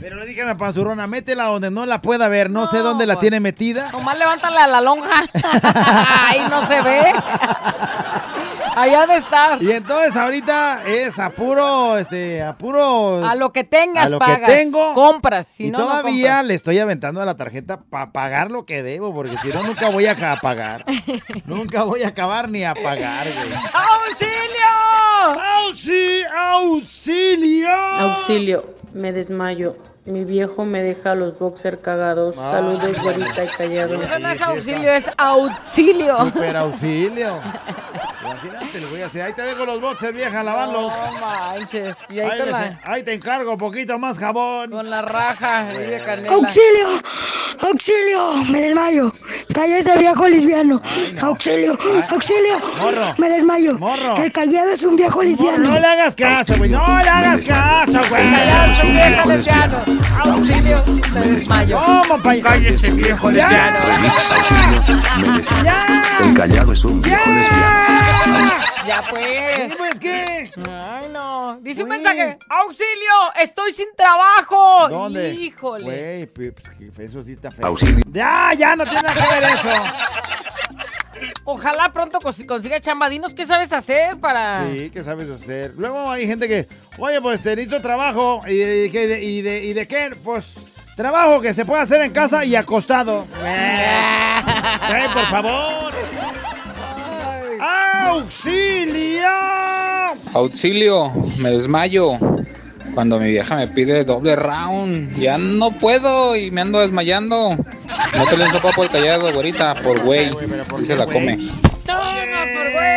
Pero 0.00 0.16
le 0.16 0.26
dije 0.26 0.42
a 0.42 0.46
mi 0.46 0.54
panzurrona, 0.54 1.06
métela 1.06 1.44
donde 1.46 1.70
no 1.70 1.86
la 1.86 2.00
pueda 2.00 2.28
ver. 2.28 2.50
No, 2.50 2.70
sé 2.70 2.78
dónde 2.78 3.06
la 3.06 3.14
pues. 3.14 3.22
tiene 3.22 3.40
metida. 3.40 3.90
Nomás 3.90 4.18
levántale 4.18 4.58
a 4.58 4.66
la 4.66 4.80
lonja. 4.80 5.24
Ahí 6.28 6.40
no 6.48 6.66
se 6.66 6.80
ve. 6.82 7.12
Allá 8.80 9.06
de 9.06 9.16
estar. 9.16 9.62
Y 9.62 9.70
entonces 9.72 10.16
ahorita 10.16 10.82
es 10.86 11.18
a 11.18 11.30
puro, 11.30 11.98
este, 11.98 12.42
a 12.42 12.56
puro... 12.56 13.24
A 13.24 13.34
lo 13.34 13.52
que 13.52 13.64
tengas 13.64 14.06
a 14.06 14.08
lo 14.08 14.18
pagas. 14.18 14.50
que 14.50 14.56
tengo. 14.56 14.94
Compras. 14.94 15.48
Si 15.48 15.66
y 15.66 15.70
no, 15.70 15.78
no 15.78 15.84
todavía 15.84 16.28
compras. 16.28 16.46
le 16.46 16.54
estoy 16.54 16.78
aventando 16.78 17.20
a 17.20 17.26
la 17.26 17.36
tarjeta 17.36 17.80
para 17.82 18.12
pagar 18.12 18.50
lo 18.50 18.64
que 18.64 18.82
debo, 18.82 19.12
porque 19.12 19.36
si 19.38 19.48
no, 19.48 19.62
nunca 19.62 19.90
voy 19.90 20.06
a 20.06 20.16
pagar. 20.40 20.84
nunca 21.44 21.82
voy 21.84 22.02
a 22.04 22.08
acabar 22.08 22.48
ni 22.48 22.64
a 22.64 22.74
pagar, 22.74 23.26
güey. 23.32 23.52
¡Auxilio! 23.72 24.40
¡Auxilio! 26.32 27.70
Auxilio, 27.70 28.74
me 28.94 29.12
desmayo. 29.12 29.89
Mi 30.06 30.24
viejo 30.24 30.64
me 30.64 30.82
deja 30.82 31.14
los 31.14 31.38
boxer 31.38 31.78
cagados. 31.78 32.34
Saludos, 32.34 32.96
güerita 33.02 33.44
y 33.44 33.48
callado. 33.48 34.02
Eso 34.02 34.18
no 34.18 34.30
es 34.30 34.40
auxilio, 34.40 34.92
es 34.94 35.04
auxilio. 35.18 36.16
Super 36.16 36.56
auxilio. 36.56 37.38
Imagínate, 38.22 38.80
le 38.80 38.86
voy 38.86 39.02
a 39.02 39.06
hacer. 39.06 39.22
Ahí 39.22 39.32
te 39.34 39.42
dejo 39.42 39.66
los 39.66 39.80
boxers, 39.80 40.14
vieja, 40.14 40.42
lavarlos. 40.42 40.90
No 40.92 41.20
manches. 41.20 41.96
Y 42.08 42.18
ahí, 42.20 42.30
Ahí, 42.30 42.38
con, 42.38 42.46
les- 42.48 42.52
la, 42.56 42.80
ahí 42.84 43.02
te 43.02 43.12
encargo 43.12 43.52
un 43.52 43.58
poquito 43.58 43.98
más 43.98 44.16
jabón. 44.18 44.70
con 44.70 44.88
la 44.88 45.02
raja 45.02 45.66
canela. 46.06 46.32
¡Auxilio! 46.32 46.88
¡Auxilio! 47.60 48.32
¡Me 48.50 48.60
desmayo! 48.62 49.12
¡Calla 49.52 49.78
ese 49.78 49.98
viejo 49.98 50.26
lesbiano! 50.28 50.80
¡Auxilio! 51.20 51.78
¡Auxilio! 52.10 52.58
Morro. 52.80 53.14
¡Me 53.18 53.28
desmayo! 53.28 53.78
Morro. 53.78 54.16
El 54.16 54.32
callado 54.32 54.70
es 54.70 54.82
un 54.82 54.96
viejo 54.96 55.22
lesbiano. 55.22 55.58
No 55.68 55.78
le 55.78 55.86
hagas 55.86 56.14
caso, 56.16 56.54
güey. 56.56 56.70
No 56.70 56.98
le 57.02 57.08
hagas 57.08 57.46
caso, 57.46 58.00
güey. 58.08 58.30
Callado 58.30 58.72
es 58.72 58.82
un 58.84 58.92
viejo 58.96 59.28
lesbiano. 59.28 59.78
Auxilio, 60.24 60.84
me 61.12 61.20
desmayo. 61.20 61.78
¿Cómo, 61.78 62.22
pa' 62.22 62.40
Cállese, 62.42 62.90
viejo 62.92 63.30
lesbiano. 63.30 63.78
Auxilio, 64.36 64.82
me 65.20 65.38
desmayo. 65.38 65.72
El 66.24 66.34
callado 66.34 66.72
es 66.72 66.84
un 66.84 67.00
viejo 67.00 67.30
lesbiano. 67.30 68.00
Ya 68.86 69.02
pues. 69.10 69.72
pues 69.76 70.00
qué? 70.00 70.50
Ay, 70.68 71.06
no. 71.12 71.58
Dice 71.60 71.82
un 71.82 71.88
mensaje. 71.90 72.38
¡Auxilio! 72.48 73.32
¡Estoy 73.40 73.72
sin 73.72 73.88
trabajo! 73.96 74.88
¿Dónde? 74.88 75.34
Híjole. 75.34 75.84
Güey, 75.84 76.26
pues, 76.26 76.54
eso 76.98 77.22
sí 77.22 77.32
está 77.32 77.50
feo. 77.50 77.66
Auxilio. 77.66 78.02
Ya, 78.10 78.52
ya, 78.56 78.76
no 78.76 78.84
tiene 78.84 79.02
nada 79.02 79.14
que 79.14 79.34
ver 79.34 79.44
eso. 79.44 79.68
Ojalá 81.44 81.92
pronto 81.92 82.18
cons- 82.20 82.46
consiga 82.46 82.80
chamba. 82.80 83.08
Dinos 83.08 83.34
qué 83.34 83.46
sabes 83.46 83.72
hacer 83.72 84.16
para. 84.18 84.66
Sí, 84.72 84.90
¿qué 84.92 85.02
sabes 85.04 85.28
hacer? 85.30 85.72
Luego 85.76 86.10
hay 86.10 86.26
gente 86.26 86.46
que, 86.48 86.68
oye, 86.98 87.20
pues 87.20 87.42
te 87.42 87.50
necesito 87.56 87.80
trabajo. 87.80 88.40
¿Y 88.46 88.56
de, 88.56 88.90
qué- 88.90 89.06
de- 89.06 89.22
y, 89.22 89.42
de, 89.42 89.64
¿Y 89.64 89.72
de 89.72 89.86
qué? 89.88 90.10
Pues 90.22 90.54
trabajo 90.96 91.40
que 91.40 91.54
se 91.54 91.64
puede 91.64 91.82
hacer 91.82 92.00
en 92.02 92.12
casa 92.12 92.44
y 92.44 92.54
acostado. 92.56 93.26
Eh, 94.92 95.06
por 95.12 95.26
favor. 95.26 95.92
¡Auxilio! 97.60 99.28
Auxilio, 100.32 101.10
me 101.38 101.50
desmayo. 101.50 102.18
Cuando 102.94 103.18
mi 103.18 103.28
vieja 103.28 103.56
me 103.56 103.68
pide 103.68 104.04
doble 104.04 104.36
round, 104.36 105.16
ya 105.18 105.38
no 105.38 105.70
puedo 105.70 106.36
y 106.36 106.50
me 106.50 106.60
ando 106.60 106.80
desmayando. 106.80 107.56
No 108.16 108.26
te 108.26 108.36
le 108.36 108.50
sopa 108.50 108.70
por 108.72 108.86
el 108.86 108.90
callado, 108.90 109.32
güerita, 109.32 109.74
por 109.76 110.00
güey. 110.00 110.30
Y 110.80 110.84
se 110.84 110.96
la 110.96 111.06
come. 111.06 111.38
¡Toma 111.86 112.14
por 112.54 112.72
güey! 112.72 112.90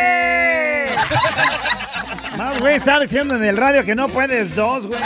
Más, 2.38 2.60
güey, 2.60 2.76
está 2.76 3.00
diciendo 3.00 3.36
en 3.36 3.44
el 3.44 3.58
radio 3.58 3.86
que 3.86 3.96
no 3.96 4.10
puedes 4.10 4.56
dos, 4.56 4.88
güey. 4.88 5.00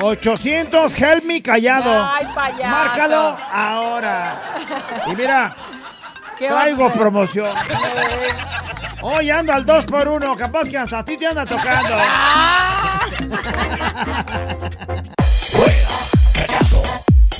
800, 0.00 1.00
help 1.00 1.24
me 1.24 1.42
callado. 1.42 2.08
Ay, 2.08 2.26
payaso. 2.34 2.70
Márcalo 2.70 3.36
ahora. 3.50 4.42
Y 5.10 5.16
mira, 5.16 5.56
¿Qué 6.36 6.48
vas 6.48 6.54
a 6.54 6.58
traigo 6.62 6.90
promoción. 6.90 7.54
Hoy 9.06 9.28
ando 9.28 9.52
al 9.52 9.66
2 9.66 9.84
por 9.84 10.08
1 10.08 10.34
capaz 10.34 10.66
que 10.66 10.78
hasta 10.78 11.00
a 11.00 11.04
ti 11.04 11.18
te 11.18 11.26
anda 11.26 11.44
tocando. 11.44 11.94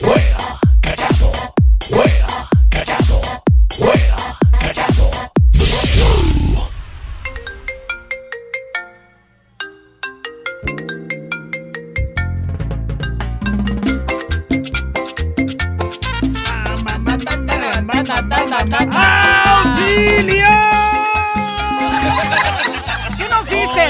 ¡Auxilio! 0.02 0.33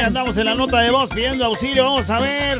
Andamos 0.04 0.36
en 0.36 0.44
la 0.44 0.54
nota 0.54 0.80
de 0.80 0.90
voz 0.90 1.08
pidiendo 1.10 1.46
auxilio. 1.46 1.84
Vamos 1.84 2.10
a 2.10 2.20
ver 2.20 2.58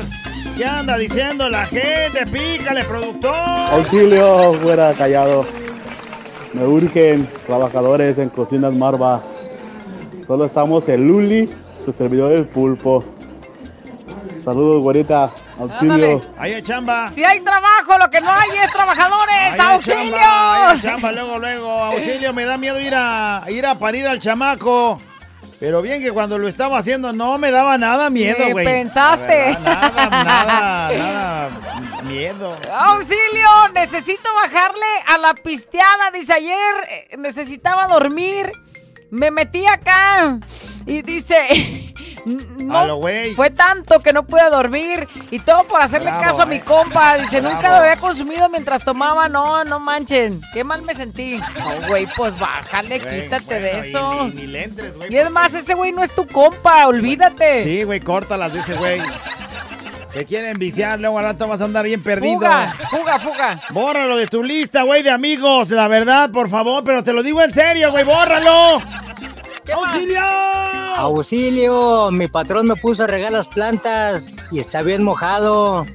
qué 0.57 0.65
anda 0.65 0.97
diciendo 0.97 1.49
la 1.49 1.65
gente. 1.65 2.25
Pícale, 2.31 2.83
productor. 2.83 3.33
Auxilio, 3.35 4.53
fuera 4.55 4.93
callado. 4.93 5.45
Me 6.53 6.65
urgen 6.65 7.27
trabajadores 7.45 8.17
en 8.17 8.29
Cocinas 8.29 8.73
Marva. 8.73 9.23
Solo 10.25 10.45
estamos 10.45 10.87
el 10.89 11.05
Luli, 11.05 11.49
su 11.85 11.93
servidor 11.93 12.33
el 12.33 12.47
Pulpo. 12.47 13.03
Saludos, 14.43 14.81
güerita. 14.81 15.31
Auxilio. 15.59 16.21
Ahí 16.37 16.53
hay 16.53 16.61
chamba. 16.61 17.09
Si 17.11 17.23
hay 17.23 17.41
trabajo, 17.41 17.97
lo 17.99 18.09
que 18.09 18.21
no 18.21 18.31
hay 18.31 18.49
es 18.63 18.71
trabajadores. 18.71 19.35
Ahí 19.35 19.59
hay 19.59 19.73
¡Auxilio! 19.73 20.11
chamba, 20.11 20.55
ahí 20.55 20.75
hay 20.75 20.81
chamba, 20.81 21.11
luego, 21.11 21.39
luego. 21.39 21.69
Auxilio, 21.69 22.33
me 22.33 22.45
da 22.45 22.57
miedo 22.57 22.79
ir 22.79 22.93
a 22.95 23.43
ir 23.49 23.65
a 23.65 23.75
parir 23.77 24.07
al 24.07 24.19
chamaco. 24.19 24.99
Pero 25.65 25.81
bien 25.81 25.99
que 25.99 26.11
cuando 26.11 26.37
lo 26.37 26.47
estaba 26.47 26.77
haciendo 26.77 27.11
no 27.11 27.39
me 27.39 27.49
daba 27.49 27.75
nada 27.79 28.11
miedo, 28.11 28.37
¿Qué 28.37 28.51
güey. 28.53 28.63
pensaste? 28.67 29.25
Verdad, 29.25 29.61
Nada, 29.63 30.09
nada, 30.23 30.91
nada 30.95 31.49
miedo. 32.03 32.55
¡Auxilio! 32.71 33.49
Necesito 33.73 34.31
bajarle 34.35 34.85
a 35.07 35.17
la 35.17 35.33
pisteada. 35.33 36.11
Dice 36.13 36.33
ayer 36.33 36.75
eh, 36.87 37.17
necesitaba 37.17 37.87
dormir. 37.87 38.51
Me 39.15 39.31
metí 39.31 39.65
acá 39.65 40.39
y 40.85 41.01
dice. 41.01 41.91
No, 42.25 42.99
fue 43.35 43.51
tanto 43.51 43.99
que 43.99 44.11
no 44.11 44.25
pude 44.25 44.49
dormir 44.49 45.07
y 45.29 45.37
todo 45.37 45.63
por 45.65 45.79
hacerle 45.79 46.09
Bravo, 46.09 46.23
caso 46.23 46.41
a 46.41 46.45
mi 46.47 46.55
eh. 46.55 46.61
compa. 46.65 47.17
Dice, 47.17 47.39
Bravo. 47.39 47.53
nunca 47.55 47.69
lo 47.69 47.75
había 47.75 47.97
consumido 47.97 48.49
mientras 48.49 48.83
tomaba. 48.83 49.29
No, 49.29 49.63
no 49.63 49.79
manchen. 49.79 50.41
Qué 50.51 50.63
mal 50.63 50.81
me 50.81 50.95
sentí. 50.95 51.37
No, 51.37 51.87
güey, 51.87 52.07
pues 52.17 52.35
bájale, 52.39 52.97
Güey, 52.97 53.25
quítate 53.25 53.45
bueno, 53.45 53.61
de 53.61 53.73
y 53.73 53.89
eso. 53.89 54.25
Ni, 54.25 54.31
ni 54.33 54.47
le 54.47 54.63
entres, 54.63 54.97
güey. 54.97 55.13
Y 55.13 55.17
es 55.17 55.29
más, 55.29 55.53
ese 55.53 55.75
güey 55.75 55.91
no 55.91 56.01
es 56.01 56.15
tu 56.15 56.25
compa, 56.25 56.87
olvídate. 56.87 57.63
Sí, 57.63 57.83
güey, 57.83 57.99
córtalas 57.99 58.51
de 58.51 58.59
ese 58.61 58.73
güey. 58.73 59.01
Te 60.11 60.25
quieren 60.25 60.57
viciar, 60.57 60.99
luego 60.99 61.19
al 61.19 61.25
rato 61.25 61.47
vas 61.47 61.61
a 61.61 61.65
andar 61.65 61.85
bien 61.85 62.01
perdido. 62.01 62.35
Fuga, 62.35 62.73
fuga, 62.89 63.19
fuga. 63.19 63.61
Bórralo 63.69 64.17
de 64.17 64.25
tu 64.25 64.41
lista, 64.41 64.81
güey, 64.81 65.03
de 65.03 65.11
amigos, 65.11 65.69
la 65.69 65.87
verdad, 65.89 66.31
por 66.31 66.49
favor, 66.49 66.83
pero 66.83 67.03
te 67.03 67.13
lo 67.13 67.21
digo 67.21 67.41
en 67.43 67.53
serio, 67.53 67.91
güey, 67.91 68.03
bórralo. 68.05 68.81
¡Auxilio! 69.73 70.21
Auxilio, 70.97 72.11
mi 72.11 72.27
patrón 72.27 72.67
me 72.67 72.75
puso 72.75 73.03
a 73.03 73.07
regar 73.07 73.31
las 73.31 73.47
plantas 73.47 74.43
y 74.51 74.59
está 74.59 74.81
bien 74.81 75.03
mojado. 75.03 75.85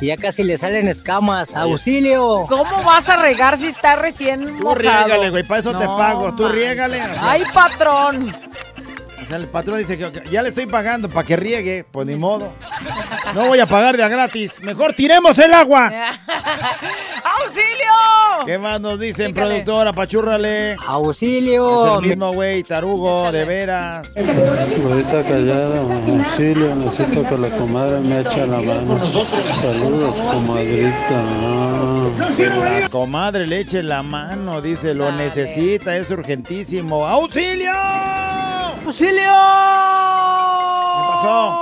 Y 0.00 0.06
ya 0.06 0.16
casi 0.16 0.42
le 0.42 0.58
salen 0.58 0.88
escamas. 0.88 1.54
Auxilio. 1.54 2.46
¿Cómo 2.48 2.82
vas 2.82 3.08
a 3.08 3.16
regar 3.16 3.56
si 3.58 3.68
está 3.68 3.94
recién 3.96 4.46
Tú 4.46 4.52
mojado? 4.64 4.74
riégale, 4.74 5.30
güey, 5.30 5.42
para 5.44 5.60
eso 5.60 5.72
te 5.78 5.84
pago. 5.86 6.34
Tú 6.34 6.42
manches. 6.44 6.58
riégale. 6.60 7.02
O 7.02 7.14
sea, 7.14 7.30
Ay, 7.30 7.42
patrón. 7.54 8.34
o 9.22 9.24
sea, 9.28 9.36
el 9.36 9.46
patrón 9.46 9.78
dice 9.78 9.96
que 9.96 10.10
que 10.10 10.28
ya 10.28 10.42
le 10.42 10.48
estoy 10.48 10.66
pagando 10.66 11.08
para 11.08 11.24
que 11.26 11.36
riegue, 11.36 11.84
pues 11.88 12.04
ni 12.08 12.16
modo. 12.16 12.52
No 13.34 13.46
voy 13.46 13.60
a 13.60 13.66
pagar 13.66 13.96
de 13.96 14.02
a 14.02 14.08
gratis. 14.08 14.60
Mejor 14.62 14.92
tiremos 14.94 15.38
el 15.38 15.54
agua. 15.54 15.86
¡Auxilio! 17.44 17.92
¿Qué 18.46 18.58
más 18.58 18.80
nos 18.80 18.98
dicen, 18.98 19.28
Dígale. 19.28 19.62
productora? 19.62 19.90
Apachúrrale. 19.90 20.76
Auxilio. 20.86 21.86
Es 21.86 22.02
el 22.02 22.08
mismo 22.08 22.32
güey, 22.32 22.62
tarugo, 22.62 23.30
de 23.30 23.44
veras. 23.44 24.12
Güerita 24.14 25.22
callada, 25.22 25.80
auxilio, 25.80 26.74
necesito 26.74 27.22
que 27.22 27.38
la 27.38 27.50
comadre 27.50 28.00
me 28.00 28.20
eche 28.20 28.46
la 28.46 28.60
mano. 28.60 28.98
Saludos, 28.98 30.16
comadrita. 30.16 31.22
Que 32.36 32.46
la 32.46 32.88
comadre 32.90 33.46
le 33.46 33.60
eche 33.60 33.82
la 33.82 34.02
mano, 34.02 34.60
dice, 34.60 34.94
lo 34.94 35.12
necesita, 35.12 35.96
es 35.96 36.10
urgentísimo. 36.10 37.06
¡Auxilio! 37.06 37.72
¡Auxilio! 38.86 39.32
¿Qué 40.96 41.08
pasó? 41.08 41.58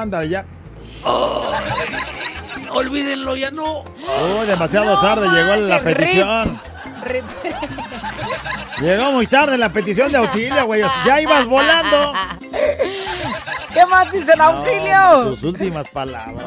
Ándale, 0.00 0.28
ya. 0.28 0.44
Olvídenlo, 2.74 3.36
ya 3.36 3.50
no. 3.50 3.84
Oh, 4.08 4.44
demasiado 4.46 4.94
No 4.94 5.00
tarde 5.00 5.28
llegó 5.28 5.56
la 5.56 5.80
petición. 5.80 6.60
Rip. 7.04 7.24
Llegó 8.80 9.12
muy 9.12 9.26
tarde 9.26 9.58
la 9.58 9.72
petición 9.72 10.10
de 10.10 10.18
auxilio, 10.18 10.66
güey. 10.66 10.82
Ya 11.04 11.20
ibas 11.20 11.46
volando. 11.46 12.12
¿Qué 13.72 13.86
más 13.86 14.10
dicen? 14.12 14.40
¡Auxilio! 14.40 15.22
Sus 15.22 15.44
últimas 15.44 15.88
palabras. 15.88 16.44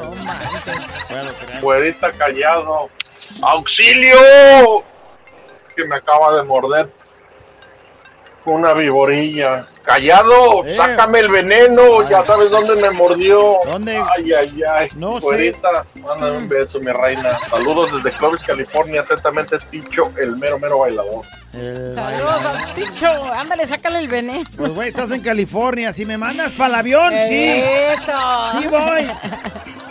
Creer. 1.08 1.62
Güerita 1.62 2.12
callado. 2.12 2.90
¡Auxilio! 3.42 4.84
Que 5.76 5.86
me 5.86 5.96
acaba 5.96 6.38
de 6.38 6.44
morder 6.44 6.92
una 8.54 8.74
viborilla. 8.74 9.66
¡Callado! 9.84 10.66
Eh. 10.66 10.76
¡Sácame 10.76 11.20
el 11.20 11.30
veneno! 11.30 12.08
Ya 12.10 12.24
sabes 12.24 12.50
dónde 12.50 12.76
me 12.76 12.90
mordió. 12.90 13.60
¿Dónde? 13.66 13.98
Ay, 13.98 14.34
ay, 14.34 14.62
ay. 14.70 14.90
No 14.96 15.20
sé. 15.20 15.26
Güerita, 15.26 15.86
mándame 15.96 16.38
un 16.38 16.48
beso, 16.48 16.80
mi 16.80 16.92
reina. 16.92 17.38
Saludos 17.50 17.92
desde 17.94 18.18
Clovis, 18.18 18.44
California. 18.44 19.02
Atentamente, 19.02 19.58
Ticho, 19.70 20.12
el 20.18 20.38
mero, 20.38 20.58
mero 20.60 20.80
bailador. 20.80 21.24
El 21.54 21.96
Saludos 21.96 22.42
al 22.46 22.74
Ticho. 22.74 23.08
Ándale, 23.34 23.68
sácale 23.68 24.00
el 24.00 24.08
veneno. 24.08 24.44
Pues, 24.58 24.74
güey, 24.74 24.90
estás 24.90 25.12
en 25.12 25.22
California. 25.22 25.94
Si 25.94 26.06
me 26.06 26.18
mandas 26.18 26.52
para 26.54 26.70
el 26.70 26.76
avión, 26.76 27.14
sí. 27.30 27.46
Eso. 27.48 28.60
Sí 28.60 28.68
voy. 28.68 29.08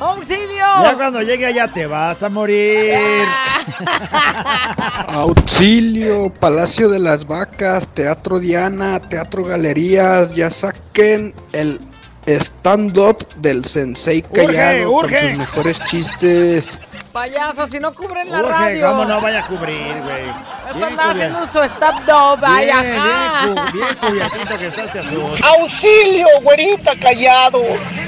¡Auxilio! 0.00 0.64
Ya 0.82 0.94
cuando 0.96 1.22
llegue 1.22 1.46
allá 1.46 1.68
te 1.68 1.86
vas 1.86 2.22
a 2.22 2.28
morir. 2.28 2.94
Auxilio, 5.08 6.32
Palacio 6.32 6.88
de 6.88 6.98
las 6.98 7.26
Vacas, 7.26 7.88
Teatro 7.88 8.38
Diana, 8.38 9.00
Teatro 9.00 9.44
Galerías, 9.44 10.34
ya 10.34 10.50
saquen 10.50 11.34
el 11.52 11.80
stand-up 12.26 13.26
del 13.36 13.64
Sensei 13.64 14.22
Urge, 14.30 14.46
Callado 14.46 14.92
urge. 14.92 15.20
con 15.20 15.28
sus 15.30 15.38
mejores 15.38 15.80
chistes. 15.86 16.78
Payaso, 17.12 17.66
si 17.66 17.80
no 17.80 17.92
cubren 17.92 18.30
la 18.30 18.38
Urge, 18.40 18.50
radio. 18.52 18.86
¿cómo 18.88 19.04
no 19.04 19.20
vaya 19.20 19.40
a 19.40 19.46
cubrir, 19.46 19.94
güey? 20.04 20.28
Eso 20.68 20.74
Bien 20.74 20.84
anda 20.84 21.10
haciendo 21.10 21.46
su 21.46 21.60
stop 21.62 21.94
dog. 22.06 22.38
Ay, 22.42 22.66
Bien, 22.66 23.02
bien, 23.02 23.54
bien 23.72 23.94
cubiertito 24.00 24.58
que 24.58 24.66
está 24.68 24.84
este 24.84 24.98
asunto. 25.00 25.34
¡Auxilio, 25.58 26.26
güerita 26.42 26.92
callado! 27.00 27.60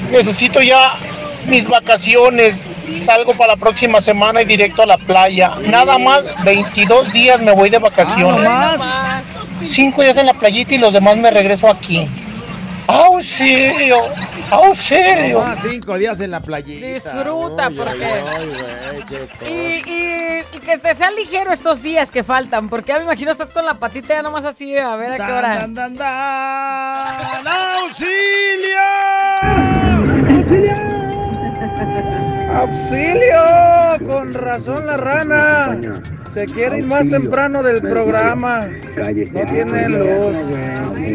Necesito 0.09 0.61
ya 0.61 0.95
mis 1.47 1.67
vacaciones. 1.67 2.65
Salgo 3.05 3.33
para 3.37 3.53
la 3.53 3.57
próxima 3.57 4.01
semana 4.01 4.41
y 4.41 4.45
directo 4.45 4.83
a 4.83 4.85
la 4.85 4.97
playa. 4.97 5.55
Nada 5.67 5.97
más 5.97 6.23
22 6.43 7.11
días 7.13 7.39
me 7.41 7.51
voy 7.51 7.69
de 7.69 7.79
vacaciones. 7.79 8.47
Ah, 8.49 8.75
más. 8.77 9.23
Cinco 9.69 10.01
días 10.03 10.17
en 10.17 10.25
la 10.27 10.33
playita 10.33 10.73
y 10.75 10.77
los 10.77 10.93
demás 10.93 11.15
me 11.17 11.31
regreso 11.31 11.69
aquí. 11.69 12.09
¡Auxilio! 12.85 13.97
¡Auxilio! 14.51 15.39
Nomás 15.39 15.59
cinco 15.69 15.97
días 15.97 16.19
en 16.19 16.31
la 16.31 16.41
playita. 16.41 16.85
Disfruta, 16.85 17.69
Uy, 17.69 17.75
porque- 17.75 18.05
ay, 18.05 18.21
ay, 18.37 18.45
güey, 18.91 19.05
qué 19.05 19.27
cosa. 19.39 19.49
Y, 19.49 19.89
y- 19.89 20.57
y 20.57 20.59
que 20.59 20.77
te 20.77 20.93
sea 20.93 21.09
ligero 21.11 21.53
estos 21.53 21.81
días 21.81 22.11
que 22.11 22.23
faltan, 22.23 22.67
porque 22.67 22.91
ya 22.91 22.97
me 22.97 23.05
imagino 23.05 23.31
estás 23.31 23.51
con 23.51 23.65
la 23.65 23.75
patita 23.75 24.15
ya 24.15 24.21
nomás 24.21 24.43
así, 24.43 24.77
a 24.77 24.95
ver 24.97 25.13
a 25.13 25.15
qué 25.15 25.21
Dan, 25.21 25.31
hora. 25.31 25.55
dan, 25.59 25.73
dan, 25.73 25.93
dan. 25.95 27.47
¡Auxilio! 27.47 28.79
¡Auxilio! 29.41 30.82
Con 34.11 34.33
razón 34.33 34.85
la 34.85 34.97
rana. 34.97 35.77
Se 36.33 36.45
quiere 36.45 36.79
ir 36.79 36.85
más 36.85 37.07
temprano 37.09 37.61
del 37.63 37.81
programa. 37.81 38.61
No 38.61 39.45
tiene 39.45 39.89
luz. 39.89 40.35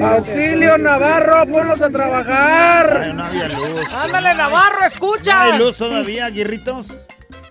Auxilio 0.03 0.79
Navarro, 0.79 1.47
ponlos 1.51 1.81
a 1.81 1.91
trabajar. 1.91 3.13
No 3.15 3.25
había 3.25 3.49
luz. 3.49 3.95
Ándale, 3.95 4.35
Navarro, 4.35 4.85
escucha. 4.87 5.43
Hay 5.43 5.59
luz 5.59 5.77
todavía, 5.77 6.29
guirritos. 6.31 6.87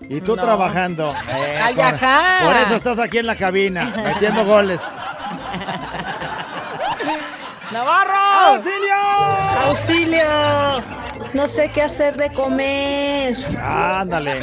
Y 0.08 0.20
tú 0.20 0.36
No. 0.36 0.42
trabajando. 0.42 1.14
Eh, 1.30 1.58
Ay, 1.62 1.74
por, 1.74 1.90
por 2.46 2.56
eso 2.56 2.76
estás 2.76 2.98
aquí 2.98 3.18
en 3.18 3.26
la 3.26 3.36
cabina, 3.36 3.92
metiendo 4.04 4.44
goles. 4.44 4.80
¡Navarro! 7.72 8.54
¡Auxilio! 8.54 8.94
¡Auxilio! 9.66 10.97
No 11.34 11.46
sé 11.48 11.70
qué 11.72 11.82
hacer 11.82 12.16
de 12.16 12.32
comer. 12.32 13.34
Ándale. 13.62 14.42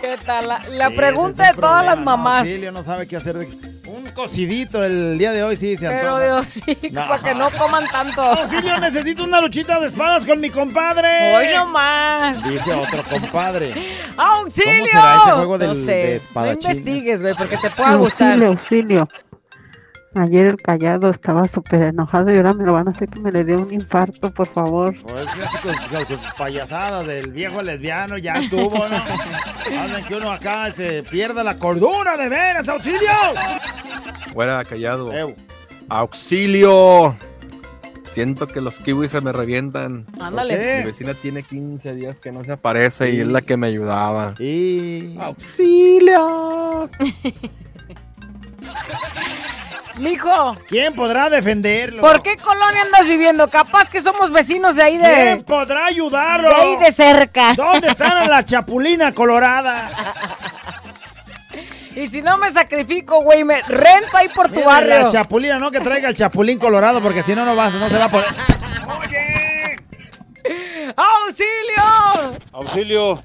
¿Qué 0.00 0.16
tal? 0.24 0.48
La, 0.48 0.60
la 0.68 0.88
Sí, 0.88 0.96
pregunta 0.96 1.48
de 1.48 1.54
todas 1.54 1.84
las 1.84 1.96
¿no? 1.98 2.04
mamás. 2.04 2.40
Auxilio 2.40 2.72
no 2.72 2.82
sabe 2.82 3.06
qué 3.06 3.16
hacer. 3.16 3.38
de- 3.38 3.74
Un 3.86 4.06
cocidito 4.12 4.82
el 4.84 5.18
día 5.18 5.32
de 5.32 5.42
hoy 5.42 5.56
sí 5.56 5.76
se 5.76 5.88
Pero. 5.88 6.18
Dios, 6.20 6.46
sí, 6.46 6.76
No. 6.90 7.06
para 7.08 7.22
que 7.22 7.34
no 7.34 7.50
coman 7.50 7.86
tanto. 7.90 8.20
Auxilio, 8.22 8.78
necesito 8.80 9.24
una 9.24 9.40
luchita 9.40 9.78
de 9.80 9.86
espadas 9.88 10.24
con 10.26 10.40
mi 10.40 10.50
compadre. 10.50 11.36
Hoy 11.36 11.46
nomás. 11.54 12.42
Dice 12.48 12.72
otro 12.74 13.02
compadre. 13.04 13.72
¡Auxilio! 14.16 14.72
¿Cómo 14.74 14.86
será 14.86 15.16
ese 15.22 15.30
juego 15.32 15.58
del- 15.58 15.68
no 15.68 15.74
sé. 15.86 15.92
de 15.92 16.10
No 16.10 16.16
espadachines? 16.16 16.76
investigues, 16.78 17.22
güey, 17.22 17.34
porque 17.34 17.56
te 17.58 17.70
pueda 17.70 17.94
gustar. 17.96 18.28
Auxilio, 18.32 18.48
auxilio. 18.48 19.08
Ayer 20.16 20.46
el 20.46 20.56
callado 20.56 21.10
estaba 21.10 21.48
súper 21.48 21.82
enojado 21.82 22.32
y 22.32 22.36
ahora 22.36 22.52
me 22.52 22.64
lo 22.64 22.72
van 22.74 22.86
a 22.86 22.92
hacer 22.92 23.08
que 23.08 23.20
me 23.20 23.32
le 23.32 23.42
dé 23.42 23.56
un 23.56 23.72
infarto, 23.74 24.32
por 24.32 24.46
favor. 24.48 24.94
Pues 25.02 25.26
que 25.32 25.42
así 25.42 25.58
con, 25.58 25.74
con- 25.74 26.04
con 26.04 26.18
sus 26.18 26.32
payasadas 26.34 27.04
del 27.06 27.32
viejo 27.32 27.60
lesbiano 27.62 28.16
ya 28.18 28.40
tuvo, 28.48 28.88
¿no? 28.88 28.96
Hacen 29.80 30.04
que 30.06 30.14
uno 30.14 30.30
acá 30.30 30.70
se 30.70 31.02
pierda 31.02 31.42
la 31.42 31.58
cordura 31.58 32.16
de 32.16 32.28
veras, 32.28 32.68
auxilio. 32.68 33.10
Fuera 34.32 34.64
callado. 34.64 35.10
¡Auxilio! 35.88 37.16
Siento 38.12 38.46
que 38.46 38.60
los 38.60 38.78
kiwis 38.78 39.10
se 39.10 39.20
me 39.20 39.32
revientan. 39.32 40.06
Ándale. 40.20 40.78
Mi 40.80 40.86
vecina 40.86 41.14
tiene 41.14 41.42
15 41.42 41.94
días 41.94 42.20
que 42.20 42.30
no 42.30 42.44
se 42.44 42.52
aparece 42.52 43.10
y 43.10 43.18
es 43.20 43.26
la 43.26 43.42
que 43.42 43.56
me 43.56 43.66
ayudaba. 43.66 44.34
Y... 44.38 45.16
¡Auxilio! 45.18 46.88
Mijo, 49.98 50.56
¿Quién 50.68 50.94
podrá 50.94 51.30
defenderlo? 51.30 52.00
¿por 52.00 52.22
qué 52.22 52.36
colonia 52.36 52.82
andas 52.82 53.06
viviendo? 53.06 53.48
Capaz 53.48 53.88
que 53.90 54.00
somos 54.00 54.30
vecinos 54.32 54.74
de 54.74 54.82
ahí 54.82 54.98
de... 54.98 55.04
¿Quién 55.04 55.44
podrá 55.44 55.86
ayudarlo? 55.86 56.48
De 56.48 56.54
ahí 56.54 56.76
de 56.76 56.92
cerca. 56.92 57.54
¿Dónde 57.54 57.88
está 57.88 58.26
la 58.26 58.44
chapulina 58.44 59.12
colorada? 59.12 59.90
Y 61.96 62.08
si 62.08 62.22
no 62.22 62.36
me 62.38 62.50
sacrifico, 62.50 63.22
güey, 63.22 63.44
me 63.44 63.62
rento 63.62 64.16
ahí 64.16 64.28
por 64.28 64.48
tu 64.48 64.56
Mira, 64.56 64.66
barrio. 64.66 65.02
La 65.02 65.08
chapulina, 65.08 65.58
no 65.60 65.70
que 65.70 65.78
traiga 65.78 66.08
el 66.08 66.16
chapulín 66.16 66.58
colorado, 66.58 67.00
porque 67.00 67.22
si 67.22 67.36
no, 67.36 67.44
no 67.44 67.54
vas, 67.54 67.72
no 67.74 67.88
se 67.88 67.96
va 67.96 68.06
a 68.06 68.10
poder. 68.10 68.26
¡Auxilio! 70.96 72.40
Auxilio, 72.52 73.22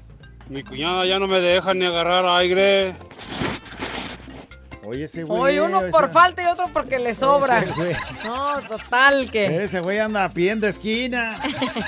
mi 0.48 0.62
cuñada 0.62 1.04
ya 1.04 1.18
no 1.18 1.26
me 1.26 1.40
deja 1.40 1.74
ni 1.74 1.84
agarrar 1.84 2.24
aire. 2.26 2.94
Oye, 4.86 5.04
ese 5.04 5.24
güey. 5.24 5.40
Hoy 5.40 5.58
uno 5.58 5.82
por 5.90 6.10
falta 6.10 6.42
y 6.42 6.46
otro 6.46 6.68
porque 6.72 6.98
le 6.98 7.14
sobra. 7.14 7.64
No, 8.24 8.60
total 8.62 9.30
que. 9.30 9.62
Ese 9.64 9.80
güey 9.80 9.98
anda 9.98 10.28
pidiendo 10.30 10.66
esquina. 10.66 11.38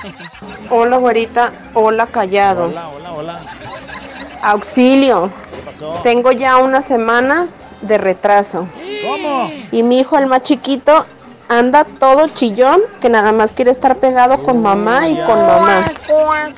Hola, 0.70 0.99
güerita. 0.99 1.53
Hola, 1.74 2.07
callado. 2.07 2.64
Hola, 2.64 2.88
hola, 2.88 3.12
hola. 3.12 3.40
Auxilio. 4.43 5.30
¿Qué 5.55 5.62
pasó? 5.62 6.01
Tengo 6.03 6.32
ya 6.32 6.59
una 6.59 6.82
semana 6.82 7.49
de 7.80 7.99
retraso. 7.99 8.68
¿Cómo? 9.03 9.51
Y 9.70 9.82
mi 9.82 10.01
hijo, 10.01 10.18
el 10.18 10.26
más 10.26 10.43
chiquito, 10.43 11.07
anda 11.59 11.84
todo 11.84 12.28
chillón 12.28 12.80
que 13.00 13.09
nada 13.09 13.32
más 13.32 13.53
quiere 13.53 13.70
estar 13.70 13.96
pegado 13.96 14.42
con 14.42 14.62
mamá 14.62 15.09
y 15.09 15.16
con 15.16 15.46
mamá. 15.46 15.84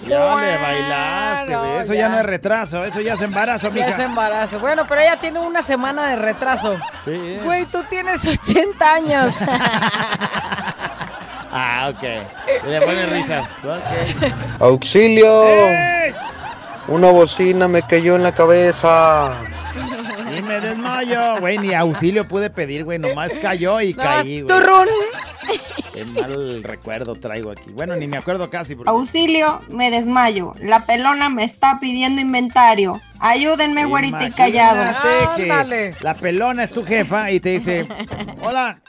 Ya 0.06 0.36
le 0.36 0.56
bailaste, 0.58 1.56
güey. 1.56 1.76
Eso 1.78 1.94
ya. 1.94 2.08
no 2.08 2.18
es 2.20 2.26
retraso, 2.26 2.84
eso 2.84 3.00
ya 3.00 3.14
es 3.14 3.22
embarazo, 3.22 3.70
Ya 3.72 3.86
es 3.86 3.92
mija. 3.96 4.02
embarazo. 4.04 4.58
Bueno, 4.58 4.84
pero 4.86 5.00
ella 5.00 5.18
tiene 5.20 5.38
una 5.38 5.62
semana 5.62 6.08
de 6.10 6.16
retraso. 6.16 6.76
Sí. 7.04 7.36
es. 7.36 7.44
Güey, 7.44 7.64
tú 7.66 7.82
tienes 7.88 8.26
80 8.26 8.92
años. 8.92 9.34
Ah, 11.56 11.88
ok. 11.94 12.02
Y 12.66 12.68
le 12.68 12.80
pone 12.80 13.06
risas. 13.06 13.64
Ok. 13.64 14.32
Auxilio. 14.58 15.44
Una 16.88 17.12
bocina 17.12 17.68
me 17.68 17.82
cayó 17.82 18.16
en 18.16 18.24
la 18.24 18.32
cabeza. 18.32 19.34
Y 20.36 20.42
me 20.42 20.60
desmayo. 20.60 21.38
Güey, 21.40 21.58
ni 21.58 21.74
auxilio 21.74 22.26
pude 22.26 22.50
pedir, 22.50 22.84
güey. 22.84 22.98
Nomás 22.98 23.30
cayó 23.40 23.80
y 23.80 23.94
Nada 23.94 24.22
caí, 24.22 24.42
güey. 24.42 24.46
turrún. 24.60 24.88
Qué 25.92 26.04
mal 26.06 26.62
recuerdo 26.64 27.14
traigo 27.14 27.50
aquí. 27.52 27.70
Bueno, 27.72 27.94
ni 27.96 28.06
me 28.08 28.16
acuerdo 28.16 28.50
casi. 28.50 28.74
porque- 28.74 28.90
Auxilio, 28.90 29.60
me 29.68 29.90
desmayo. 29.90 30.54
La 30.58 30.86
pelona 30.86 31.28
me 31.28 31.44
está 31.44 31.78
pidiendo 31.80 32.20
inventario. 32.20 33.00
Ayúdenme, 33.20 33.84
güerita 33.84 34.24
y 34.26 34.30
callado. 34.32 34.82
Que 35.36 35.94
la 36.00 36.14
pelona 36.14 36.64
es 36.64 36.70
tu 36.72 36.84
jefa 36.84 37.30
y 37.30 37.38
te 37.40 37.50
dice, 37.50 37.86
hola, 38.42 38.80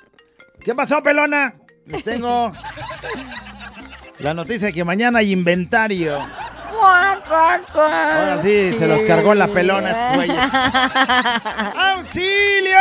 ¿qué 0.63 0.73
pasó, 0.73 1.03
pelona? 1.03 1.55
Les 1.85 2.03
tengo 2.03 2.51
la 4.19 4.33
noticia 4.33 4.67
de 4.67 4.73
que 4.73 4.83
mañana 4.83 5.19
hay 5.19 5.31
inventario. 5.31 6.17
Ahora 7.73 8.41
sí, 8.41 8.73
se 8.77 8.87
los 8.87 9.01
cargó 9.03 9.33
la 9.33 9.47
pelona 9.47 9.89
a 9.89 9.91
estos 9.91 10.15
güeyes. 10.15 10.53
¡Auxilio! 11.95 12.77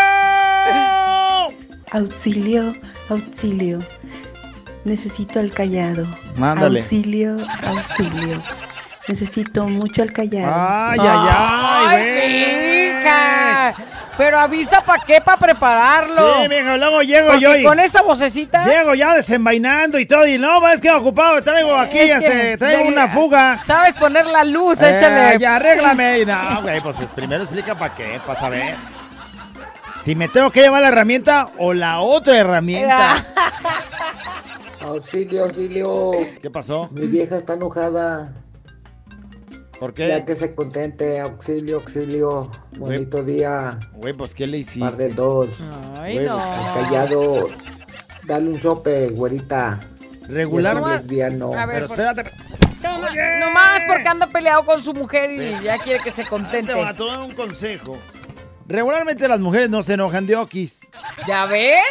Auxilio, 1.93 2.75
auxilio. 3.09 3.79
Necesito 4.85 5.39
al 5.39 5.51
callado. 5.53 6.05
Mándale. 6.37 6.81
Auxilio, 6.81 7.37
auxilio. 7.67 8.43
Necesito 9.09 9.65
mucho 9.69 10.03
al 10.03 10.13
callado. 10.13 10.53
Ay, 10.55 10.99
ay, 11.01 11.29
ay, 11.31 11.87
güey. 11.87 12.91
hija! 12.91 13.75
Pero 14.17 14.39
avisa 14.39 14.81
para 14.81 15.03
qué, 15.05 15.21
para 15.21 15.37
prepararlo. 15.39 16.43
Sí, 16.43 16.49
mija, 16.49 16.77
luego 16.77 17.03
llego 17.03 17.27
Porque 17.29 17.41
yo 17.43 17.57
y... 17.57 17.65
con 17.65 17.81
esa 17.81 18.03
vocecita. 18.03 18.65
Llego 18.65 18.95
ya 18.95 19.15
desenvainando 19.15 19.99
y 19.99 20.07
todo, 20.07 20.25
y 20.27 20.39
no, 20.39 20.67
es 20.69 20.81
que 20.81 20.91
ocupado, 20.91 21.43
traigo 21.43 21.75
aquí, 21.77 21.99
Es 21.99 22.09
ya 22.09 22.19
que 22.21 22.27
se- 22.31 22.57
traigo 22.59 22.85
una 22.89 23.09
fuga. 23.09 23.61
¿Sabes 23.67 23.95
poner 23.95 24.27
la 24.27 24.45
luz? 24.45 24.81
Eh, 24.81 24.97
Échale. 24.99 25.39
ya, 25.41 25.57
arréglame. 25.57 26.21
Y 26.21 26.27
No, 26.27 26.59
güey, 26.63 26.81
pues 26.81 27.01
es- 27.01 27.11
primero 27.11 27.43
explica 27.43 27.75
para 27.77 27.95
qué, 27.95 28.21
para 28.25 28.39
saber. 28.39 28.75
Si 30.05 30.15
me 30.15 30.29
tengo 30.29 30.51
que 30.51 30.61
llevar 30.61 30.83
la 30.83 30.89
herramienta 30.89 31.49
o 31.59 31.73
la 31.75 32.01
otra 32.01 32.37
herramienta. 32.39 33.17
Auxilio, 34.83 35.45
auxilio. 35.45 36.11
¿Qué 36.43 36.51
pasó? 36.51 36.89
Mi 36.93 37.07
vieja 37.07 37.37
está 37.39 37.55
enojada. 37.55 38.33
¿Por 39.81 39.93
qué? 39.95 40.09
Ya 40.09 40.25
que 40.25 40.35
se 40.35 40.55
contente, 40.55 41.21
auxilio, 41.21 41.77
auxilio. 41.77 42.51
Bonito 42.79 43.23
día. 43.23 43.79
Güey, 43.95 44.13
pues 44.15 44.35
¿qué 44.35 44.47
le 44.47 44.59
hiciste? 44.59 44.81
Par 44.81 44.97
de 44.97 45.09
dos. 45.11 45.49
Ay, 45.99 46.15
Güey, 46.15 46.27
no. 46.27 46.37
pues, 46.39 46.87
Callado. 46.87 47.49
Dale 48.27 48.49
un 48.49 48.61
sope, 48.63 49.09
güerita. 49.11 49.81
Regular. 50.29 50.77
Lesbiano. 51.01 51.53
A 51.53 51.67
ver, 51.67 51.75
Pero 51.83 51.89
por- 51.89 52.01
espérate. 52.01 52.31
Toma, 52.81 53.09
Nomás 53.41 53.83
porque 53.89 54.09
anda 54.09 54.27
peleado 54.27 54.65
con 54.65 54.83
su 54.83 54.93
mujer 54.95 55.33
y 55.33 55.63
ya 55.65 55.79
quiere 55.79 56.03
que 56.03 56.11
se 56.11 56.25
contente. 56.25 56.73
Te 56.73 56.79
voy 56.79 56.89
a 56.89 56.95
tomar 56.97 57.21
un 57.21 57.35
consejo. 57.35 57.99
Regularmente 58.67 59.27
las 59.29 59.41
mujeres 59.41 59.69
no 59.71 59.83
se 59.83 59.95
enojan 59.95 60.27
de 60.27 60.37
okis. 60.37 60.81
¿Ya 61.27 61.45
ves? 61.47 61.83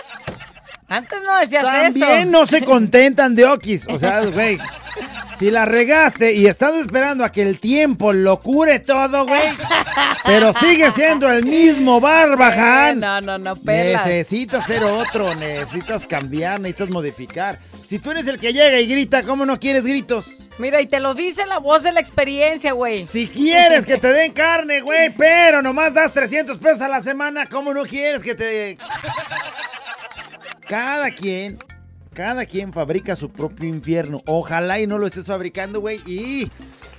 Antes 0.88 1.19
no 1.25 1.38
decías 1.39 1.65
eso. 1.65 1.99
También 1.99 2.31
no 2.31 2.45
se 2.45 2.61
contentan 2.65 3.36
de 3.36 3.45
okis. 3.45 3.88
O 3.89 3.97
sea, 3.99 4.23
güey. 4.25 4.57
Si 5.44 5.52
la 5.52 5.66
regaste 5.66 6.36
y 6.36 6.48
estás 6.48 6.74
esperando 6.76 7.26
a 7.26 7.30
que 7.30 7.41
el 7.41 7.60
tiempo 7.60 8.14
lo 8.14 8.39
cure 8.39 8.80
todo, 8.80 9.26
güey. 9.26 9.41
Pero 10.26 10.54
sigue 10.54 10.89
siendo 10.91 11.30
el 11.30 11.46
mismo 11.46 12.00
barbaján. 12.00 13.02
No, 13.02 13.20
no, 13.20 13.38
no, 13.38 13.58
pelas. 13.58 14.06
Necesitas 14.06 14.66
ser 14.66 14.86
otro, 14.86 15.36
necesitas 15.36 16.06
cambiar, 16.06 16.62
necesitas 16.62 16.91
modificar. 16.91 17.60
Si 17.86 18.00
tú 18.00 18.12
eres 18.12 18.26
el 18.30 18.39
que 18.39 18.54
llega 18.54 18.80
y 18.80 18.88
grita, 18.88 19.24
¿cómo 19.24 19.46
no 19.46 19.60
quieres 19.60 19.84
gritos? 19.84 20.28
Mira, 20.60 20.80
y 20.80 20.88
te 20.88 21.02
lo 21.02 21.14
dice 21.14 21.46
la 21.46 21.60
voz 21.60 21.84
de 21.84 21.91
la 21.91 22.00
experiencia, 22.00 22.72
güey. 22.72 23.04
Si 23.04 23.28
quieres 23.28 23.86
que 23.86 23.98
te 23.98 24.14
den 24.14 24.32
carne, 24.32 24.80
güey, 24.80 25.10
pero 25.10 25.62
nomás 25.62 25.94
das 25.94 26.14
300 26.14 26.58
pesos 26.58 26.80
a 26.84 26.88
la 26.88 27.02
semana, 27.02 27.48
¿cómo 27.48 27.74
no 27.74 27.84
quieres 27.84 28.24
que 28.24 28.34
te... 28.34 28.78
Cada 30.70 31.12
quien, 31.12 31.60
cada 32.14 32.45
quien 32.45 32.72
fabrica 32.74 33.16
su 33.16 33.32
propio 33.32 33.68
infierno. 33.68 34.22
Ojalá 34.26 34.80
y 34.80 34.88
no 34.88 34.97
lo 34.97 35.07
estés 35.07 35.26
fabricando, 35.26 35.82
güey. 35.82 36.01
Y 36.05 36.51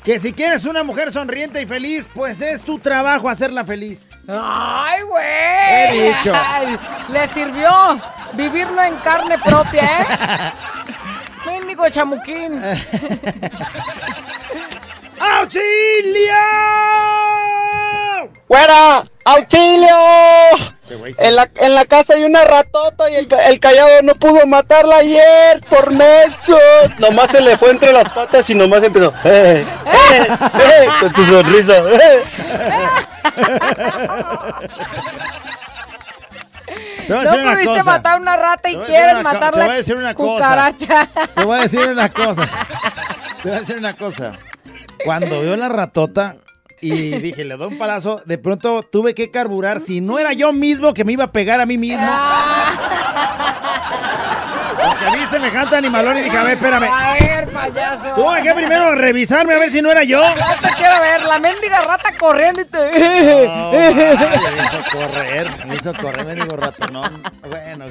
que 0.05 0.19
si 0.19 0.33
quieres 0.33 0.65
una 0.65 0.83
mujer 0.83 1.13
sonriente 1.13 1.63
y 1.63 1.67
feliz, 1.67 2.09
pues 2.15 2.41
es 2.41 2.63
tu 2.63 2.79
trabajo 2.79 3.29
hacerla 3.29 3.65
feliz. 3.65 4.01
¡Ay, 4.29 5.03
güey! 5.03 5.25
He 5.99 6.09
dicho. 6.09 6.33
Ay, 6.35 6.79
Le 7.11 7.29
sirvió 7.29 7.71
vivirlo 8.35 8.83
en 8.83 8.97
carne 8.97 9.39
propia, 9.39 10.01
¿eh? 10.01 10.07
Chamuquín. 11.91 12.53
¡Auxilio! 15.21 16.35
¡Fuera! 18.49 19.05
¡Auxilio! 19.25 19.97
En 21.19 21.35
la, 21.37 21.49
en 21.57 21.75
la 21.75 21.85
casa 21.87 22.15
hay 22.15 22.25
una 22.25 22.45
ratota 22.45 23.11
y 23.11 23.15
el, 23.17 23.29
el 23.49 23.59
callado 23.61 24.03
no 24.03 24.15
pudo 24.17 24.47
matarla 24.47 24.97
ayer 24.99 25.61
por 25.69 25.91
menso. 25.91 26.59
Nomás 26.99 27.31
se 27.31 27.41
le 27.41 27.57
fue 27.57 27.71
entre 27.71 27.93
las 27.93 28.13
patas 28.13 28.49
y 28.51 28.55
nomás 28.55 28.83
empezó. 28.83 29.13
¡Eh! 29.25 29.65
¡Eh! 29.87 30.27
¡Eh! 30.29 30.87
Con 31.01 31.13
tu 31.13 31.25
sonrisa. 31.27 31.73
¡Eh! 31.79 32.23
Te 37.07 37.13
voy 37.13 37.19
a 37.19 37.25
No 37.25 37.31
decir 37.31 37.41
una 37.41 37.53
pudiste 37.53 37.79
cosa. 37.79 37.85
matar 37.85 38.21
una 38.21 38.37
rata 38.37 38.71
y 38.71 38.73
Te 38.73 38.79
voy 38.79 38.85
a 38.85 38.89
decir 38.89 39.05
quieres 39.05 39.23
matar 39.23 39.53
te 39.53 39.59
la 39.59 39.65
voy 39.65 39.75
a 39.75 39.77
decir 39.79 39.97
una 39.97 40.15
cosa. 40.15 40.33
cucaracha. 40.35 41.09
Te 41.35 41.45
voy 41.45 41.59
a 41.59 41.63
decir 41.63 41.89
una 41.89 42.09
cosa. 42.09 42.43
Te 43.43 43.49
voy 43.49 43.57
a 43.57 43.61
decir 43.61 43.77
una 43.79 43.97
cosa. 43.97 44.33
Cuando 45.05 45.41
vio 45.43 45.57
la 45.57 45.69
ratota 45.69 46.37
y 46.85 47.19
dije, 47.19 47.45
le 47.45 47.57
doy 47.57 47.69
un 47.69 47.79
palazo, 47.79 48.21
de 48.27 48.37
pronto 48.37 48.83
tuve 48.83 49.15
que 49.15 49.31
carburar. 49.31 49.81
Si 49.81 50.01
no 50.01 50.19
era 50.19 50.33
yo 50.33 50.53
mismo 50.53 50.93
que 50.93 51.05
me 51.05 51.13
iba 51.13 51.25
a 51.25 51.33
pegar 51.33 51.61
a 51.61 51.67
mí 51.67 51.79
mismo. 51.79 52.07
Porque 54.77 55.17
vi 55.17 55.27
semejante 55.27 55.77
animalón 55.77 56.19
y 56.19 56.23
dije, 56.23 56.37
a 56.37 56.43
ver, 56.43 56.55
espérame. 56.55 56.89
A 56.91 57.13
ver, 57.15 57.49
payaso. 57.49 58.15
Tuve 58.15 58.43
que 58.43 58.55
primero 58.55 58.95
revisarme 58.95 59.55
a 59.55 59.59
ver 59.59 59.71
si 59.71 59.81
no 59.81 59.91
era 59.91 60.05
yo. 60.05 60.21
Ya 60.21 60.59
te 60.61 60.69
quiero 60.77 61.01
ver, 61.01 61.23
la 61.23 61.39
mendiga 61.39 61.81
rata 61.81 62.13
corriendo 62.19 62.61
y 62.61 62.65
te... 62.67 63.47
No, 63.47 63.73
me 63.73 64.03
hizo 64.63 64.83
correr, 64.93 65.67
me 65.67 65.75
hizo 65.77 65.95
correr, 65.95 66.27
me 66.27 66.35
digo 66.35 66.57
ratonón. 66.57 67.23
Bueno, 67.49 67.87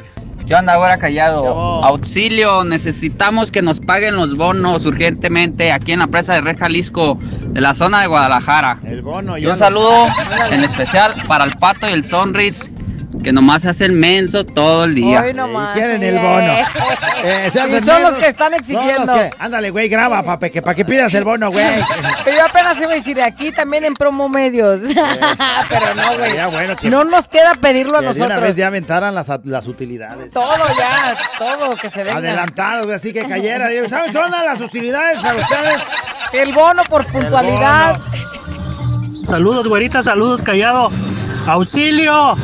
¿Qué 0.45 0.55
onda 0.55 0.73
ahora 0.73 0.97
callado? 0.97 1.47
Auxilio, 1.83 2.65
necesitamos 2.65 3.49
que 3.49 3.61
nos 3.61 3.79
paguen 3.79 4.15
los 4.15 4.35
bonos 4.35 4.85
urgentemente 4.85 5.71
aquí 5.71 5.93
en 5.93 5.99
la 5.99 6.07
presa 6.07 6.33
de 6.33 6.41
Red 6.41 6.57
Jalisco, 6.59 7.17
de 7.47 7.61
la 7.61 7.73
zona 7.73 8.01
de 8.01 8.07
Guadalajara. 8.07 8.79
el 8.85 9.01
bono. 9.01 9.37
Y 9.37 9.45
un 9.45 9.57
saludo 9.57 10.07
en 10.51 10.63
especial 10.63 11.15
para 11.27 11.45
el 11.45 11.51
Pato 11.51 11.87
y 11.89 11.93
el 11.93 12.03
Sonris, 12.05 12.69
que 13.21 13.31
nomás 13.31 13.61
se 13.63 13.69
hacen 13.69 13.99
mensos 13.99 14.47
todo 14.47 14.85
el 14.85 14.95
día. 14.95 15.21
Hoy 15.21 15.33
nomás. 15.33 15.73
quieren 15.75 16.01
el 16.03 16.15
bono. 16.17 16.53
Eh, 17.25 17.49
se 17.53 17.59
Y 17.77 17.81
son 17.81 18.01
los 18.03 18.15
que 18.15 18.27
están 18.27 18.51
Son 18.51 18.59
exigiendo. 18.59 19.05
los 19.05 19.15
que- 19.15 19.29
Ándale, 19.39 19.69
güey, 19.69 19.87
graba, 19.87 20.21
papi, 20.23 20.49
que 20.49 20.61
para 20.61 20.75
que 20.75 20.83
pidas 20.83 21.13
el 21.13 21.23
bono, 21.23 21.51
güey. 21.51 21.65
Pero 22.25 22.35
yo 22.35 22.45
apenas 22.45 22.77
iba 22.81 22.91
a 22.91 22.95
decir, 22.95 23.21
aquí 23.21 23.49
también 23.53 23.85
en 23.85 23.93
promo 23.93 24.27
medios. 24.27 24.81
Pero 25.69 25.95
no, 25.95 26.17
güey. 26.17 26.33
Ya, 26.35 26.47
bueno, 26.47 26.75
que, 26.75 26.89
No 26.89 27.05
nos 27.05 27.29
queda 27.29 27.53
pedirlo 27.61 27.97
a 27.99 28.01
que 28.01 28.07
de 28.07 28.11
una 28.11 28.19
nosotros. 28.27 28.41
vez 28.49 28.57
ya 28.57 28.67
aventaran 28.67 29.15
las, 29.15 29.27
las 29.45 29.67
utilidades. 29.67 30.31
Todo 30.31 30.57
ya, 30.77 31.15
todo 31.37 31.77
que 31.77 31.89
se 31.89 32.03
venga. 32.03 32.17
Adelantados, 32.17 32.87
güey, 32.87 32.97
así 32.97 33.13
que 33.13 33.23
cayera. 33.25 33.69
Digo, 33.69 33.87
¿Saben 33.87 34.11
qué 34.11 34.17
onda 34.17 34.43
las 34.43 34.59
utilidades 34.59 35.19
para 35.21 35.39
ustedes? 35.39 35.81
El 36.33 36.51
bono 36.51 36.83
por 36.89 37.05
puntualidad. 37.05 37.97
Saludos, 39.23 39.69
güerita, 39.69 40.03
saludos, 40.03 40.43
callado. 40.43 40.89
¡Auxilio! 41.45 42.37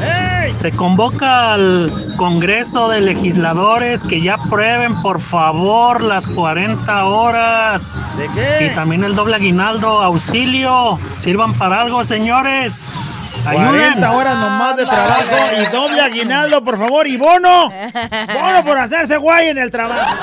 Se 0.55 0.71
convoca 0.71 1.53
al 1.53 2.13
Congreso 2.17 2.89
de 2.89 2.99
Legisladores 2.99 4.03
que 4.03 4.21
ya 4.21 4.33
aprueben, 4.33 5.01
por 5.01 5.21
favor, 5.21 6.01
las 6.03 6.27
40 6.27 7.05
horas. 7.05 7.97
¿De 8.17 8.27
qué? 8.29 8.65
Y 8.65 8.75
también 8.75 9.03
el 9.05 9.15
doble 9.15 9.35
aguinaldo. 9.35 10.01
¡Auxilio! 10.01 10.99
Sirvan 11.17 11.53
para 11.53 11.81
algo, 11.81 12.03
señores. 12.03 13.45
Ayuden. 13.47 13.69
40 13.69 14.11
horas 14.11 14.35
nomás 14.37 14.75
de 14.75 14.85
trabajo 14.85 15.37
y 15.61 15.65
doble 15.67 16.01
aguinaldo, 16.01 16.63
por 16.63 16.77
favor, 16.77 17.07
y 17.07 17.15
bono. 17.15 17.69
Bono 17.69 18.63
por 18.65 18.77
hacerse 18.77 19.15
guay 19.15 19.47
en 19.47 19.59
el 19.59 19.71
trabajo. 19.71 20.13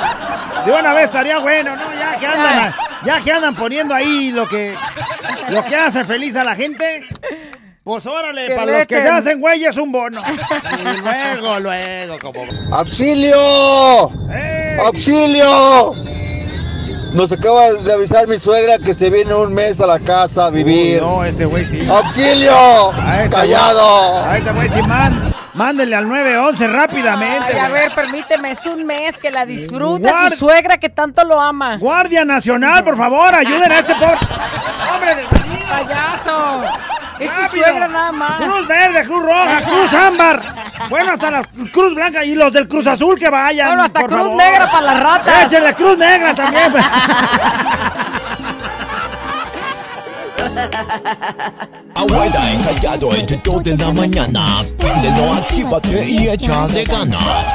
De 0.66 0.72
una 0.72 0.92
vez 0.92 1.04
estaría 1.04 1.38
bueno, 1.38 1.76
¿no? 1.76 1.82
Ya 1.98 2.18
que 2.18 2.26
andan, 2.26 2.74
ya 3.04 3.20
que 3.20 3.32
andan 3.32 3.54
poniendo 3.54 3.94
ahí 3.94 4.32
lo 4.32 4.46
que, 4.46 4.74
lo 5.48 5.64
que 5.64 5.76
hace 5.76 6.04
feliz 6.04 6.36
a 6.36 6.44
la 6.44 6.54
gente. 6.54 7.06
Pues 7.86 8.04
órale, 8.04 8.48
Que 8.48 8.54
para 8.56 8.78
los 8.78 8.86
que 8.88 9.00
se 9.00 9.08
hacen 9.08 9.38
güey 9.40 9.64
es 9.64 9.76
un 9.76 9.92
bono. 9.92 10.20
Y 10.96 11.00
luego, 11.00 11.60
luego, 11.60 12.18
como... 12.20 12.42
¡Auxilio! 12.76 14.10
¡Auxilio! 14.84 15.94
Nos 17.12 17.30
acaba 17.30 17.70
de 17.70 17.92
avisar 17.92 18.26
mi 18.26 18.38
suegra 18.38 18.78
que 18.78 18.92
se 18.92 19.08
viene 19.08 19.32
un 19.34 19.54
mes 19.54 19.80
a 19.80 19.86
la 19.86 20.00
casa 20.00 20.46
a 20.46 20.50
vivir. 20.50 21.00
Uy, 21.00 21.06
no, 21.08 21.24
este 21.24 21.44
güey 21.44 21.64
sí. 21.64 21.88
¡Auxilio! 21.88 22.90
A 22.92 23.22
este 23.22 23.36
¡Callado! 23.36 23.80
güey- 23.80 24.26
A 24.32 24.38
este 24.38 24.50
güey 24.50 24.68
sí, 24.68 24.82
man, 24.82 25.32
mándenle 25.54 25.94
al 25.94 26.08
911 26.08 26.66
rápidamente. 26.66 27.52
Ay, 27.54 27.58
a 27.58 27.68
ver, 27.68 27.94
permíteme, 27.94 28.50
es 28.50 28.66
un 28.66 28.84
mes 28.84 29.16
que 29.16 29.30
la 29.30 29.46
disfruta 29.46 30.10
Guard- 30.10 30.30
su 30.32 30.38
suegra 30.40 30.78
que 30.78 30.88
tanto 30.88 31.24
lo 31.24 31.40
ama. 31.40 31.76
Guardia 31.76 32.24
Nacional, 32.24 32.82
por 32.82 32.96
favor, 32.96 33.32
ayuden 33.32 33.70
a 33.70 33.78
este 33.78 33.94
pobre... 33.94 34.18
¡Hombre 34.92 35.14
de 35.14 35.22
payaso! 35.68 36.64
Es 37.18 37.30
su 37.30 37.56
suegra 37.56 37.88
nada 37.88 38.12
más. 38.12 38.42
Cruz 38.42 38.66
Verde, 38.68 39.04
Cruz 39.04 39.22
Roja, 39.22 39.62
Cruz 39.62 39.92
Ámbar. 39.92 40.42
Bueno, 40.90 41.12
hasta 41.12 41.30
la 41.30 41.42
Cruz 41.72 41.94
Blanca 41.94 42.24
y 42.24 42.34
los 42.34 42.52
del 42.52 42.68
Cruz 42.68 42.86
Azul 42.86 43.18
que 43.18 43.30
vayan. 43.30 43.68
Bueno, 43.68 43.84
hasta 43.84 44.00
por 44.00 44.10
Cruz 44.10 44.20
favor. 44.22 44.36
Negra 44.36 44.70
para 44.70 44.82
las 44.82 45.00
ratas. 45.00 45.44
Échenle 45.44 45.74
Cruz 45.74 45.96
Negra 45.98 46.34
también. 46.34 46.72
Abuela 51.94 52.52
encallado 52.52 53.14
entre 53.14 53.40
2 53.42 53.62
de 53.62 53.76
la 53.78 53.92
mañana. 53.92 54.62
Préndelo, 54.78 55.32
actívate 55.34 56.04
y 56.04 56.28
échale 56.28 56.84
ganas. 56.84 57.46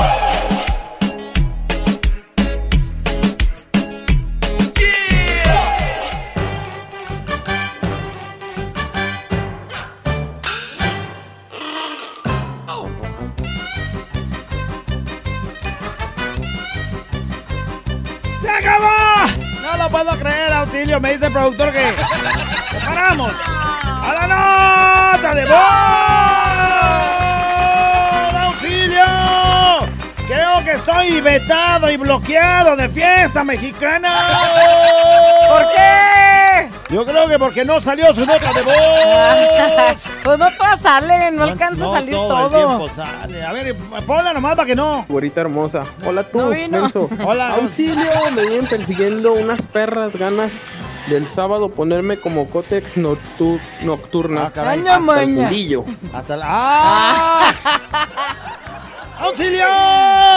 Me 20.99 21.13
dice 21.13 21.27
el 21.27 21.31
productor 21.31 21.71
que 21.71 21.93
¡Paramos! 22.85 23.31
¡A 23.47 24.13
la 24.19 25.13
nota 25.13 25.33
de 25.33 25.45
voz! 25.45 25.55
¡Auxilio! 28.47 29.05
Creo 30.27 30.61
que 30.65 30.71
estoy 30.73 31.21
vetado 31.21 31.89
y 31.89 31.95
bloqueado 31.95 32.75
de 32.75 32.89
fiesta 32.89 33.41
mexicana. 33.45 34.11
¿Por 35.47 35.71
qué? 35.73 36.30
Yo 36.91 37.05
creo 37.05 37.27
que 37.27 37.39
porque 37.39 37.63
no 37.63 37.79
salió 37.79 38.13
su 38.13 38.25
nota 38.25 38.53
de 38.53 38.61
voz. 38.63 38.75
Pues 40.23 40.37
no 40.37 40.47
todas 40.55 40.79
salen, 40.81 41.35
no, 41.35 41.43
alcanza 41.43 41.83
no 41.83 41.91
a 41.93 41.95
salir 41.95 42.13
todo. 42.13 42.27
todo. 42.27 42.45
el 42.61 42.67
tiempo 42.67 42.87
sale. 42.89 43.43
A 43.43 43.51
ver, 43.53 43.75
ponla 44.05 44.33
nomás 44.33 44.55
para 44.55 44.67
que 44.67 44.75
no. 44.75 45.03
Güerita 45.09 45.41
hermosa. 45.41 45.81
Hola 46.05 46.23
tú, 46.23 46.37
menso. 46.45 47.09
Hola. 47.25 47.55
Auxilio, 47.55 48.11
me 48.35 48.41
vienen 48.45 48.67
persiguiendo 48.67 49.33
unas 49.33 49.59
perras 49.63 50.15
ganas 50.15 50.51
del 51.07 51.27
sábado 51.27 51.69
ponerme 51.69 52.17
como 52.17 52.47
cótex 52.47 52.97
noctu- 52.97 53.59
nocturna. 53.81 54.51
caray. 54.51 54.77
Maña, 54.79 54.95
Hasta 54.97 55.23
el 55.23 55.35
fundillo. 55.35 55.85
Hasta 56.13 56.37
la. 56.37 56.45
¡Ah! 56.47 57.53
¡Auxilio! 59.21 59.67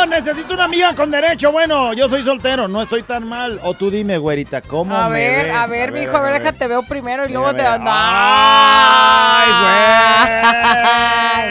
Necesito 0.09 0.53
una 0.55 0.65
amiga 0.65 0.95
con 0.95 1.11
derecho. 1.11 1.51
Bueno, 1.51 1.95
yo 1.95 2.09
soy 2.09 2.23
soltero, 2.23 2.69
no 2.69 2.83
estoy 2.83 3.03
tan 3.03 3.27
mal. 3.27 3.59
O 3.63 3.73
tú 3.75 3.91
dime, 3.91 4.19
güerita, 4.19 4.61
¿cómo 4.61 4.95
A 4.97 5.09
me 5.09 5.19
ver, 5.21 5.47
ves? 5.47 5.55
a 5.57 5.67
ver, 5.67 5.91
mijo, 5.93 6.17
a 6.17 6.21
ver, 6.21 6.35
déjate 6.35 6.67
veo 6.67 6.83
primero 6.83 7.27
y 7.27 7.33
luego 7.33 7.55
te. 7.55 7.63
¡Ay, 7.67 9.51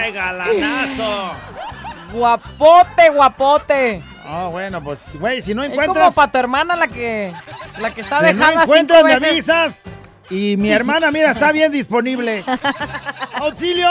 güey! 0.03 0.13
¡Galanazo! 0.13 1.31
Guapote, 2.13 3.09
guapote. 3.09 4.03
Ah, 4.25 4.47
bueno, 4.51 4.81
pues, 4.83 5.15
güey, 5.19 5.41
si 5.41 5.53
no 5.55 5.63
Es 5.63 5.69
como 5.69 5.81
encuentras. 5.81 6.13
para 6.13 6.31
tu 6.31 6.37
hermana 6.37 6.75
la 6.75 6.87
que 6.87 7.33
la 7.79 7.91
que 7.91 8.01
está 8.01 8.25
si 8.27 8.33
no 8.35 8.51
encuentras, 8.61 9.03
me 9.03 9.13
avisas. 9.15 9.81
Y 10.33 10.57
mi 10.57 10.71
hermana, 10.71 11.11
mira, 11.11 11.31
está 11.31 11.51
bien 11.51 11.71
disponible. 11.71 12.43
¡Auxilio! 13.35 13.89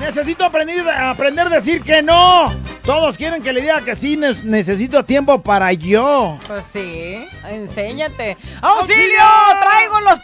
Necesito 0.00 0.44
aprender, 0.44 0.86
aprender 0.88 1.46
a 1.46 1.50
decir 1.50 1.82
que 1.82 2.02
no. 2.02 2.54
Todos 2.82 3.16
quieren 3.16 3.42
que 3.42 3.52
le 3.52 3.62
diga 3.62 3.80
que 3.80 3.96
sí, 3.96 4.16
ne- 4.16 4.34
necesito 4.44 5.04
tiempo 5.04 5.40
para 5.40 5.72
yo. 5.72 6.38
Pues 6.46 6.62
sí, 6.72 7.26
enséñate. 7.48 8.36
¡Auxilio! 8.60 9.22
Traigo 9.60 10.00
los 10.00 10.18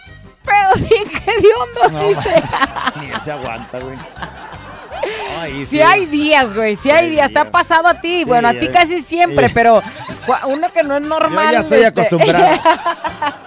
pedos 0.44 0.88
bien 0.88 1.04
hediondos, 1.26 1.92
No, 1.92 2.08
dice. 2.08 2.42
Ni 3.14 3.20
se 3.20 3.32
aguanta, 3.32 3.78
güey. 3.78 3.96
Ay, 5.40 5.66
Si 5.66 5.80
hay 5.80 6.06
días, 6.06 6.54
güey, 6.54 6.76
si 6.76 6.90
hay 6.90 7.10
días. 7.10 7.32
Te 7.32 7.38
ha 7.38 7.50
pasado 7.50 7.88
a 7.88 8.00
ti, 8.00 8.24
bueno, 8.24 8.48
a 8.48 8.52
ti 8.52 8.66
ya. 8.66 8.72
casi 8.72 9.00
siempre, 9.02 9.46
Sí. 9.48 9.52
pero 9.54 9.82
uno 10.46 10.70
que 10.72 10.82
no 10.84 10.96
es 10.98 11.02
normal. 11.02 11.46
Yo 11.46 11.52
ya 11.52 11.60
estoy 11.60 11.78
este, 11.82 12.00
acostumbrado. 12.00 12.60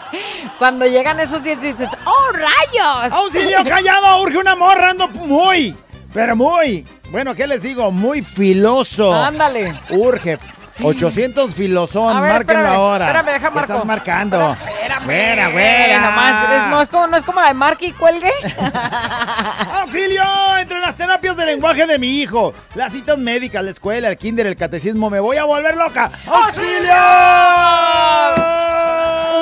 Cuando 0.58 0.86
llegan 0.86 1.20
esos 1.20 1.44
días 1.44 1.62
dices, 1.62 1.90
¡oh, 2.06 2.32
rayos! 2.32 3.12
¡Auxilio, 3.14 3.60
callado! 3.68 4.22
Urge 4.22 4.38
una 4.38 4.56
morra, 4.56 4.92
ando 4.92 5.08
muy, 5.10 5.76
pero 6.14 6.36
muy. 6.36 6.86
Bueno, 7.12 7.36
¿qué 7.36 7.46
les 7.48 7.62
digo? 7.62 7.92
Muy 7.92 8.22
filoso. 8.24 9.14
Ándale. 9.14 9.80
Urge. 9.90 10.38
800 10.84 11.56
filosón, 11.56 12.22
ver, 12.22 12.32
márquenlo 12.34 12.68
ahora. 12.68 13.06
espérame, 13.06 13.26
deja 13.34 13.48
¿Qué 13.50 13.56
marco. 13.56 13.72
estás 13.74 13.86
marcando? 13.86 14.58
Espérame, 14.68 15.06
Güera, 15.06 15.48
güera. 15.48 16.00
nomás, 16.02 16.44
es- 16.44 16.68
no, 16.70 16.82
es 16.82 16.90
como, 16.90 17.08
no 17.08 17.16
es 17.18 17.24
como 17.24 17.40
la 17.40 17.48
de 17.48 17.54
Marky 17.54 17.94
Cuelgue. 17.94 18.30
¡Auxilio! 19.80 20.24
Entre 20.60 20.78
las 20.82 20.96
terapias 20.98 21.38
de 21.38 21.46
lenguaje 21.46 21.86
de 21.88 21.98
mi 21.98 22.20
hijo, 22.20 22.54
las 22.76 22.92
citas 22.92 23.18
médicas, 23.18 23.64
la 23.64 23.72
escuela, 23.72 24.10
el 24.10 24.18
kinder, 24.18 24.48
el 24.48 24.58
catecismo, 24.58 25.10
me 25.10 25.22
voy 25.22 25.38
a 25.38 25.46
volver 25.46 25.78
loca. 25.78 26.12
¡Auxilio! 26.28 26.94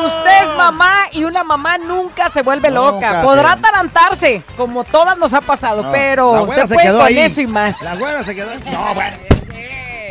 Usted 0.08 0.44
es 0.44 0.58
mamá 0.58 0.94
y 1.12 1.24
una 1.24 1.44
mamá 1.44 1.78
nunca 1.78 2.30
se 2.30 2.42
vuelve 2.42 2.70
loca. 2.70 3.08
Nunca, 3.08 3.22
Podrá 3.24 3.54
sí. 3.56 3.62
tarantarse, 3.62 4.44
como 4.58 4.84
todas 4.84 5.18
nos 5.18 5.34
ha 5.34 5.42
pasado, 5.42 5.84
No, 5.84 5.92
pero 5.92 6.46
güera 6.46 6.68
se 6.68 6.74
puede 6.76 6.88
quedó 6.88 6.98
con 7.00 7.08
ahí. 7.08 7.20
eso 7.20 7.42
y 7.42 7.48
más. 7.48 7.82
La 7.82 7.96
güera 7.96 8.24
se 8.24 8.36
quedó. 8.36 8.50
No, 8.72 8.94
bueno. 8.94 9.18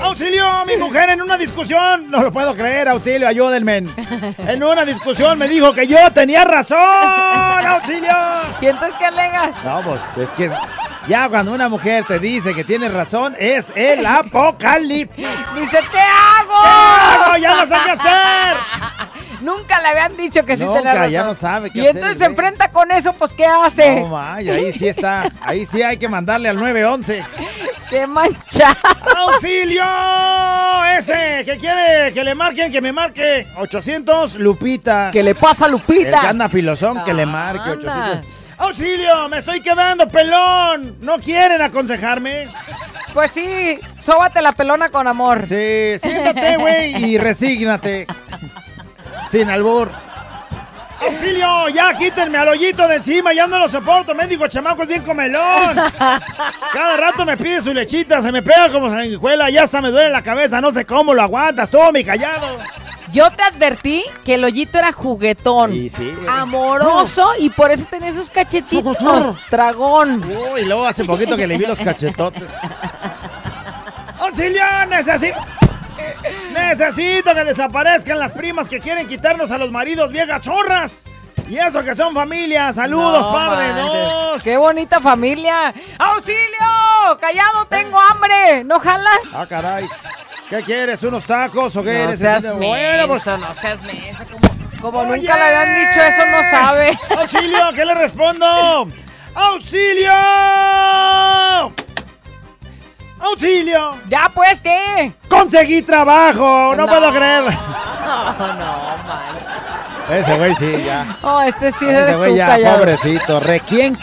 ¡Auxilio! 0.03 0.65
Mi 0.67 0.77
mujer 0.77 1.11
en 1.11 1.23
una 1.23 1.37
discusión. 1.39 2.09
No 2.11 2.23
lo 2.23 2.33
puedo 2.33 2.55
creer, 2.57 2.89
auxilio, 2.89 3.29
ayúdenme. 3.29 3.85
En 4.49 4.65
una 4.65 4.85
discusión 4.85 5.39
me 5.39 5.47
dijo 5.47 5.73
que 5.75 5.87
yo 5.87 6.11
tenía 6.13 6.43
razón. 6.45 6.77
¡Auxilio! 6.81 8.13
¿Y 8.61 8.67
entonces 8.67 8.97
qué 8.99 9.07
alegas? 9.07 9.53
No, 9.65 9.81
pues 9.83 10.01
es 10.17 10.31
que 10.31 10.51
ya 11.07 11.29
cuando 11.29 11.53
una 11.53 11.69
mujer 11.69 12.05
te 12.05 12.19
dice 12.19 12.53
que 12.53 12.65
tienes 12.65 12.93
razón, 12.93 13.37
es 13.39 13.67
el 13.77 14.05
apocalipsis. 14.07 15.29
Dice, 15.55 15.79
¿qué 15.93 16.01
hago? 16.01 16.63
¿Qué 16.63 16.69
hago? 17.25 17.37
Ya 17.37 17.55
no 17.55 17.67
sé 17.67 17.75
qué 17.85 17.91
hacer. 17.93 18.57
Nunca 19.43 19.81
le 19.81 19.89
habían 19.89 20.17
dicho 20.17 20.45
que 20.45 20.57
sí 20.57 20.65
Nunca, 20.65 20.79
tenía 20.81 20.95
razón. 20.95 21.11
ya 21.11 21.25
no 21.25 21.35
sabe 21.35 21.71
qué 21.71 21.79
Y 21.79 21.83
hacer, 21.83 21.97
entonces 21.97 22.19
se 22.19 22.25
enfrenta 22.25 22.69
con 22.71 22.91
eso, 22.91 23.13
pues 23.13 23.33
¿qué 23.33 23.45
hace? 23.45 24.01
No, 24.01 24.09
may, 24.09 24.49
ahí 24.49 24.73
sí 24.73 24.89
está. 24.89 25.29
Ahí 25.41 25.67
sí 25.67 25.83
hay 25.83 25.97
que 25.97 26.09
mandarle 26.09 26.49
al 26.49 26.57
911. 26.57 27.23
¡Qué 27.91 28.07
manchado! 28.07 28.75
¡Auxilio! 29.29 29.85
Ese 30.99 31.43
que 31.45 31.57
quiere 31.59 32.13
que 32.15 32.25
le 32.25 32.35
marquen, 32.35 32.73
que 32.73 32.81
me 32.81 32.93
marque 32.93 33.47
800 33.57 34.37
Lupita. 34.37 35.11
¿Qué 35.13 35.23
le 35.23 35.35
pasa 35.35 35.67
a 35.67 35.69
Lupita? 35.69 36.09
El 36.09 36.21
que 36.21 36.27
anda 36.27 36.49
filosón, 36.49 37.05
que 37.05 37.13
le 37.13 37.27
marque 37.27 37.71
Anda. 37.71 38.21
800. 38.23 38.43
¡Auxilio! 38.59 39.29
¡Me 39.29 39.39
estoy 39.39 39.61
quedando 39.61 40.07
pelón! 40.09 40.97
¿No 41.01 41.19
quieren 41.19 41.61
aconsejarme? 41.61 42.49
Pues 43.13 43.33
sí, 43.33 43.79
sóbate 43.99 44.41
la 44.41 44.53
pelona 44.53 44.89
con 44.89 45.07
amor. 45.09 45.43
Sí, 45.47 45.99
siéntate, 45.99 46.57
güey, 46.57 47.05
y 47.05 47.19
resígnate. 47.19 48.07
Sin 49.33 49.49
albur. 49.49 49.91
¡Auxilio! 51.01 51.71
¡Ya 51.71 51.97
quítenme 51.97 52.37
al 52.37 52.49
hoyito 52.49 52.87
de 52.87 52.97
encima! 52.97 53.33
¡Ya 53.33 53.47
no 53.47 53.59
lo 53.59 53.67
soporto! 53.67 54.15
¡Mendigo 54.15 54.47
chamaco 54.47 54.83
es 54.83 54.89
bien 54.91 55.03
comelón! 55.03 55.75
Cada 55.99 56.97
rato 56.99 57.25
me 57.25 57.39
pide 57.39 57.63
su 57.63 57.73
lechita, 57.73 58.21
se 58.21 58.31
me 58.31 58.43
pega 58.43 58.69
como 58.71 58.91
sanguijuela, 58.91 59.49
ya 59.49 59.63
hasta 59.63 59.81
me 59.81 59.91
duele 59.91 60.11
la 60.11 60.23
cabeza, 60.23 60.61
no 60.61 60.71
sé 60.71 60.85
cómo 60.85 61.15
lo 61.15 61.23
aguantas, 61.23 61.71
todo 61.71 61.91
mi 61.93 62.05
callado. 62.05 62.59
Yo 63.11 63.31
te 63.31 63.43
advertí 63.43 64.05
que 64.23 64.35
el 64.35 64.45
hoyito 64.45 64.77
era 64.79 64.93
juguetón, 64.93 65.73
Y 65.73 65.89
sí. 65.89 66.15
amoroso 66.29 67.31
y 67.39 67.49
por 67.49 67.73
eso 67.73 67.87
tenía 67.89 68.11
esos 68.11 68.29
cachetitos, 68.29 69.39
dragón. 69.51 70.23
Uy, 70.53 70.67
luego 70.67 70.85
hace 70.85 71.07
poquito 71.07 71.39
que 71.39 71.47
le 71.47 71.57
vi 71.57 71.65
los 71.65 71.79
cachetotes. 71.81 72.51
¡Auxilio! 74.21 74.63
¡Necesito! 74.91 75.39
Necesito 76.53 77.35
que 77.35 77.45
desaparezcan 77.45 78.19
las 78.19 78.33
primas 78.33 78.69
que 78.69 78.81
quieren 78.81 79.07
quitarnos 79.07 79.51
a 79.51 79.59
los 79.59 79.71
maridos 79.71 80.11
viejas 80.11 80.41
chorras. 80.41 81.07
Y 81.49 81.59
eso 81.59 81.83
que 81.83 81.95
son 81.95 82.15
familias. 82.15 82.77
Saludos, 82.77 83.21
No 83.21 83.33
par 83.33 83.59
de 83.59 83.81
dos. 83.81 84.43
¡Qué 84.43 84.57
bonita 84.57 85.01
familia! 85.01 85.73
¡Auxilio! 85.99 87.19
¡Callado, 87.21 87.67
tengo 87.69 87.99
hambre! 88.01 88.65
¿No 88.65 88.79
jalas? 88.81 89.19
Ah, 89.35 89.45
caray. 89.47 89.87
¿Qué 90.49 90.63
quieres? 90.63 91.03
¿Unos 91.03 91.25
tacos 91.27 91.75
o 91.77 91.83
qué? 91.83 92.07
No 92.07 92.13
seas 92.17 92.43
Necesito- 92.45 92.57
Bueno, 92.67 93.09
pues- 93.09 93.27
no 93.27 93.55
seas 93.55 93.83
menso. 93.83 94.25
Como, 94.81 94.99
como 94.99 95.13
Oye. 95.13 95.21
nunca 95.23 95.37
le 95.37 95.43
habían 95.43 95.89
dicho 95.89 96.01
eso, 96.03 96.27
no 96.27 96.41
sabe. 96.51 96.99
¡Auxilio! 97.19 97.73
¿Qué 97.75 97.85
le 97.85 97.95
respondo? 97.95 98.89
¡Auxilio! 99.35 100.13
¡Auxilio! 103.23 103.95
¿Ya 104.09 104.31
pues 104.35 104.61
qué? 104.61 105.13
¡Conseguí 105.29 105.83
trabajo! 105.83 106.75
No, 106.77 106.85
No. 106.85 106.87
puedo 106.89 107.13
creer. 107.13 107.45
No, 107.45 108.33
no, 108.35 108.97
man. 109.07 109.37
Ese 110.11 110.37
güey 110.37 110.55
sí, 110.57 110.83
ya. 110.85 111.17
Oh, 111.23 111.41
este 111.41 111.71
sí 111.73 111.85
Ese 111.87 111.95
eres 112.03 112.17
güey 112.17 112.33
tú, 112.33 112.37
ya, 112.37 112.47
callado. 112.49 112.79
pobrecito. 112.79 113.41
Requien 113.41 113.95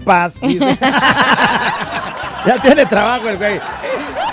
Paz. 0.00 0.32
dice. 0.40 0.78
ya 2.46 2.58
tiene 2.62 2.86
trabajo 2.86 3.28
el 3.28 3.36
güey. 3.36 3.60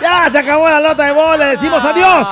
Ya 0.02 0.30
se 0.32 0.40
acabó 0.40 0.68
la 0.70 0.80
nota 0.80 1.04
de 1.04 1.12
voz. 1.12 1.38
Le 1.38 1.46
decimos 1.48 1.84
adiós. 1.84 2.28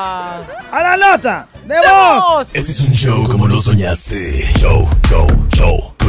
A 0.72 0.82
la 0.82 0.98
nota 0.98 1.48
de 1.66 1.76
voz. 1.80 2.48
Este 2.54 2.72
es 2.72 2.80
un 2.82 2.94
show 2.94 3.24
como 3.28 3.46
lo 3.48 3.62
soñaste. 3.62 4.32
Show, 4.58 4.90
show, 5.08 5.28
show. 5.54 5.94